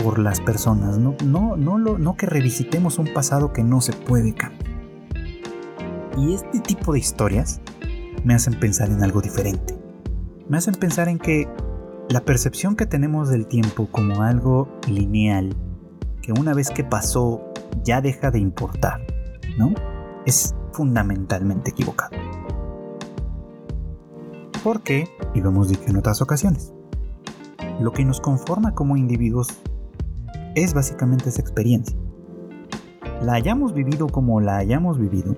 por 0.03 0.19
las 0.19 0.41
personas, 0.41 0.99
no, 0.99 1.17
no, 1.25 1.57
no, 1.57 1.79
lo, 1.79 1.99
no 1.99 2.17
que 2.17 2.27
revisitemos 2.27 2.99
un 2.99 3.13
pasado 3.13 3.53
que 3.53 3.63
no 3.63 3.81
se 3.81 3.93
puede 3.93 4.35
cambiar. 4.35 4.71
Y 6.17 6.35
este 6.35 6.61
tipo 6.61 6.93
de 6.93 6.99
historias 6.99 7.61
me 8.25 8.35
hacen 8.35 8.59
pensar 8.59 8.91
en 8.91 9.03
algo 9.03 9.21
diferente. 9.21 9.79
Me 10.49 10.59
hacen 10.59 10.75
pensar 10.75 11.09
en 11.09 11.19
que 11.19 11.49
la 12.09 12.25
percepción 12.25 12.77
que 12.77 12.87
tenemos 12.87 13.29
del 13.29 13.47
tiempo 13.47 13.89
como 13.91 14.23
algo 14.23 14.69
lineal, 14.89 15.57
que 16.23 16.33
una 16.33 16.55
vez 16.55 16.71
que 16.71 16.85
pasó 16.85 17.43
ya 17.85 18.01
deja 18.01 18.31
de 18.31 18.41
importar, 18.41 19.01
¿no? 19.57 19.73
Es 20.27 20.55
fundamentalmente 20.73 21.71
equivocado. 21.71 22.17
Porque, 24.65 25.09
y 25.35 25.41
lo 25.41 25.51
hemos 25.51 25.69
dicho 25.69 25.85
en 25.87 25.97
otras 25.97 26.21
ocasiones, 26.21 26.75
lo 27.81 27.93
que 27.93 28.05
nos 28.05 28.21
conforma 28.21 28.75
como 28.75 28.97
individuos 28.97 29.49
es 30.55 30.75
básicamente 30.75 31.31
esa 31.31 31.41
experiencia. 31.41 31.97
La 33.23 33.35
hayamos 33.35 33.75
vivido 33.75 34.07
como 34.09 34.41
la 34.41 34.59
hayamos 34.59 34.99
vivido, 34.99 35.37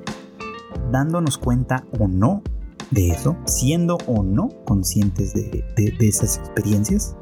dándonos 0.91 1.39
cuenta 1.39 1.85
o 1.99 2.09
no 2.09 2.43
de 2.91 3.09
eso, 3.09 3.37
siendo 3.47 3.97
o 4.07 4.23
no 4.23 4.49
conscientes 4.67 5.33
de, 5.33 5.65
esas 6.01 6.39
experiencias, 6.39 7.17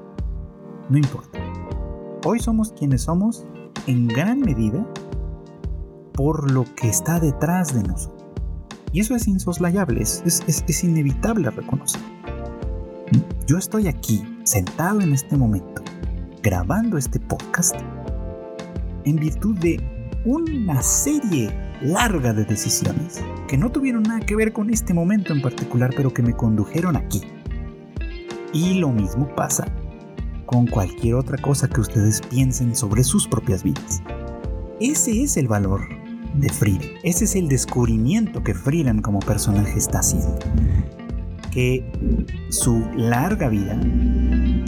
no 0.89 0.99
importa. 0.99 1.39
Hoy 2.25 2.41
somos 2.41 2.73
quienes 2.73 3.03
somos 3.03 3.47
en 3.87 4.09
gran 4.09 4.41
medida 4.41 4.85
por 6.13 6.51
lo 6.51 6.65
que 6.75 6.89
está 6.89 7.21
detrás 7.21 7.73
de 7.75 7.83
nosotros. 7.85 8.27
Y 8.93 9.01
eso 9.01 9.15
es 9.15 9.29
insoslayable, 9.29 10.03
es, 10.03 10.23
es, 10.27 10.85
inevitable 10.85 11.49
reconocer. 11.51 12.01
Yo 13.47 13.57
estoy 13.57 13.87
aquí, 13.87 14.23
sentado 14.45 15.01
en 15.01 15.13
este 15.13 15.37
momento, 15.37 15.83
grabando 16.43 16.99
este 16.99 17.21
podcast, 17.21 17.77
en 19.05 19.17
virtud 19.17 19.59
de 19.59 19.81
una 20.25 20.83
serie 20.83 21.51
larga 21.83 22.33
de 22.33 22.45
decisiones 22.45 23.23
que 23.49 23.57
no 23.57 23.71
tuvieron 23.71 24.03
nada 24.03 24.21
que 24.21 24.37
ver 24.37 24.53
con 24.53 24.71
este 24.71 24.95
momento 24.95 25.33
en 25.33 25.43
particular, 25.43 25.91
pero 25.97 26.13
que 26.13 26.23
me 26.23 26.37
condujeron 26.37 26.97
aquí. 26.97 27.23
Y 28.53 28.75
lo 28.75 28.91
mismo 28.91 29.35
pasa 29.35 29.67
con 30.47 30.67
cualquier 30.67 31.15
otra 31.15 31.39
cosa 31.39 31.69
que 31.69 31.81
ustedes 31.81 32.21
piensen 32.21 32.75
sobre 32.75 33.05
sus 33.05 33.27
propias 33.29 33.63
vidas. 33.63 34.03
Ese 34.81 35.23
es 35.23 35.37
el 35.37 35.47
valor 35.47 35.81
de 36.35 36.49
Frida. 36.49 36.85
Ese 37.03 37.25
es 37.25 37.37
el 37.37 37.49
descubrimiento 37.49 38.43
que 38.43 38.55
Friedan 38.55 39.03
como 39.03 39.21
personaje 39.21 39.79
está 39.79 40.01
haciendo. 40.01 40.39
Que 41.51 41.85
su 42.51 42.85
larga 42.97 43.49
vida 43.49 43.79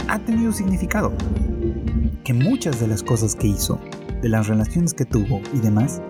ha 0.07 0.19
tenido 0.19 0.51
significado. 0.51 1.13
Que 2.23 2.33
muchas 2.33 2.79
de 2.79 2.87
las 2.87 3.03
cosas 3.03 3.35
que 3.35 3.47
hizo, 3.47 3.79
de 4.21 4.29
las 4.29 4.47
relaciones 4.47 4.93
que 4.93 5.05
tuvo 5.05 5.41
y 5.53 5.59
demás, 5.59 6.01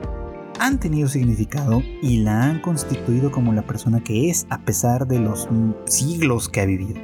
han 0.59 0.79
tenido 0.79 1.07
significado 1.07 1.81
y 2.01 2.17
la 2.17 2.43
han 2.43 2.61
constituido 2.61 3.31
como 3.31 3.53
la 3.53 3.63
persona 3.63 4.01
que 4.01 4.29
es 4.29 4.45
a 4.49 4.59
pesar 4.59 5.07
de 5.07 5.19
los 5.19 5.49
siglos 5.85 6.49
que 6.49 6.61
ha 6.61 6.65
vivido. 6.65 7.01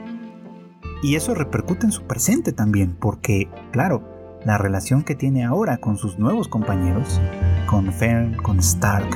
Y 1.02 1.16
eso 1.16 1.34
repercute 1.34 1.86
en 1.86 1.92
su 1.92 2.04
presente 2.04 2.52
también, 2.52 2.96
porque, 3.00 3.48
claro, 3.72 4.04
la 4.46 4.58
relación 4.58 5.04
que 5.04 5.16
tiene 5.16 5.46
ahora 5.46 5.78
con 5.78 5.98
sus 5.98 6.20
nuevos 6.20 6.48
compañeros, 6.48 7.20
con 7.68 7.92
Fern, 7.92 8.36
con 8.38 8.60
Stark, 8.60 9.10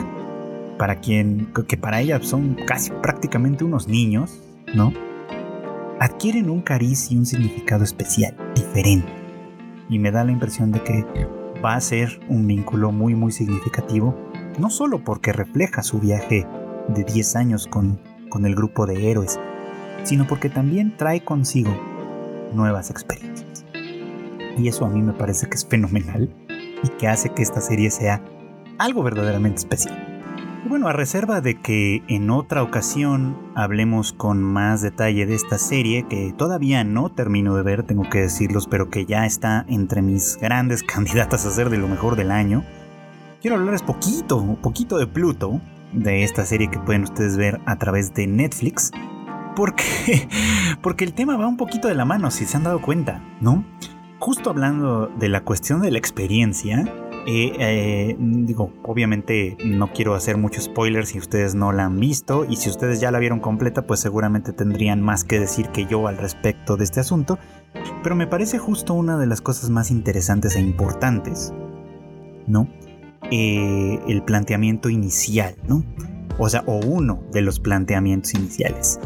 para 0.78 1.00
quien, 1.00 1.52
que 1.68 1.78
para 1.78 2.02
ella 2.02 2.20
son 2.22 2.56
casi 2.68 2.92
prácticamente 3.02 3.64
unos 3.64 3.88
niños, 3.88 4.40
¿no? 4.74 4.94
Adquieren 6.00 6.50
un 6.50 6.62
cariz 6.62 7.12
y 7.12 7.18
un 7.18 7.26
significado 7.26 7.84
especial, 7.84 8.36
diferente. 8.56 9.08
Y 9.90 10.00
me 10.00 10.12
da 10.12 10.24
la 10.24 10.32
impresión 10.32 10.72
de 10.72 10.84
que 10.84 11.06
va 11.64 11.76
a 11.76 11.82
ser 11.82 12.20
un 12.28 12.48
vínculo 12.48 12.92
muy 12.92 13.16
muy 13.16 13.32
significativo, 13.32 14.16
no 14.60 14.70
solo 14.70 15.04
porque 15.04 15.32
refleja 15.32 15.84
su 15.84 16.00
viaje 16.00 16.48
de 16.90 17.04
10 17.04 17.36
años 17.36 17.68
con, 17.68 18.00
con 18.30 18.46
el 18.46 18.56
grupo 18.56 18.86
de 18.86 19.10
héroes, 19.10 19.40
sino 20.04 20.28
porque 20.28 20.50
también 20.50 20.98
trae 20.98 21.24
consigo 21.24 21.72
nuevas 22.54 22.90
experiencias. 22.90 23.66
Y 24.58 24.68
eso 24.68 24.86
a 24.86 24.90
mí 24.90 25.02
me 25.02 25.14
parece 25.14 25.48
que 25.48 25.56
es 25.56 25.66
fenomenal 25.66 26.34
y 26.84 26.88
que 26.98 27.08
hace 27.08 27.30
que 27.30 27.44
esta 27.44 27.62
serie 27.62 27.92
sea 27.92 28.22
algo 28.78 29.04
verdaderamente 29.04 29.60
especial. 29.60 30.13
Bueno, 30.66 30.88
a 30.88 30.94
reserva 30.94 31.42
de 31.42 31.60
que 31.60 32.04
en 32.08 32.30
otra 32.30 32.64
ocasión 32.64 33.38
hablemos 33.54 34.14
con 34.14 34.42
más 34.42 34.82
detalle 34.82 35.26
de 35.26 35.36
esta 35.36 35.58
serie, 35.58 36.08
que 36.08 36.34
todavía 36.38 36.86
no 36.86 37.10
termino 37.10 37.54
de 37.56 37.64
ver, 37.64 37.84
tengo 37.84 38.10
que 38.10 38.22
decirlos, 38.22 38.68
pero 38.68 38.90
que 38.90 39.06
ya 39.06 39.26
está 39.26 39.66
entre 39.68 40.02
mis 40.02 40.38
grandes 40.42 40.82
candidatas 40.82 41.46
a 41.46 41.52
ser 41.52 41.70
de 41.70 41.78
lo 41.78 41.90
mejor 41.90 42.16
del 42.16 42.32
año, 42.32 42.64
quiero 43.42 43.58
hablarles 43.58 43.82
poquito, 43.82 44.58
poquito 44.62 44.98
de 44.98 45.06
Pluto, 45.06 45.60
de 45.92 46.24
esta 46.24 46.46
serie 46.46 46.72
que 46.72 46.80
pueden 46.80 47.04
ustedes 47.04 47.36
ver 47.36 47.60
a 47.66 47.78
través 47.78 48.14
de 48.14 48.26
Netflix, 48.28 48.92
porque, 49.58 50.30
porque 50.82 51.04
el 51.04 51.14
tema 51.14 51.36
va 51.36 51.46
un 51.46 51.58
poquito 51.58 51.90
de 51.90 51.96
la 51.96 52.06
mano, 52.06 52.32
si 52.32 52.46
se 52.46 52.56
han 52.56 52.64
dado 52.64 52.82
cuenta, 52.82 53.22
¿no? 53.42 53.66
Justo 54.18 54.50
hablando 54.50 55.08
de 55.08 55.28
la 55.28 55.42
cuestión 55.42 55.82
de 55.82 55.92
la 55.92 55.98
experiencia, 55.98 56.86
eh, 57.26 58.16
digo, 58.20 58.74
obviamente 58.84 59.58
no 59.64 59.92
quiero 59.94 60.14
hacer 60.16 60.38
muchos 60.38 60.66
spoilers 60.66 61.10
si 61.10 61.20
ustedes 61.20 61.56
no 61.56 61.72
la 61.72 61.86
han 61.86 62.00
visto 62.00 62.46
y 62.46 62.58
si 62.58 62.70
ustedes 62.70 63.00
ya 63.00 63.12
la 63.12 63.20
vieron 63.20 63.40
completa, 63.40 63.88
pues 63.88 64.00
seguramente 64.00 64.54
tendrían 64.54 65.02
más 65.02 65.24
que 65.24 65.40
decir 65.40 65.70
que 65.70 65.86
yo 65.86 66.08
al 66.08 66.18
respecto 66.18 66.78
de 66.78 66.84
este 66.84 67.00
asunto. 67.00 67.40
Pero 68.04 68.16
me 68.16 68.28
parece 68.28 68.58
justo 68.58 68.94
una 68.94 69.18
de 69.18 69.28
las 69.28 69.42
cosas 69.42 69.70
más 69.70 69.92
interesantes 69.92 70.56
e 70.56 70.60
importantes, 70.60 71.54
¿no? 72.48 72.68
Eh, 73.32 74.00
el 74.08 74.24
planteamiento 74.24 74.90
inicial, 74.90 75.56
¿no? 75.68 75.84
O 76.38 76.50
sea, 76.50 76.64
o 76.66 76.80
uno 76.80 77.24
de 77.32 77.42
los 77.42 77.60
planteamientos 77.60 78.34
iniciales. 78.34 79.00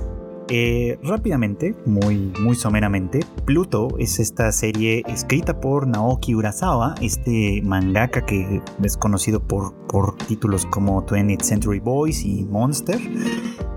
Eh, 0.49 0.97
rápidamente, 1.03 1.75
muy, 1.85 2.31
muy 2.39 2.55
someramente, 2.55 3.19
Pluto 3.45 3.89
es 3.99 4.19
esta 4.19 4.49
serie 4.53 5.03
escrita 5.07 5.59
por 5.59 5.87
Naoki 5.87 6.35
Urasawa, 6.35 6.95
este 7.01 7.61
mangaka 7.63 8.25
que 8.25 8.61
es 8.81 8.95
conocido 8.95 9.41
por, 9.41 9.73
por 9.87 10.15
títulos 10.15 10.65
como 10.65 11.05
20th 11.05 11.41
Century 11.41 11.79
Boys 11.79 12.23
y 12.23 12.45
Monster, 12.45 12.97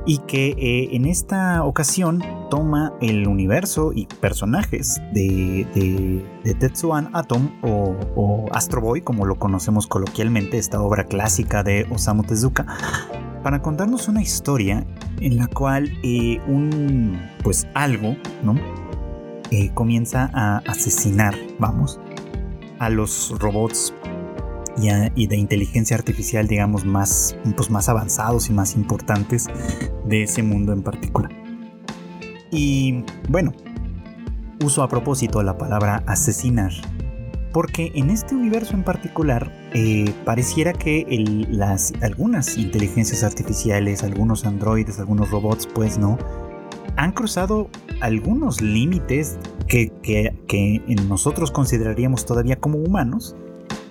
y 0.07 0.19
que 0.19 0.51
eh, 0.59 0.89
en 0.93 1.07
esta 1.07 1.65
ocasión 1.65 2.23
toma 2.51 2.93
el 3.01 3.27
universo 3.27 3.93
y 3.93 4.07
personajes 4.07 5.01
de, 5.13 5.67
de, 6.45 6.55
Tetsuan 6.55 7.11
Atom 7.15 7.51
o, 7.63 7.97
o, 8.15 8.47
Astro 8.53 8.81
Boy, 8.81 9.03
como 9.03 9.27
lo 9.27 9.37
conocemos 9.37 9.89
coloquialmente, 9.89 10.59
esta 10.59 10.81
obra 10.81 11.05
clásica 11.05 11.65
de 11.65 11.87
Osamu 11.91 12.23
Tezuka, 12.23 12.67
para 13.43 13.63
contarnos 13.63 14.09
una 14.09 14.23
historia 14.23 14.87
en 15.21 15.37
la 15.37 15.47
cual 15.47 15.91
eh, 16.03 16.41
un, 16.47 17.19
pues 17.43 17.67
algo, 17.75 18.17
¿no? 18.43 18.55
Eh, 19.51 19.71
comienza 19.75 20.31
a 20.33 20.59
asesinar, 20.59 21.35
vamos, 21.59 21.99
a 22.79 22.89
los 22.89 23.35
robots 23.39 23.95
y, 25.17 25.27
de 25.27 25.37
inteligencia 25.37 25.97
artificial, 25.97 26.47
digamos, 26.47 26.85
más, 26.85 27.37
pues 27.57 27.71
más 27.71 27.89
avanzados 27.89 28.49
y 28.49 28.53
más 28.53 28.75
importantes 28.77 29.47
de 30.07 30.23
ese 30.23 30.43
mundo 30.43 30.73
en 30.73 30.83
particular. 30.83 31.31
Y 32.51 33.05
bueno, 33.29 33.53
uso 34.65 34.83
a 34.83 34.89
propósito 34.89 35.43
la 35.43 35.59
palabra 35.59 36.03
asesinar 36.07 36.73
porque 37.53 37.93
en 37.95 38.11
este 38.11 38.35
universo 38.35 38.75
en 38.75 38.85
particular 38.85 39.53
eh, 39.75 40.13
pareciera 40.25 40.73
que 40.73 41.07
las, 41.49 41.93
algunas 42.01 42.57
inteligencias 42.57 43.25
artificiales, 43.25 44.03
algunos 44.03 44.47
androides, 44.47 44.99
algunos 44.99 45.31
robots, 45.31 45.67
pues 45.67 45.99
no, 45.99 46.19
han 46.97 47.13
cruzado 47.13 47.69
algunos 48.01 48.61
límites 48.61 49.39
que, 49.67 49.91
nosotros 51.09 51.51
consideraríamos 51.51 52.27
todavía 52.27 52.57
como 52.57 52.79
humanos, 52.79 53.37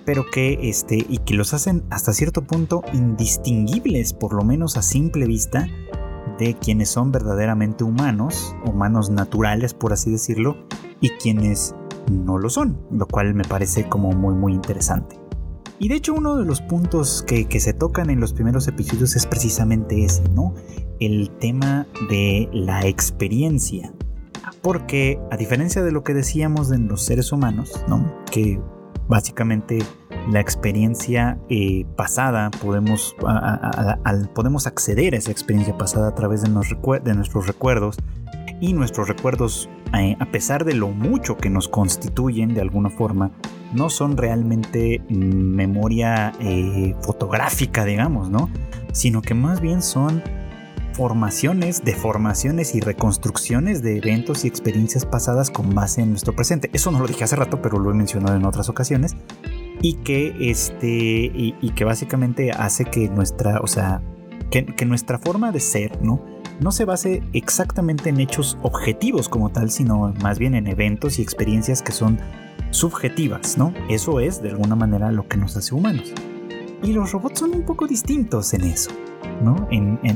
pero 0.04 0.24
que 0.30 0.58
este, 0.62 1.04
y 1.08 1.18
que 1.18 1.34
los 1.34 1.54
hacen 1.54 1.82
hasta 1.90 2.12
cierto 2.12 2.42
punto 2.42 2.82
indistinguibles, 2.92 4.12
por 4.12 4.34
lo 4.34 4.44
menos 4.44 4.76
a 4.76 4.82
simple 4.82 5.26
vista, 5.26 5.66
de 6.38 6.54
quienes 6.54 6.88
son 6.90 7.12
verdaderamente 7.12 7.84
humanos, 7.84 8.54
humanos 8.64 9.10
naturales, 9.10 9.74
por 9.74 9.92
así 9.92 10.10
decirlo, 10.10 10.56
y 11.00 11.10
quienes 11.10 11.74
no 12.10 12.38
lo 12.38 12.50
son, 12.50 12.78
lo 12.90 13.06
cual 13.06 13.34
me 13.34 13.44
parece 13.44 13.88
como 13.88 14.12
muy 14.12 14.34
muy 14.34 14.52
interesante. 14.52 15.20
Y 15.82 15.88
de 15.88 15.94
hecho 15.94 16.12
uno 16.12 16.36
de 16.36 16.44
los 16.44 16.60
puntos 16.60 17.24
que, 17.26 17.48
se 17.58 17.72
tocan 17.72 18.10
en 18.10 18.20
los 18.20 18.34
primeros 18.34 18.68
episodios 18.68 19.16
es 19.16 19.24
precisamente 19.24 20.04
ese, 20.04 20.22
¿no? 20.28 20.54
El 21.00 21.30
tema 21.38 21.86
de 22.10 22.50
la 22.52 22.86
experiencia. 22.86 23.90
Porque 24.60 25.18
a 25.30 25.38
diferencia 25.38 25.82
de 25.82 25.90
lo 25.90 26.04
que 26.04 26.12
decíamos 26.12 26.68
de 26.68 26.78
los 26.78 27.02
seres 27.02 27.32
humanos, 27.32 27.82
¿no? 27.88 28.14
Que 28.30 28.60
básicamente 29.08 29.78
la 30.30 30.40
experiencia 30.40 31.38
eh, 31.48 31.86
pasada, 31.96 32.50
podemos, 32.50 33.16
podemos 34.34 34.66
acceder 34.66 35.14
a 35.14 35.16
esa 35.16 35.30
experiencia 35.30 35.78
pasada 35.78 36.08
a 36.08 36.14
través 36.14 36.42
de, 36.42 36.50
de 36.50 37.14
nuestros 37.14 37.46
recuerdos 37.46 37.96
y 38.60 38.74
nuestros 38.74 39.08
recuerdos, 39.08 39.68
eh, 39.98 40.16
a 40.20 40.26
pesar 40.26 40.64
de 40.64 40.74
lo 40.74 40.88
mucho 40.88 41.36
que 41.36 41.50
nos 41.50 41.68
constituyen 41.68 42.54
de 42.54 42.60
alguna 42.60 42.90
forma, 42.90 43.32
no 43.72 43.88
son 43.88 44.16
realmente 44.16 45.02
mm, 45.08 45.14
memoria 45.14 46.32
eh, 46.40 46.94
fotográfica, 47.00 47.84
digamos, 47.84 48.30
¿no? 48.30 48.50
Sino 48.92 49.22
que 49.22 49.34
más 49.34 49.60
bien 49.60 49.80
son 49.80 50.22
formaciones, 50.92 51.82
deformaciones 51.84 52.74
y 52.74 52.80
reconstrucciones 52.80 53.82
de 53.82 53.98
eventos 53.98 54.44
y 54.44 54.48
experiencias 54.48 55.06
pasadas 55.06 55.50
con 55.50 55.74
base 55.74 56.02
en 56.02 56.10
nuestro 56.10 56.34
presente. 56.34 56.68
Eso 56.74 56.90
no 56.90 57.00
lo 57.00 57.06
dije 57.06 57.24
hace 57.24 57.36
rato, 57.36 57.62
pero 57.62 57.78
lo 57.78 57.90
he 57.90 57.94
mencionado 57.94 58.36
en 58.36 58.44
otras 58.44 58.68
ocasiones. 58.68 59.16
Y 59.80 59.94
que, 59.94 60.36
este, 60.40 60.86
y, 60.86 61.72
que 61.74 61.84
básicamente 61.84 62.50
hace 62.50 62.84
que 62.84 63.08
nuestra, 63.08 63.60
o 63.60 63.66
sea, 63.66 64.02
que, 64.50 64.66
que 64.66 64.84
nuestra 64.84 65.18
forma 65.18 65.52
de 65.52 65.60
ser, 65.60 66.02
¿no? 66.02 66.22
No 66.60 66.72
se 66.72 66.84
base 66.84 67.22
exactamente 67.32 68.10
en 68.10 68.20
hechos 68.20 68.58
objetivos 68.62 69.28
como 69.28 69.50
tal, 69.50 69.70
sino 69.70 70.14
más 70.22 70.38
bien 70.38 70.54
en 70.54 70.66
eventos 70.66 71.18
y 71.18 71.22
experiencias 71.22 71.82
que 71.82 71.92
son 71.92 72.18
subjetivas, 72.70 73.58
¿no? 73.58 73.74
Eso 73.88 74.20
es 74.20 74.42
de 74.42 74.50
alguna 74.50 74.76
manera 74.76 75.10
lo 75.10 75.26
que 75.26 75.36
nos 75.36 75.56
hace 75.56 75.74
humanos. 75.74 76.12
Y 76.82 76.92
los 76.92 77.12
robots 77.12 77.40
son 77.40 77.54
un 77.54 77.62
poco 77.62 77.86
distintos 77.86 78.54
en 78.54 78.64
eso, 78.64 78.90
¿no? 79.42 79.68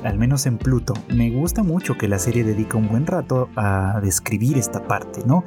Al 0.04 0.18
menos 0.18 0.46
en 0.46 0.58
Pluto. 0.58 0.94
Me 1.08 1.30
gusta 1.30 1.62
mucho 1.62 1.98
que 1.98 2.08
la 2.08 2.18
serie 2.18 2.44
dedica 2.44 2.78
un 2.78 2.88
buen 2.88 3.06
rato 3.06 3.48
a 3.56 4.00
describir 4.02 4.56
esta 4.56 4.86
parte, 4.86 5.22
¿no? 5.26 5.44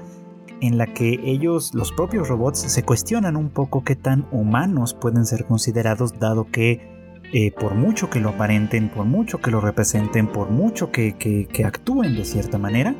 En 0.59 0.77
la 0.77 0.87
que 0.87 1.19
ellos, 1.23 1.73
los 1.75 1.91
propios 1.91 2.27
robots, 2.27 2.59
se 2.59 2.83
cuestionan 2.83 3.35
un 3.35 3.49
poco 3.49 3.83
qué 3.83 3.95
tan 3.95 4.27
humanos 4.31 4.95
pueden 4.95 5.25
ser 5.25 5.45
considerados 5.45 6.19
dado 6.19 6.45
que 6.51 6.96
eh, 7.33 7.51
por 7.51 7.75
mucho 7.75 8.09
que 8.09 8.21
lo 8.21 8.29
aparenten, 8.29 8.87
por 8.89 9.05
mucho 9.05 9.39
que 9.39 9.51
lo 9.51 9.59
representen, 9.59 10.27
por 10.27 10.49
mucho 10.49 10.91
que, 10.91 11.47
actúen 11.65 12.15
de 12.15 12.23
cierta 12.23 12.57
manera, 12.57 12.95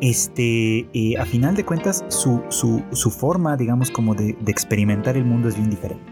este, 0.00 0.86
eh, 0.92 1.16
a 1.18 1.24
final 1.24 1.56
de 1.56 1.64
cuentas 1.64 2.04
su, 2.08 2.42
su, 2.50 3.10
forma, 3.10 3.56
digamos, 3.56 3.90
como 3.90 4.14
de, 4.14 4.36
experimentar 4.46 5.16
el 5.16 5.24
mundo 5.24 5.48
es 5.48 5.56
bien 5.56 5.70
diferente. 5.70 6.04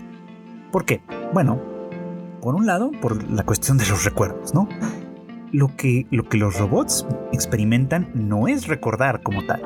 ¿Por 0.71 0.87
qué? 0.87 1.03
Bueno, 1.35 1.61
por 2.41 2.55
un 2.55 2.65
lado, 2.65 2.91
por 3.03 3.31
la 3.31 3.45
cuestión 3.45 3.77
de 3.77 3.87
los 3.87 4.05
recuerdos, 4.05 4.55
¿no? 4.55 4.67
Lo 5.53 5.77
que, 5.77 6.07
lo 6.11 6.27
que 6.31 6.39
los 6.39 6.59
robots 6.59 7.07
experimentan 7.33 8.11
no 8.15 8.49
es 8.49 8.67
recordar 8.67 9.23
como 9.23 9.45
tal, 9.45 9.61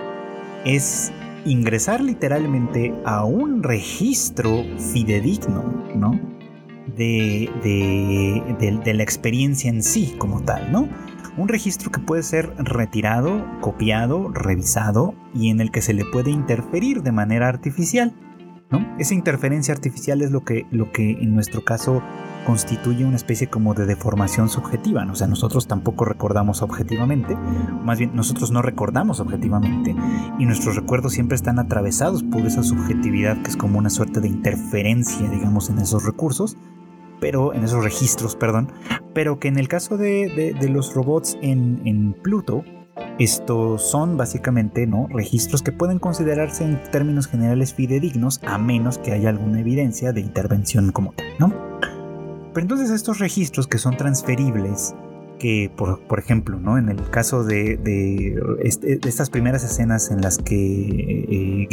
es 0.64 1.12
ingresar 1.44 2.00
literalmente 2.00 2.92
a 3.04 3.24
un 3.24 3.62
registro 3.62 4.64
fidedigno, 4.92 5.62
¿no? 5.94 6.35
De, 6.94 7.50
la 8.94 9.02
experiencia 9.02 9.70
en 9.70 9.82
sí 9.82 10.14
como 10.18 10.42
tal, 10.42 10.70
¿no? 10.72 10.88
Un 11.36 11.48
registro 11.48 11.90
que 11.90 12.00
puede 12.00 12.22
ser 12.22 12.54
retirado, 12.56 13.44
copiado, 13.60 14.30
revisado 14.32 15.14
y 15.34 15.50
en 15.50 15.60
el 15.60 15.70
que 15.70 15.82
se 15.82 15.92
le 15.92 16.04
puede 16.06 16.30
interferir 16.30 17.02
de 17.02 17.12
manera 17.12 17.48
artificial. 17.48 18.14
¿no? 18.70 18.96
Esa 18.98 19.14
interferencia 19.14 19.74
artificial 19.74 20.22
es 20.22 20.30
lo 20.30 20.44
que, 20.44 20.66
lo 20.70 20.90
que 20.92 21.10
en 21.10 21.34
nuestro 21.34 21.62
caso 21.62 22.02
constituye 22.46 23.04
una 23.04 23.16
especie 23.16 23.48
como 23.48 23.74
de 23.74 23.86
deformación 23.86 24.48
subjetiva. 24.48 25.06
O 25.10 25.14
sea, 25.14 25.26
nosotros 25.26 25.66
tampoco 25.66 26.04
recordamos 26.04 26.62
objetivamente, 26.62 27.36
más 27.36 27.98
bien 27.98 28.14
nosotros 28.14 28.50
no 28.50 28.62
recordamos 28.62 29.20
objetivamente 29.20 29.94
y 30.38 30.46
nuestros 30.46 30.76
recuerdos 30.76 31.12
siempre 31.12 31.34
están 31.34 31.58
atravesados 31.58 32.22
por 32.22 32.46
esa 32.46 32.62
subjetividad 32.62 33.42
que 33.42 33.50
es 33.50 33.56
como 33.56 33.78
una 33.78 33.90
suerte 33.90 34.20
de 34.20 34.28
interferencia, 34.28 35.28
digamos, 35.28 35.70
en 35.70 35.78
esos 35.80 36.04
recursos 36.04 36.56
pero 37.20 37.54
en 37.54 37.64
esos 37.64 37.82
registros, 37.82 38.36
perdón, 38.36 38.72
pero 39.14 39.38
que 39.38 39.48
en 39.48 39.58
el 39.58 39.68
caso 39.68 39.96
de, 39.96 40.54
los 40.68 40.94
robots 40.94 41.38
en, 41.42 42.14
Pluto, 42.22 42.64
estos 43.18 43.82
son 43.82 44.16
básicamente 44.16 44.86
¿no? 44.86 45.06
registros 45.08 45.62
que 45.62 45.72
pueden 45.72 45.98
considerarse 45.98 46.64
en 46.64 46.82
términos 46.90 47.26
generales 47.26 47.74
fidedignos 47.74 48.40
a 48.44 48.58
menos 48.58 48.98
que 48.98 49.12
haya 49.12 49.30
alguna 49.30 49.60
evidencia 49.60 50.12
de 50.12 50.20
intervención 50.20 50.92
como 50.92 51.12
tal, 51.12 51.26
¿no? 51.38 51.52
Pero 52.52 52.64
entonces 52.64 52.90
estos 52.90 53.18
registros 53.18 53.66
que 53.66 53.78
son 53.78 53.96
transferibles, 53.96 54.94
que 55.38 55.70
por, 55.76 56.18
ejemplo, 56.18 56.58
¿no? 56.58 56.78
en 56.78 56.88
el 56.88 57.10
caso 57.10 57.44
de, 57.44 57.78
este, 58.62 58.98
estas 59.06 59.28
primeras 59.28 59.62
escenas 59.62 60.10
en 60.10 60.22
las 60.22 60.38
que 60.38 60.54
eh, 60.54 61.68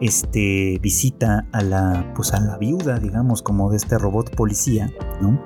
este, 0.00 0.78
visita 0.80 1.46
a 1.52 1.62
la, 1.62 2.12
pues 2.14 2.32
a 2.32 2.40
la 2.40 2.58
viuda, 2.58 2.98
digamos, 2.98 3.42
como 3.42 3.70
de 3.70 3.76
este 3.76 3.98
robot 3.98 4.34
policía, 4.34 4.90
¿no? 5.20 5.40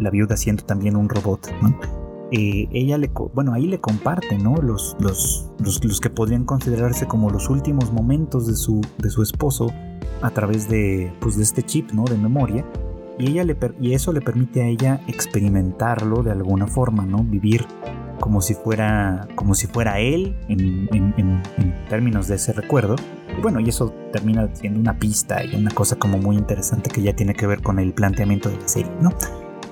La 0.00 0.10
viuda 0.10 0.36
siendo 0.36 0.64
también 0.64 0.96
un 0.96 1.08
robot, 1.08 1.50
¿no? 1.62 1.78
Eh, 2.30 2.68
ella 2.72 2.98
le, 2.98 3.10
bueno, 3.34 3.54
ahí 3.54 3.66
le 3.66 3.80
comparte, 3.80 4.36
¿no? 4.38 4.56
Los, 4.56 4.96
los, 5.00 5.50
los, 5.58 6.00
que 6.00 6.10
podrían 6.10 6.44
considerarse 6.44 7.06
como 7.06 7.30
los 7.30 7.48
últimos 7.48 7.92
momentos 7.92 8.46
de 8.46 8.54
su, 8.54 8.82
de 8.98 9.08
su 9.08 9.22
esposo 9.22 9.72
a 10.20 10.30
través 10.30 10.68
de, 10.68 11.12
pues, 11.20 11.36
de 11.36 11.42
este 11.42 11.62
chip, 11.62 11.92
¿no? 11.92 12.04
De 12.04 12.18
memoria. 12.18 12.66
Y, 13.18 13.30
ella 13.30 13.44
le, 13.44 13.56
y 13.80 13.94
eso 13.94 14.12
le 14.12 14.20
permite 14.20 14.62
a 14.62 14.66
ella 14.66 15.00
experimentarlo 15.06 16.22
de 16.22 16.32
alguna 16.32 16.66
forma, 16.66 17.06
¿no? 17.06 17.24
Vivir 17.24 17.66
como 18.20 18.40
si 18.42 18.54
fuera, 18.54 19.26
como 19.34 19.54
si 19.54 19.66
fuera 19.66 19.98
él 20.00 20.36
en, 20.48 20.88
en, 20.92 21.42
términos 21.88 22.28
de 22.28 22.34
ese 22.34 22.52
recuerdo. 22.52 22.96
Y 23.38 23.40
bueno, 23.40 23.60
y 23.60 23.68
eso 23.68 23.94
termina 24.12 24.52
siendo 24.52 24.80
una 24.80 24.98
pista 24.98 25.44
y 25.44 25.54
una 25.54 25.70
cosa 25.70 25.94
como 25.94 26.18
muy 26.18 26.34
interesante 26.34 26.90
que 26.90 27.02
ya 27.02 27.14
tiene 27.14 27.34
que 27.34 27.46
ver 27.46 27.62
con 27.62 27.78
el 27.78 27.92
planteamiento 27.92 28.48
de 28.48 28.56
la 28.56 28.66
serie, 28.66 28.90
¿no? 29.00 29.12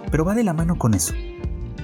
Pero 0.08 0.24
va 0.24 0.36
de 0.36 0.44
la 0.44 0.52
mano 0.52 0.78
con 0.78 0.94
eso, 0.94 1.14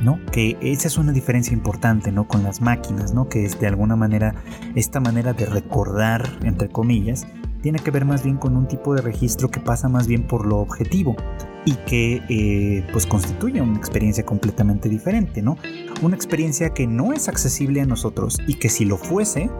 ¿no? 0.01 0.21
Que 0.31 0.57
esa 0.61 0.87
es 0.87 0.97
una 0.97 1.11
diferencia 1.11 1.53
importante, 1.53 2.13
¿no? 2.13 2.29
Con 2.29 2.45
las 2.45 2.61
máquinas, 2.61 3.13
¿no? 3.13 3.29
Que 3.29 3.45
es 3.45 3.59
de 3.59 3.67
alguna 3.67 3.97
manera 3.97 4.37
esta 4.77 5.01
manera 5.01 5.33
de 5.33 5.45
recordar, 5.45 6.39
entre 6.45 6.69
comillas, 6.69 7.27
tiene 7.63 7.81
que 7.81 7.91
ver 7.91 8.05
más 8.05 8.23
bien 8.23 8.37
con 8.37 8.57
un 8.57 8.69
tipo 8.69 8.95
de 8.95 9.03
registro 9.03 9.51
que 9.51 9.59
pasa 9.59 9.89
más 9.89 10.07
bien 10.07 10.25
por 10.29 10.47
lo 10.47 10.59
objetivo 10.59 11.17
y 11.65 11.75
que 11.75 12.23
eh, 12.29 12.87
pues 12.93 13.07
constituye 13.07 13.61
una 13.61 13.77
experiencia 13.77 14.25
completamente 14.25 14.89
diferente, 14.89 15.43
¿no? 15.43 15.57
Una 16.01 16.15
experiencia 16.15 16.71
que 16.71 16.87
no 16.87 17.13
es 17.13 17.29
accesible 17.29 17.81
a 17.81 17.87
nosotros 17.87 18.39
y 18.47 18.55
que 18.55 18.69
si 18.69 18.85
lo 18.85 18.97
fuese, 18.99 19.51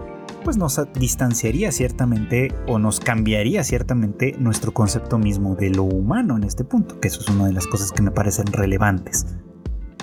pues 0.43 0.57
nos 0.57 0.81
distanciaría 0.95 1.73
ciertamente 1.73 2.55
o 2.67 2.79
nos 2.79 3.01
cambiaría 3.01 3.65
ciertamente 3.65 4.35
nuestro 4.39 4.73
concepto 4.73 5.19
mismo 5.19 5.55
de 5.55 5.71
lo 5.71 5.85
humano 5.85 6.37
en 6.37 6.45
este 6.45 6.65
punto, 6.65 7.01
que 7.01 7.09
eso 7.09 7.21
es 7.21 7.29
una 7.29 7.47
de 7.47 7.53
las 7.53 7.67
cosas 7.67 7.93
que 7.93 8.03
me 8.03 8.11
parecen 8.11 8.47
relevantes. 8.47 9.27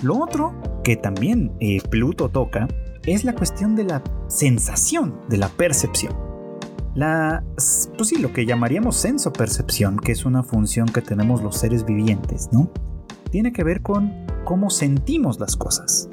Lo 0.01 0.17
otro 0.17 0.53
que 0.83 0.95
también 0.95 1.51
eh, 1.59 1.81
Pluto 1.89 2.29
toca 2.29 2.67
es 3.05 3.23
la 3.23 3.33
cuestión 3.33 3.75
de 3.75 3.83
la 3.83 4.03
sensación, 4.27 5.19
de 5.29 5.37
la 5.37 5.49
percepción. 5.49 6.15
La, 6.95 7.43
pues 7.55 8.09
sí, 8.09 8.17
lo 8.17 8.33
que 8.33 8.45
llamaríamos 8.45 8.95
senso-percepción, 8.95 9.97
que 9.97 10.11
es 10.11 10.25
una 10.25 10.43
función 10.43 10.87
que 10.87 11.01
tenemos 11.01 11.41
los 11.43 11.57
seres 11.57 11.85
vivientes, 11.85 12.49
¿no? 12.51 12.71
Tiene 13.31 13.51
que 13.53 13.63
ver 13.63 13.81
con 13.81 14.25
cómo 14.43 14.69
sentimos 14.69 15.39
las 15.39 15.55
cosas. 15.55 16.09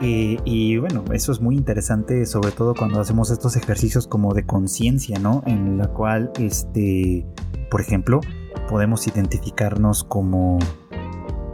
Y 0.00 0.76
bueno, 0.76 1.04
eso 1.12 1.32
es 1.32 1.40
muy 1.40 1.56
interesante, 1.56 2.26
sobre 2.26 2.52
todo 2.52 2.74
cuando 2.74 3.00
hacemos 3.00 3.30
estos 3.30 3.56
ejercicios 3.56 4.06
como 4.06 4.34
de 4.34 4.44
conciencia, 4.44 5.18
¿no? 5.18 5.42
En 5.46 5.78
la 5.78 5.88
cual, 5.88 6.30
este, 6.38 7.26
por 7.70 7.80
ejemplo, 7.80 8.20
podemos 8.68 9.06
identificarnos 9.06 10.04
como, 10.04 10.58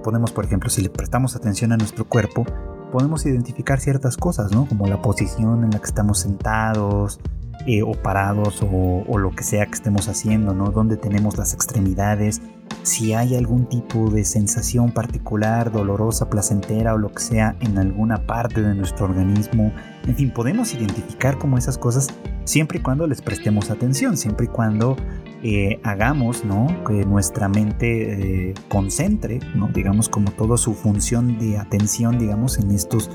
podemos, 0.03 0.33
por 0.33 0.45
ejemplo, 0.45 0.71
si 0.71 0.83
le 0.83 0.91
prestamos 0.91 1.37
atención 1.37 1.73
a 1.73 1.77
nuestro 1.77 2.05
cuerpo, 2.05 2.45
podemos 2.91 3.25
identificar 3.27 3.81
ciertas 3.81 4.17
cosas, 4.17 4.53
¿no? 4.53 4.67
Como 4.67 4.87
la 4.87 5.01
posición 5.01 5.65
en 5.65 5.71
la 5.71 5.79
que 5.79 5.87
estamos 5.87 6.19
sentados, 6.21 7.21
eh, 7.67 7.83
o 7.83 7.93
parados 7.93 8.61
o, 8.63 9.19
lo 9.19 9.31
que 9.31 9.45
sea 9.45 9.67
que 9.67 9.75
estemos 9.75 10.09
haciendo, 10.09 10.53
¿no? 10.53 10.73
Donde 10.73 10.97
tenemos 10.97 11.39
las 11.39 11.55
extremidades, 11.55 12.43
si 12.83 13.15
hay 13.15 13.37
algún 13.37 13.67
tipo 13.67 14.11
de 14.11 14.25
sensación 14.25 14.93
particular, 14.93 15.73
dolorosa, 15.73 16.29
placentera 16.29 16.95
o 16.95 16.99
lo 16.99 17.13
que 17.13 17.21
sea 17.21 17.57
en 17.61 17.79
alguna 17.79 18.27
parte 18.27 18.63
de 18.63 18.75
nuestro 18.75 19.07
organismo. 19.07 19.73
En 20.07 20.17
fin, 20.17 20.31
podemos 20.31 20.75
identificar 20.75 21.39
como 21.39 21.59
esas 21.59 21.79
cosas 21.79 22.09
siempre 22.45 22.79
y 22.79 22.83
cuando 22.83 23.07
les 23.07 23.23
prestemos 23.23 23.71
atención, 23.71 24.17
siempre 24.17 24.47
y 24.47 24.49
cuando 24.49 24.97
eh, 25.45 25.81
hagamos 25.83 26.45
¿no? 26.45 26.69
que 26.87 27.05
nuestra 27.05 27.49
mente 27.49 28.51
eh, 28.51 28.55
concentre, 28.69 29.41
¿no? 29.55 29.69
digamos, 29.69 30.09
como 30.09 30.31
toda 30.31 30.57
su 30.57 30.75
función 30.75 31.39
de 31.39 31.59
atención, 31.59 32.19
digamos, 32.19 32.59
en 32.59 32.71
estos 32.71 33.11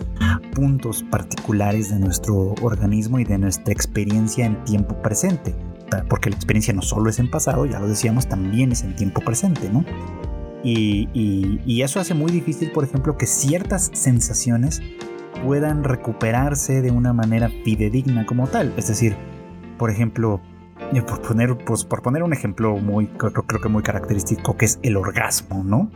puntos 0.54 1.04
particulares 1.04 1.90
de 1.90 2.00
nuestro 2.00 2.56
organismo 2.62 3.20
y 3.20 3.24
de 3.24 3.38
nuestra 3.38 3.72
experiencia 3.72 4.46
en 4.46 4.64
tiempo 4.66 5.02
presente. 5.02 5.56
Porque 6.10 6.30
la 6.30 6.36
experiencia 6.36 6.74
no 6.74 6.82
solo 6.82 7.10
es 7.10 7.20
en 7.20 7.30
pasado, 7.30 7.66
ya 7.66 7.80
lo 7.80 7.88
decíamos, 7.88 8.28
también 8.28 8.72
es 8.72 8.84
en 8.84 8.96
tiempo 8.96 9.22
presente, 9.22 9.70
¿no? 9.70 9.86
Y, 10.64 11.08
y 11.14 11.82
eso 11.82 12.00
hace 12.00 12.14
muy 12.14 12.32
difícil, 12.32 12.72
por 12.72 12.84
ejemplo, 12.84 13.18
que 13.18 13.26
ciertas 13.26 13.90
sensaciones 13.94 14.82
puedan 15.46 15.84
recuperarse 15.84 16.82
de 16.82 16.92
una 16.92 17.14
manera 17.14 17.50
fidedigna 17.64 18.26
como 18.26 18.48
tal. 18.48 18.74
Es 18.76 18.88
decir, 18.88 19.16
por 19.78 19.90
ejemplo, 19.90 20.42
por 21.08 21.22
poner, 21.22 21.58
pues, 21.58 21.84
por 21.84 22.02
poner 22.02 22.24
un 22.24 22.34
ejemplo 22.34 22.78
muy, 22.78 23.08
creo 23.08 23.62
que 23.62 23.70
muy 23.70 23.84
característico, 23.84 24.58
que 24.58 24.66
es 24.66 24.80
el 24.84 24.98
orgasmo, 24.98 25.64
¿no? 25.64 25.92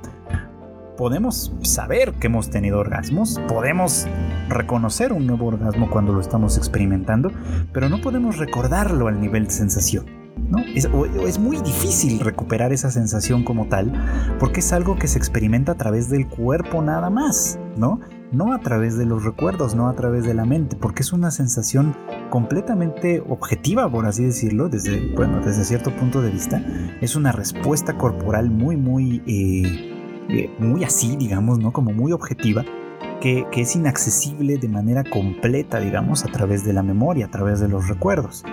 Podemos 1.01 1.51
saber 1.63 2.13
que 2.19 2.27
hemos 2.27 2.51
tenido 2.51 2.77
orgasmos, 2.77 3.41
podemos 3.47 4.05
reconocer 4.49 5.13
un 5.13 5.25
nuevo 5.25 5.47
orgasmo 5.47 5.89
cuando 5.89 6.13
lo 6.13 6.21
estamos 6.21 6.57
experimentando, 6.57 7.31
pero 7.73 7.89
no 7.89 7.99
podemos 8.01 8.37
recordarlo 8.37 9.07
al 9.07 9.19
nivel 9.19 9.45
de 9.45 9.49
sensación. 9.49 10.05
¿no? 10.51 10.59
Es, 10.75 11.39
muy 11.39 11.57
difícil 11.57 12.19
recuperar 12.19 12.71
esa 12.71 12.91
sensación 12.91 13.43
como 13.43 13.65
tal, 13.65 13.91
porque 14.39 14.59
es 14.59 14.73
algo 14.73 14.95
que 14.95 15.07
se 15.07 15.17
experimenta 15.17 15.71
a 15.71 15.75
través 15.75 16.07
del 16.07 16.27
cuerpo 16.27 16.83
nada 16.83 17.09
más, 17.09 17.57
¿no? 17.77 17.99
no 18.31 18.53
a 18.53 18.59
través 18.59 18.95
de 18.95 19.07
los 19.07 19.23
recuerdos, 19.23 19.73
no 19.73 19.89
a 19.89 19.95
través 19.95 20.23
de 20.23 20.35
la 20.35 20.45
mente, 20.45 20.75
porque 20.75 21.01
es 21.01 21.13
una 21.13 21.31
sensación 21.31 21.95
completamente 22.29 23.23
objetiva, 23.27 23.89
por 23.89 24.05
así 24.05 24.23
decirlo, 24.23 24.69
desde, 24.69 25.15
bueno, 25.15 25.39
desde 25.43 25.65
cierto 25.65 25.95
punto 25.95 26.21
de 26.21 26.29
vista. 26.29 26.63
Es 27.01 27.15
una 27.15 27.31
respuesta 27.31 27.97
corporal 27.97 28.51
muy, 28.51 28.77
muy, 28.77 29.23
eh, 29.25 29.97
eh, 30.29 30.49
muy 30.59 30.83
así, 30.83 31.15
digamos, 31.15 31.59
¿no? 31.59 31.71
Como 31.71 31.91
muy 31.91 32.11
objetiva. 32.11 32.65
Que, 33.19 33.45
que, 33.51 33.61
es 33.61 33.75
inaccesible 33.75 34.57
de 34.57 34.67
manera 34.67 35.03
completa, 35.03 35.79
digamos, 35.79 36.25
a 36.25 36.27
través 36.29 36.65
de 36.65 36.73
la 36.73 36.81
memoria, 36.81 37.27
a 37.27 37.29
través 37.29 37.59
de 37.59 37.67
los 37.67 37.87
recuerdos. 37.87 38.43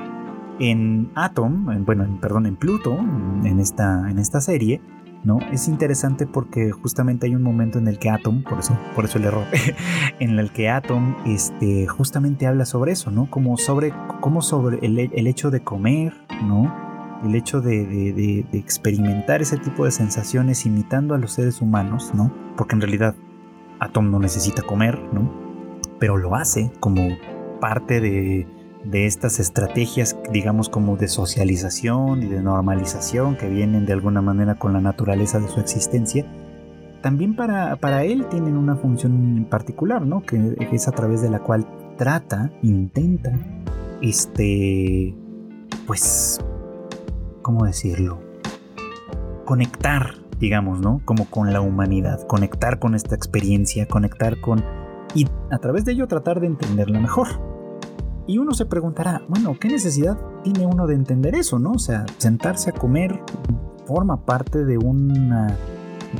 En 0.60 1.10
Atom, 1.14 1.84
bueno, 1.86 2.18
perdón, 2.20 2.44
en 2.44 2.56
Pluto, 2.56 2.98
en 2.98 3.60
esta, 3.60 4.10
en 4.10 4.18
esta 4.18 4.42
serie, 4.42 4.82
¿no? 5.24 5.38
Es 5.52 5.68
interesante 5.68 6.26
porque 6.26 6.70
justamente 6.70 7.26
hay 7.26 7.34
un 7.34 7.42
momento 7.42 7.78
en 7.78 7.88
el 7.88 7.98
que 7.98 8.10
Atom, 8.10 8.42
por 8.42 8.58
eso, 8.58 8.78
por 8.94 9.04
eso 9.04 9.18
el 9.18 9.24
error, 9.24 9.44
en 10.20 10.38
el 10.38 10.50
que 10.50 10.68
Atom 10.68 11.16
este, 11.26 11.86
justamente 11.86 12.46
habla 12.46 12.64
sobre 12.64 12.92
eso, 12.92 13.10
¿no? 13.10 13.30
Como 13.30 13.56
sobre, 13.56 13.92
como 14.20 14.42
sobre 14.42 14.78
el, 14.84 15.26
hecho 15.26 15.50
de 15.50 15.60
comer, 15.60 16.14
¿no? 16.44 16.87
El 17.24 17.34
hecho 17.34 17.60
de, 17.60 18.46
experimentar 18.52 19.42
ese 19.42 19.56
tipo 19.56 19.84
de 19.84 19.90
sensaciones 19.90 20.66
imitando 20.66 21.14
a 21.14 21.18
los 21.18 21.32
seres 21.32 21.60
humanos, 21.60 22.12
¿no? 22.14 22.32
Porque 22.56 22.74
en 22.74 22.80
realidad 22.80 23.14
Atom 23.80 24.10
no 24.10 24.18
necesita 24.18 24.62
comer, 24.62 24.98
¿no? 25.12 25.30
Pero 25.98 26.16
lo 26.16 26.34
hace 26.36 26.70
como 26.80 27.08
parte 27.60 28.00
de, 28.00 28.46
estas 28.92 29.40
estrategias, 29.40 30.16
digamos, 30.32 30.68
como 30.68 30.96
de 30.96 31.08
socialización 31.08 32.22
y 32.22 32.26
de 32.26 32.40
normalización 32.40 33.36
que 33.36 33.48
vienen 33.48 33.84
de 33.84 33.92
alguna 33.92 34.22
manera 34.22 34.54
con 34.54 34.72
la 34.72 34.80
naturaleza 34.80 35.40
de 35.40 35.48
su 35.48 35.60
existencia, 35.60 36.24
también 37.02 37.36
para, 37.36 37.76
para 37.76 38.04
él 38.04 38.26
tienen 38.28 38.56
una 38.56 38.76
función 38.76 39.46
particular, 39.50 40.06
¿no? 40.06 40.22
Que 40.22 40.56
es 40.72 40.88
a 40.88 40.92
través 40.92 41.20
de 41.20 41.30
la 41.30 41.40
cual 41.40 41.66
trata, 41.96 42.50
intenta, 42.62 43.32
este, 44.00 45.14
pues, 45.86 46.40
¿cómo 47.48 47.64
decirlo? 47.64 48.18
Conectar, 49.46 50.16
digamos, 50.38 50.80
¿no? 50.80 51.00
Como 51.06 51.30
con 51.30 51.50
la 51.50 51.62
humanidad, 51.62 52.26
conectar 52.26 52.78
con 52.78 52.94
esta 52.94 53.14
experiencia, 53.14 53.88
conectar 53.88 54.38
con... 54.42 54.62
Y 55.14 55.26
a 55.50 55.56
través 55.56 55.86
de 55.86 55.92
ello 55.92 56.06
tratar 56.08 56.40
de 56.40 56.46
entenderla 56.46 57.00
mejor. 57.00 57.28
Y 58.26 58.36
uno 58.36 58.52
se 58.52 58.66
preguntará, 58.66 59.22
bueno, 59.30 59.56
¿qué 59.58 59.68
necesidad 59.68 60.18
tiene 60.44 60.66
uno 60.66 60.86
de 60.86 60.96
entender 60.96 61.34
eso, 61.34 61.58
no? 61.58 61.70
O 61.70 61.78
sea, 61.78 62.04
sentarse 62.18 62.68
a 62.68 62.74
comer 62.74 63.18
forma 63.86 64.26
parte 64.26 64.66
de 64.66 64.76
una 64.76 65.56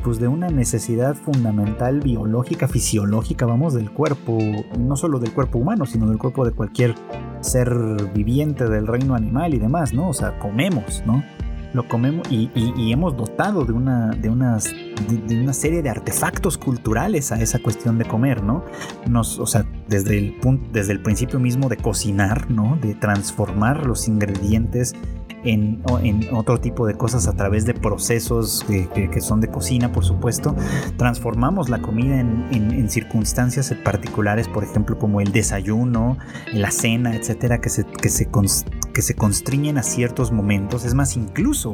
pues 0.02 0.18
de 0.18 0.28
una 0.28 0.48
necesidad 0.48 1.14
fundamental 1.14 2.00
biológica, 2.00 2.68
fisiológica, 2.68 3.44
vamos, 3.44 3.74
del 3.74 3.90
cuerpo, 3.90 4.38
no 4.78 4.96
solo 4.96 5.18
del 5.18 5.32
cuerpo 5.32 5.58
humano, 5.58 5.84
sino 5.84 6.08
del 6.08 6.18
cuerpo 6.18 6.46
de 6.46 6.52
cualquier 6.52 6.94
ser 7.41 7.70
viviente 8.14 8.68
del 8.68 8.86
reino 8.86 9.14
animal 9.14 9.55
y 9.55 9.59
demás, 9.59 9.93
¿no? 9.93 10.09
O 10.09 10.14
sea, 10.14 10.39
comemos, 10.39 11.03
¿no? 11.07 11.22
lo 11.72 11.86
comemos 11.86 12.26
y, 12.30 12.51
hemos 12.93 13.16
dotado 13.16 13.64
de 13.64 13.72
una, 13.72 14.11
de, 14.11 14.30
unas, 14.30 14.64
de, 15.26 15.41
una 15.41 15.53
serie 15.53 15.82
de 15.82 15.91
artefactos 15.91 16.57
culturales 16.57 17.30
a 17.30 17.41
esa 17.41 17.59
cuestión 17.59 17.99
de 17.99 18.05
comer, 18.05 18.43
¿no? 18.43 18.64
Nos, 19.07 19.39
o 19.39 19.47
sea, 19.47 19.66
desde 19.86 20.18
el, 20.18 20.36
punto, 20.36 20.68
desde 20.72 20.93
el 20.93 21.03
principio 21.03 21.39
mismo 21.39 21.68
de 21.68 21.76
cocinar, 21.76 22.51
¿no? 22.51 22.78
De 22.80 22.95
transformar 22.95 23.86
los 23.86 24.09
ingredientes 24.09 24.95
en, 25.45 25.82
otro 26.32 26.61
tipo 26.61 26.86
de 26.86 26.95
cosas 26.95 27.26
a 27.28 27.34
través 27.34 27.64
de 27.64 27.74
procesos 27.74 28.64
que, 28.66 29.20
son 29.20 29.41
de 29.41 29.49
cocina, 29.49 29.93
por 29.93 30.05
supuesto. 30.05 30.55
Transformamos 30.97 31.68
la 31.68 31.80
comida 31.80 32.20
en, 32.20 32.89
circunstancias 32.89 33.74
particulares, 33.84 34.49
por 34.49 34.64
ejemplo, 34.64 34.99
como 34.99 35.20
el 35.20 35.30
desayuno, 35.32 36.16
la 36.53 36.70
cena, 36.70 37.14
etcétera, 37.14 37.61
que 37.61 37.68
se, 37.68 37.84
que 37.84 38.09
se, 38.09 38.28
que 38.95 39.03
se 39.03 39.14
constriñen 39.14 39.78
a 39.78 39.82
ciertos 39.82 40.32
momentos. 40.32 40.84
Es 40.84 40.95
más, 40.95 41.16
incluso 41.16 41.72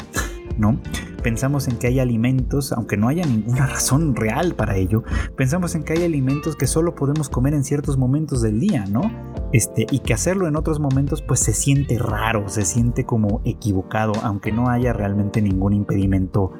¿no? 0.58 0.80
Pensamos 1.22 1.68
en 1.68 1.78
que 1.78 1.86
hay 1.86 2.00
alimentos, 2.00 2.72
aunque 2.72 2.96
no 2.96 3.08
haya 3.08 3.24
ninguna 3.24 3.66
razón 3.66 4.14
real 4.14 4.54
para 4.54 4.76
ello, 4.76 5.02
pensamos 5.36 5.74
en 5.74 5.84
que 5.84 5.94
hay 5.94 6.04
alimentos 6.04 6.56
que 6.56 6.66
solo 6.66 6.94
podemos 6.94 7.28
comer 7.28 7.54
en 7.54 7.64
ciertos 7.64 7.96
momentos 7.96 8.42
del 8.42 8.60
día, 8.60 8.84
¿no? 8.86 9.10
Este, 9.52 9.86
y 9.90 10.00
que 10.00 10.14
hacerlo 10.14 10.48
en 10.48 10.56
otros 10.56 10.80
momentos 10.80 11.22
pues 11.22 11.40
se 11.40 11.52
siente 11.52 11.98
raro, 11.98 12.48
se 12.48 12.64
siente 12.64 13.04
como 13.04 13.40
equivocado, 13.44 14.12
aunque 14.22 14.52
no 14.52 14.68
haya 14.68 14.92
realmente 14.92 15.40
ningún 15.40 15.72
impedimento 15.74 16.52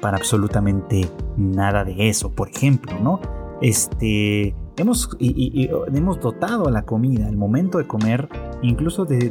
para 0.00 0.16
absolutamente 0.16 1.08
nada 1.36 1.84
de 1.84 2.08
eso, 2.08 2.30
por 2.34 2.48
ejemplo, 2.48 2.98
¿no? 3.00 3.20
Este, 3.62 4.54
hemos, 4.80 5.16
y, 5.18 5.68
hemos 5.94 6.20
dotado 6.20 6.68
a 6.68 6.70
la 6.70 6.82
comida, 6.82 7.28
el 7.28 7.36
momento 7.36 7.78
de 7.78 7.86
comer, 7.86 8.28
incluso 8.62 9.04
de, 9.04 9.30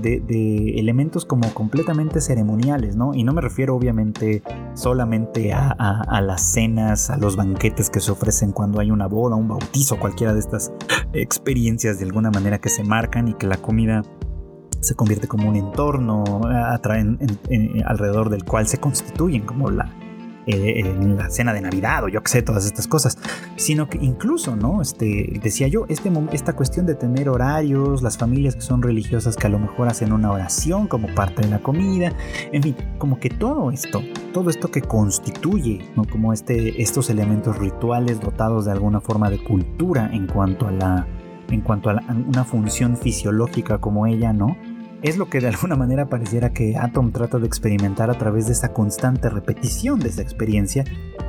elementos 0.78 1.26
como 1.26 1.54
completamente 1.54 2.22
ceremoniales, 2.22 2.96
¿no? 2.96 3.14
Y 3.14 3.24
no 3.24 3.34
me 3.34 3.42
refiero 3.42 3.76
obviamente 3.76 4.44
solamente 4.74 5.54
a, 5.54 6.22
las 6.22 6.54
cenas, 6.54 7.10
a 7.10 7.18
los 7.18 7.36
banquetes 7.36 7.90
que 7.90 8.00
se 8.00 8.12
ofrecen 8.12 8.52
cuando 8.52 8.80
hay 8.80 8.92
una 8.92 9.08
boda, 9.08 9.36
un 9.36 9.48
bautizo, 9.48 10.00
cualquiera 10.00 10.34
de 10.34 10.40
estas 10.40 10.72
experiencias 11.14 12.00
de 12.00 12.06
alguna 12.06 12.32
manera 12.32 12.60
que 12.60 12.70
se 12.70 12.84
marcan 12.84 13.28
y 13.28 13.34
que 13.34 13.48
la 13.48 13.58
comida 13.58 14.04
se 14.82 14.96
convierte 14.96 15.28
como 15.28 15.50
un 15.50 15.58
entorno 15.58 16.24
alrededor 17.86 18.30
del 18.30 18.46
cual 18.46 18.68
se 18.68 18.78
constituyen 18.78 19.46
como 19.46 19.70
la, 19.70 19.92
eh, 20.46 20.82
en 20.86 21.18
la 21.18 21.30
cena 21.30 21.54
de 21.54 21.62
Navidad 21.62 22.04
o 22.04 22.08
yo 22.08 22.24
qué 22.24 22.32
sé, 22.32 22.42
todas 22.42 22.66
estas 22.66 22.88
cosas, 22.88 23.18
sino 23.56 23.90
que 23.90 23.98
incluso, 24.00 24.56
¿no? 24.56 24.82
Este, 24.82 25.40
decía 25.44 25.68
yo, 25.68 25.86
este, 25.90 26.12
esta 26.32 26.56
cuestión 26.56 26.86
de 26.86 26.96
tener 26.96 27.30
horarios, 27.30 28.02
las 28.02 28.18
familias 28.18 28.56
que 28.56 28.62
son 28.62 28.82
religiosas 28.82 29.36
que 29.36 29.48
a 29.48 29.50
lo 29.50 29.60
mejor 29.60 29.88
hacen 29.88 30.14
una 30.14 30.32
oración 30.32 30.88
como 30.88 31.14
parte 31.14 31.42
de 31.42 31.50
la 31.50 31.60
comida, 31.60 32.14
en 32.52 32.64
fin, 32.64 32.76
como 32.98 33.20
que 33.20 33.30
todo 33.30 33.72
esto, 33.72 34.02
todo 34.34 34.50
esto 34.50 34.72
que 34.72 34.82
constituye. 34.82 35.80
Como 36.12 36.34
este, 36.34 36.82
estos 36.82 37.10
elementos 37.10 37.58
rituales 37.58 38.20
dotados 38.20 38.66
de 38.66 38.72
alguna 38.72 39.02
forma 39.02 39.30
de 39.30 39.44
cultura 39.44 40.10
en 40.12 40.28
cuanto 40.28 40.68
a 40.68 40.72
la 40.72 41.08
en 41.52 41.62
cuanto 41.62 41.90
a 41.90 42.00
una 42.28 42.44
función 42.44 42.96
fisiológica 42.96 43.80
como 43.80 44.06
ella, 44.06 44.34
¿no? 44.34 44.56
Es 45.02 45.18
lo 45.18 45.30
que 45.30 45.40
de 45.40 45.48
alguna 45.48 45.78
manera 45.78 46.08
pareciera 46.08 46.52
que 46.52 46.76
Atom 46.76 47.12
trata 47.12 47.40
de 47.40 47.48
experimentar 47.48 48.10
a 48.10 48.18
través 48.18 48.48
de 48.48 48.52
esa 48.52 48.74
constante 48.74 49.30
repetición 49.30 50.00
de 50.00 50.10
esa 50.10 50.22
experiencia 50.22 50.84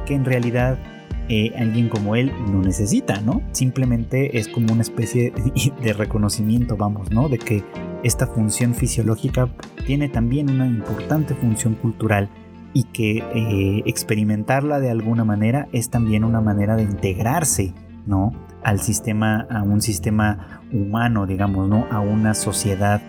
que 0.06 0.14
en 0.14 0.24
realidad 0.24 0.76
eh, 1.28 1.52
alguien 1.56 1.88
como 1.88 2.16
él 2.16 2.32
no 2.50 2.60
necesita, 2.62 3.20
¿no? 3.20 3.42
Simplemente 3.52 4.38
es 4.38 4.48
como 4.48 4.72
una 4.72 4.82
especie 4.82 5.32
de 5.82 5.92
reconocimiento, 5.92 6.76
vamos, 6.76 7.12
¿no? 7.12 7.28
De 7.28 7.38
que 7.38 7.62
esta 8.02 8.26
función 8.26 8.74
fisiológica 8.74 9.48
tiene 9.86 10.08
también 10.08 10.50
una 10.50 10.66
importante 10.66 11.34
función 11.36 11.74
cultural 11.74 12.28
y 12.72 12.84
que 12.84 13.18
eh, 13.18 13.82
experimentarla 13.86 14.80
de 14.80 14.90
alguna 14.90 15.24
manera 15.24 15.68
es 15.70 15.90
también 15.90 16.24
una 16.24 16.40
manera 16.40 16.74
de 16.74 16.82
integrarse, 16.82 17.72
¿no? 18.06 18.32
Al 18.64 18.80
sistema, 18.80 19.46
a 19.48 19.62
un 19.62 19.80
sistema 19.80 20.60
humano, 20.72 21.26
digamos, 21.26 21.68
¿no? 21.68 21.86
A 21.92 22.00
una 22.00 22.34
sociedad 22.34 23.00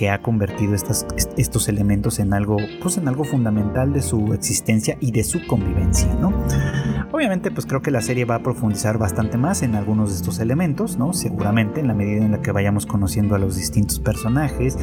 que 0.00 0.08
ha 0.08 0.22
convertido 0.22 0.74
estos 0.74 1.68
elementos 1.68 2.20
en 2.20 2.32
algo, 2.32 2.56
pues 2.80 2.96
en 2.96 3.06
algo 3.06 3.22
fundamental 3.22 3.92
de 3.92 4.00
su 4.00 4.32
existencia 4.32 4.96
y 4.98 5.12
de 5.12 5.22
su 5.22 5.46
convivencia, 5.46 6.08
¿no? 6.14 6.32
Obviamente, 7.12 7.50
pues 7.50 7.66
creo 7.66 7.82
que 7.82 7.90
la 7.90 8.00
serie 8.00 8.24
va 8.24 8.36
a 8.36 8.42
profundizar 8.42 8.96
bastante 8.96 9.36
más 9.36 9.60
en 9.60 9.74
algunos 9.74 10.08
de 10.08 10.16
estos 10.16 10.38
elementos, 10.38 10.96
¿no? 10.96 11.12
Seguramente 11.12 11.80
en 11.80 11.88
la 11.88 11.92
medida 11.92 12.24
en 12.24 12.32
la 12.32 12.40
que 12.40 12.50
vayamos 12.50 12.86
conociendo 12.86 13.34
a 13.34 13.38
los 13.38 13.56
distintos 13.56 14.00
personajes, 14.00 14.78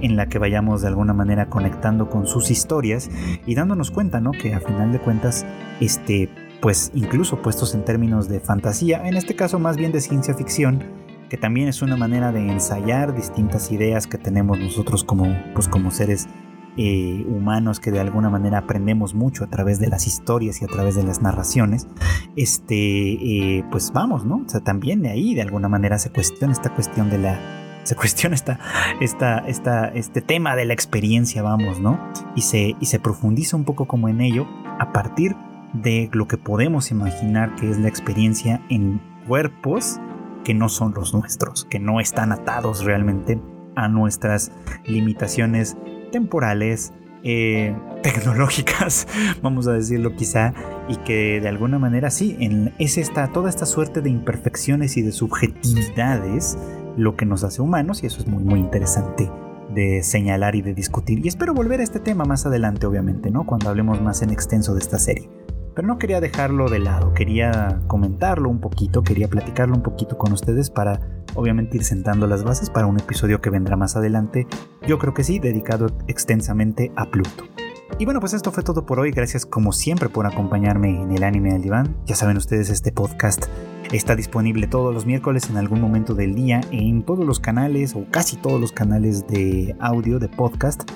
en 0.00 0.16
la 0.16 0.30
que 0.30 0.38
vayamos 0.38 0.80
de 0.80 0.88
alguna 0.88 1.12
manera 1.12 1.50
conectando 1.50 2.08
con 2.08 2.26
sus 2.26 2.50
historias 2.50 3.10
y 3.44 3.54
dándonos 3.54 3.90
cuenta, 3.90 4.22
¿no? 4.22 4.30
Que 4.30 4.54
a 4.54 4.60
final 4.60 4.90
de 4.90 5.00
cuentas, 5.00 5.44
este, 5.80 6.30
pues 6.62 6.92
incluso 6.94 7.42
puestos 7.42 7.74
en 7.74 7.84
términos 7.84 8.26
de 8.26 8.40
fantasía, 8.40 9.06
en 9.06 9.18
este 9.18 9.36
caso 9.36 9.58
más 9.58 9.76
bien 9.76 9.92
de 9.92 10.00
ciencia 10.00 10.32
ficción, 10.32 11.01
que 11.32 11.38
también 11.38 11.66
es 11.66 11.80
una 11.80 11.96
manera 11.96 12.30
de 12.30 12.46
ensayar 12.46 13.14
distintas 13.14 13.72
ideas 13.72 14.06
que 14.06 14.18
tenemos 14.18 14.58
nosotros 14.58 15.02
como, 15.02 15.34
pues 15.54 15.66
como 15.66 15.90
seres 15.90 16.28
eh, 16.76 17.24
humanos 17.26 17.80
que 17.80 17.90
de 17.90 18.00
alguna 18.00 18.28
manera 18.28 18.58
aprendemos 18.58 19.14
mucho 19.14 19.42
a 19.44 19.46
través 19.46 19.80
de 19.80 19.88
las 19.88 20.06
historias 20.06 20.60
y 20.60 20.66
a 20.66 20.68
través 20.68 20.94
de 20.94 21.04
las 21.04 21.22
narraciones, 21.22 21.88
este, 22.36 23.12
eh, 23.56 23.64
pues 23.70 23.92
vamos, 23.94 24.26
¿no? 24.26 24.42
O 24.44 24.48
sea, 24.50 24.60
también 24.60 25.00
de 25.00 25.08
ahí 25.08 25.34
de 25.34 25.40
alguna 25.40 25.70
manera 25.70 25.98
se 25.98 26.10
cuestiona 26.10 26.52
esta 26.52 26.68
cuestión 26.74 27.08
de 27.08 27.16
la, 27.16 27.40
se 27.84 27.96
cuestiona 27.96 28.34
esta, 28.34 28.60
esta, 29.00 29.38
esta, 29.38 29.88
este 29.88 30.20
tema 30.20 30.54
de 30.54 30.66
la 30.66 30.74
experiencia, 30.74 31.40
vamos, 31.40 31.80
¿no? 31.80 31.98
Y 32.36 32.42
se, 32.42 32.76
y 32.78 32.84
se 32.84 33.00
profundiza 33.00 33.56
un 33.56 33.64
poco 33.64 33.86
como 33.86 34.10
en 34.10 34.20
ello 34.20 34.46
a 34.78 34.92
partir 34.92 35.34
de 35.72 36.10
lo 36.12 36.28
que 36.28 36.36
podemos 36.36 36.90
imaginar 36.90 37.56
que 37.56 37.70
es 37.70 37.78
la 37.78 37.88
experiencia 37.88 38.60
en 38.68 39.00
cuerpos 39.26 39.98
que 40.44 40.54
no 40.54 40.68
son 40.68 40.94
los 40.94 41.14
nuestros, 41.14 41.64
que 41.64 41.78
no 41.78 42.00
están 42.00 42.32
atados 42.32 42.84
realmente 42.84 43.40
a 43.76 43.88
nuestras 43.88 44.52
limitaciones 44.84 45.76
temporales, 46.10 46.92
eh, 47.24 47.74
tecnológicas, 48.02 49.06
vamos 49.42 49.66
a 49.68 49.72
decirlo 49.72 50.14
quizá, 50.16 50.52
y 50.88 50.96
que 50.96 51.40
de 51.40 51.48
alguna 51.48 51.78
manera 51.78 52.10
sí, 52.10 52.36
es 52.78 52.98
esta, 52.98 53.28
toda 53.28 53.48
esta 53.48 53.66
suerte 53.66 54.00
de 54.00 54.10
imperfecciones 54.10 54.96
y 54.96 55.02
de 55.02 55.12
subjetividades 55.12 56.58
lo 56.96 57.16
que 57.16 57.24
nos 57.24 57.44
hace 57.44 57.62
humanos 57.62 58.02
y 58.02 58.06
eso 58.06 58.20
es 58.20 58.26
muy 58.26 58.44
muy 58.44 58.60
interesante 58.60 59.30
de 59.74 60.02
señalar 60.02 60.54
y 60.54 60.60
de 60.62 60.74
discutir 60.74 61.24
y 61.24 61.28
espero 61.28 61.54
volver 61.54 61.80
a 61.80 61.82
este 61.82 62.00
tema 62.00 62.24
más 62.24 62.44
adelante 62.44 62.86
obviamente, 62.86 63.30
¿no? 63.30 63.46
Cuando 63.46 63.70
hablemos 63.70 64.02
más 64.02 64.20
en 64.20 64.30
extenso 64.30 64.74
de 64.74 64.80
esta 64.80 64.98
serie. 64.98 65.30
Pero 65.74 65.88
no 65.88 65.98
quería 65.98 66.20
dejarlo 66.20 66.68
de 66.68 66.78
lado, 66.78 67.14
quería 67.14 67.80
comentarlo 67.86 68.48
un 68.48 68.60
poquito, 68.60 69.02
quería 69.02 69.28
platicarlo 69.28 69.74
un 69.74 69.82
poquito 69.82 70.18
con 70.18 70.32
ustedes 70.32 70.70
para 70.70 71.00
obviamente 71.34 71.76
ir 71.76 71.84
sentando 71.84 72.26
las 72.26 72.44
bases 72.44 72.70
para 72.70 72.86
un 72.86 72.98
episodio 72.98 73.40
que 73.40 73.50
vendrá 73.50 73.76
más 73.76 73.96
adelante, 73.96 74.46
yo 74.86 74.98
creo 74.98 75.14
que 75.14 75.24
sí, 75.24 75.38
dedicado 75.38 75.86
extensamente 76.06 76.92
a 76.96 77.06
Pluto. 77.06 77.51
Y 77.98 78.04
bueno, 78.04 78.20
pues 78.20 78.32
esto 78.32 78.50
fue 78.50 78.62
todo 78.62 78.84
por 78.84 78.98
hoy. 78.98 79.10
Gracias 79.10 79.46
como 79.46 79.72
siempre 79.72 80.08
por 80.08 80.26
acompañarme 80.26 81.02
en 81.02 81.12
el 81.12 81.22
anime 81.22 81.52
del 81.52 81.62
diván. 81.62 81.96
Ya 82.06 82.16
saben 82.16 82.36
ustedes, 82.36 82.70
este 82.70 82.90
podcast 82.90 83.46
está 83.92 84.16
disponible 84.16 84.66
todos 84.66 84.94
los 84.94 85.06
miércoles 85.06 85.50
en 85.50 85.56
algún 85.56 85.80
momento 85.80 86.14
del 86.14 86.34
día 86.34 86.62
en 86.70 87.02
todos 87.04 87.24
los 87.24 87.38
canales 87.38 87.94
o 87.94 88.06
casi 88.10 88.36
todos 88.36 88.60
los 88.60 88.72
canales 88.72 89.26
de 89.26 89.76
audio 89.80 90.18
de 90.18 90.28
podcast. 90.28 90.90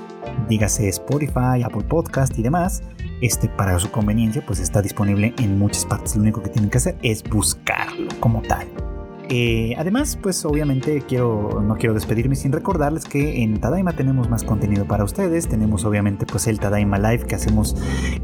Dígase 0.48 0.88
Spotify, 0.88 1.62
Apple 1.64 1.84
Podcast 1.84 2.38
y 2.38 2.42
demás. 2.42 2.82
Este 3.20 3.48
para 3.48 3.78
su 3.78 3.90
conveniencia 3.90 4.44
pues 4.44 4.60
está 4.60 4.82
disponible 4.82 5.34
en 5.38 5.58
muchas 5.58 5.84
partes. 5.84 6.16
Lo 6.16 6.22
único 6.22 6.42
que 6.42 6.50
tienen 6.50 6.70
que 6.70 6.78
hacer 6.78 6.98
es 7.02 7.22
buscarlo 7.22 8.08
como 8.20 8.42
tal. 8.42 8.66
Eh, 9.28 9.74
además, 9.76 10.16
pues 10.22 10.44
obviamente 10.44 11.02
quiero, 11.06 11.60
no 11.60 11.76
quiero 11.76 11.94
despedirme 11.94 12.36
sin 12.36 12.52
recordarles 12.52 13.04
que 13.04 13.42
en 13.42 13.60
Tadaima 13.60 13.92
tenemos 13.92 14.28
más 14.28 14.44
contenido 14.44 14.84
para 14.84 15.04
ustedes. 15.04 15.48
Tenemos 15.48 15.84
obviamente 15.84 16.26
pues 16.26 16.46
el 16.46 16.60
Tadaima 16.60 16.98
Live 16.98 17.26
que 17.26 17.34
hacemos 17.34 17.76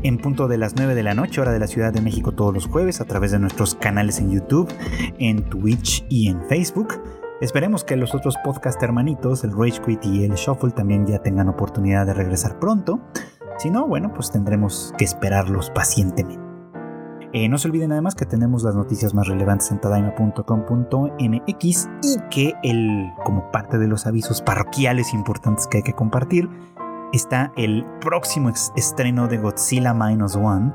en 0.02 0.18
punto 0.18 0.46
de 0.46 0.58
las 0.58 0.76
9 0.76 0.94
de 0.94 1.02
la 1.02 1.14
noche, 1.14 1.40
hora 1.40 1.52
de 1.52 1.58
la 1.58 1.66
Ciudad 1.66 1.92
de 1.92 2.00
México 2.00 2.32
todos 2.32 2.54
los 2.54 2.66
jueves 2.66 3.00
a 3.00 3.04
través 3.04 3.32
de 3.32 3.40
nuestros 3.40 3.74
canales 3.74 4.20
en 4.20 4.30
YouTube, 4.30 4.72
en 5.18 5.42
Twitch 5.48 6.04
y 6.08 6.28
en 6.28 6.40
Facebook. 6.48 6.94
Esperemos 7.40 7.82
que 7.82 7.96
los 7.96 8.14
otros 8.14 8.36
podcast 8.44 8.80
hermanitos, 8.80 9.42
el 9.42 9.50
Rage 9.50 9.82
Quit 9.84 10.04
y 10.04 10.24
el 10.24 10.34
Shuffle, 10.34 10.70
también 10.70 11.06
ya 11.06 11.18
tengan 11.18 11.48
oportunidad 11.48 12.06
de 12.06 12.14
regresar 12.14 12.60
pronto. 12.60 13.00
Si 13.58 13.68
no, 13.68 13.88
bueno, 13.88 14.12
pues 14.14 14.30
tendremos 14.30 14.94
que 14.96 15.04
esperarlos 15.04 15.70
pacientemente. 15.70 16.41
Eh, 17.34 17.48
no 17.48 17.56
se 17.56 17.68
olviden 17.68 17.92
además 17.92 18.14
que 18.14 18.26
tenemos 18.26 18.62
las 18.62 18.74
noticias 18.74 19.14
más 19.14 19.26
relevantes 19.26 19.70
en 19.70 19.80
tadaima.com.mx 19.80 21.88
y 22.02 22.18
que 22.30 22.52
el, 22.62 23.10
como 23.24 23.50
parte 23.50 23.78
de 23.78 23.88
los 23.88 24.06
avisos 24.06 24.42
parroquiales 24.42 25.14
importantes 25.14 25.66
que 25.66 25.78
hay 25.78 25.82
que 25.82 25.94
compartir, 25.94 26.50
está 27.14 27.50
el 27.56 27.86
próximo 28.02 28.52
estreno 28.76 29.28
de 29.28 29.38
Godzilla 29.38 29.94
Minus 29.94 30.36
One, 30.36 30.74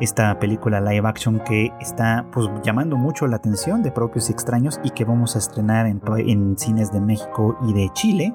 esta 0.00 0.38
película 0.38 0.80
live 0.80 1.08
action 1.08 1.40
que 1.40 1.72
está 1.80 2.24
pues, 2.30 2.48
llamando 2.62 2.96
mucho 2.96 3.26
la 3.26 3.34
atención 3.36 3.82
de 3.82 3.90
propios 3.90 4.28
y 4.28 4.32
extraños 4.32 4.78
y 4.84 4.90
que 4.90 5.04
vamos 5.04 5.34
a 5.34 5.40
estrenar 5.40 5.86
en 5.86 6.56
cines 6.56 6.92
de 6.92 7.00
México 7.00 7.58
y 7.66 7.72
de 7.72 7.90
Chile 7.94 8.32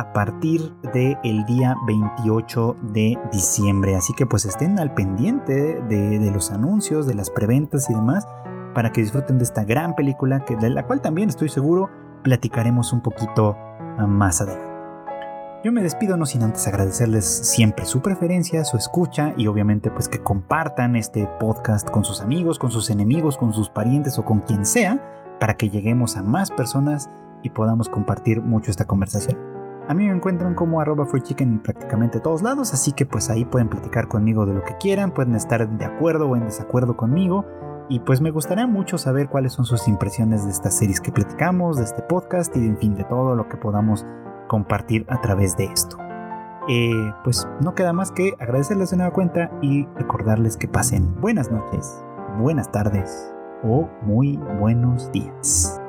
a 0.00 0.14
partir 0.14 0.72
del 0.94 1.44
día 1.44 1.76
28 1.86 2.76
de 2.92 3.18
diciembre. 3.30 3.96
Así 3.96 4.14
que 4.14 4.24
pues 4.24 4.46
estén 4.46 4.78
al 4.78 4.94
pendiente 4.94 5.78
de, 5.88 6.30
los 6.32 6.50
anuncios, 6.50 7.06
de 7.06 7.14
las 7.14 7.28
preventas 7.28 7.90
y 7.90 7.94
demás, 7.94 8.26
para 8.74 8.92
que 8.92 9.02
disfruten 9.02 9.36
de 9.36 9.44
esta 9.44 9.64
gran 9.64 9.94
película, 9.94 10.44
que, 10.46 10.56
de 10.56 10.70
la 10.70 10.86
cual 10.86 11.02
también 11.02 11.28
estoy 11.28 11.50
seguro 11.50 11.90
platicaremos 12.22 12.94
un 12.94 13.02
poquito 13.02 13.56
ah, 13.58 14.06
más 14.06 14.40
adelante. 14.40 14.70
Yo 15.62 15.72
me 15.72 15.82
despido 15.82 16.16
no 16.16 16.24
sin 16.24 16.42
antes 16.42 16.66
agradecerles 16.66 17.26
siempre 17.26 17.84
su 17.84 18.00
preferencia, 18.00 18.64
su 18.64 18.78
escucha 18.78 19.34
y 19.36 19.46
obviamente 19.48 19.90
pues 19.90 20.08
que 20.08 20.22
compartan 20.22 20.96
este 20.96 21.28
podcast 21.38 21.90
con 21.90 22.04
sus 22.04 22.22
amigos, 22.22 22.58
con 22.58 22.70
sus 22.70 22.88
enemigos, 22.88 23.36
con 23.36 23.52
sus 23.52 23.68
parientes 23.68 24.18
o 24.18 24.24
con 24.24 24.40
quien 24.40 24.64
sea 24.64 25.36
para 25.38 25.58
que 25.58 25.68
lleguemos 25.68 26.16
a 26.16 26.22
más 26.22 26.50
personas 26.50 27.10
y 27.42 27.50
podamos 27.50 27.90
compartir 27.90 28.40
mucho 28.40 28.70
esta 28.70 28.86
conversación. 28.86 29.49
A 29.90 29.94
mí 29.94 30.06
me 30.06 30.14
encuentran 30.14 30.54
como 30.54 30.80
arroba 30.80 31.04
chicken 31.20 31.54
en 31.54 31.58
prácticamente 31.58 32.20
todos 32.20 32.42
lados, 32.42 32.72
así 32.72 32.92
que 32.92 33.06
pues 33.06 33.28
ahí 33.28 33.44
pueden 33.44 33.68
platicar 33.68 34.06
conmigo 34.06 34.46
de 34.46 34.54
lo 34.54 34.62
que 34.62 34.76
quieran, 34.76 35.12
pueden 35.12 35.34
estar 35.34 35.68
de 35.68 35.84
acuerdo 35.84 36.28
o 36.28 36.36
en 36.36 36.44
desacuerdo 36.44 36.96
conmigo. 36.96 37.44
Y 37.88 37.98
pues 37.98 38.20
me 38.20 38.30
gustaría 38.30 38.68
mucho 38.68 38.98
saber 38.98 39.28
cuáles 39.28 39.52
son 39.52 39.64
sus 39.64 39.88
impresiones 39.88 40.44
de 40.44 40.52
estas 40.52 40.78
series 40.78 41.00
que 41.00 41.10
platicamos, 41.10 41.76
de 41.76 41.82
este 41.82 42.02
podcast 42.02 42.56
y 42.56 42.60
en 42.60 42.78
fin 42.78 42.94
de 42.94 43.02
todo 43.02 43.34
lo 43.34 43.48
que 43.48 43.56
podamos 43.56 44.06
compartir 44.46 45.06
a 45.08 45.20
través 45.20 45.56
de 45.56 45.64
esto. 45.64 45.96
Eh, 46.68 47.12
pues 47.24 47.48
no 47.60 47.74
queda 47.74 47.92
más 47.92 48.12
que 48.12 48.34
agradecerles 48.38 48.92
de 48.92 48.98
nueva 48.98 49.12
cuenta 49.12 49.50
y 49.60 49.86
recordarles 49.96 50.56
que 50.56 50.68
pasen 50.68 51.20
buenas 51.20 51.50
noches, 51.50 52.00
buenas 52.38 52.70
tardes 52.70 53.34
o 53.64 53.88
muy 54.02 54.36
buenos 54.36 55.10
días. 55.10 55.80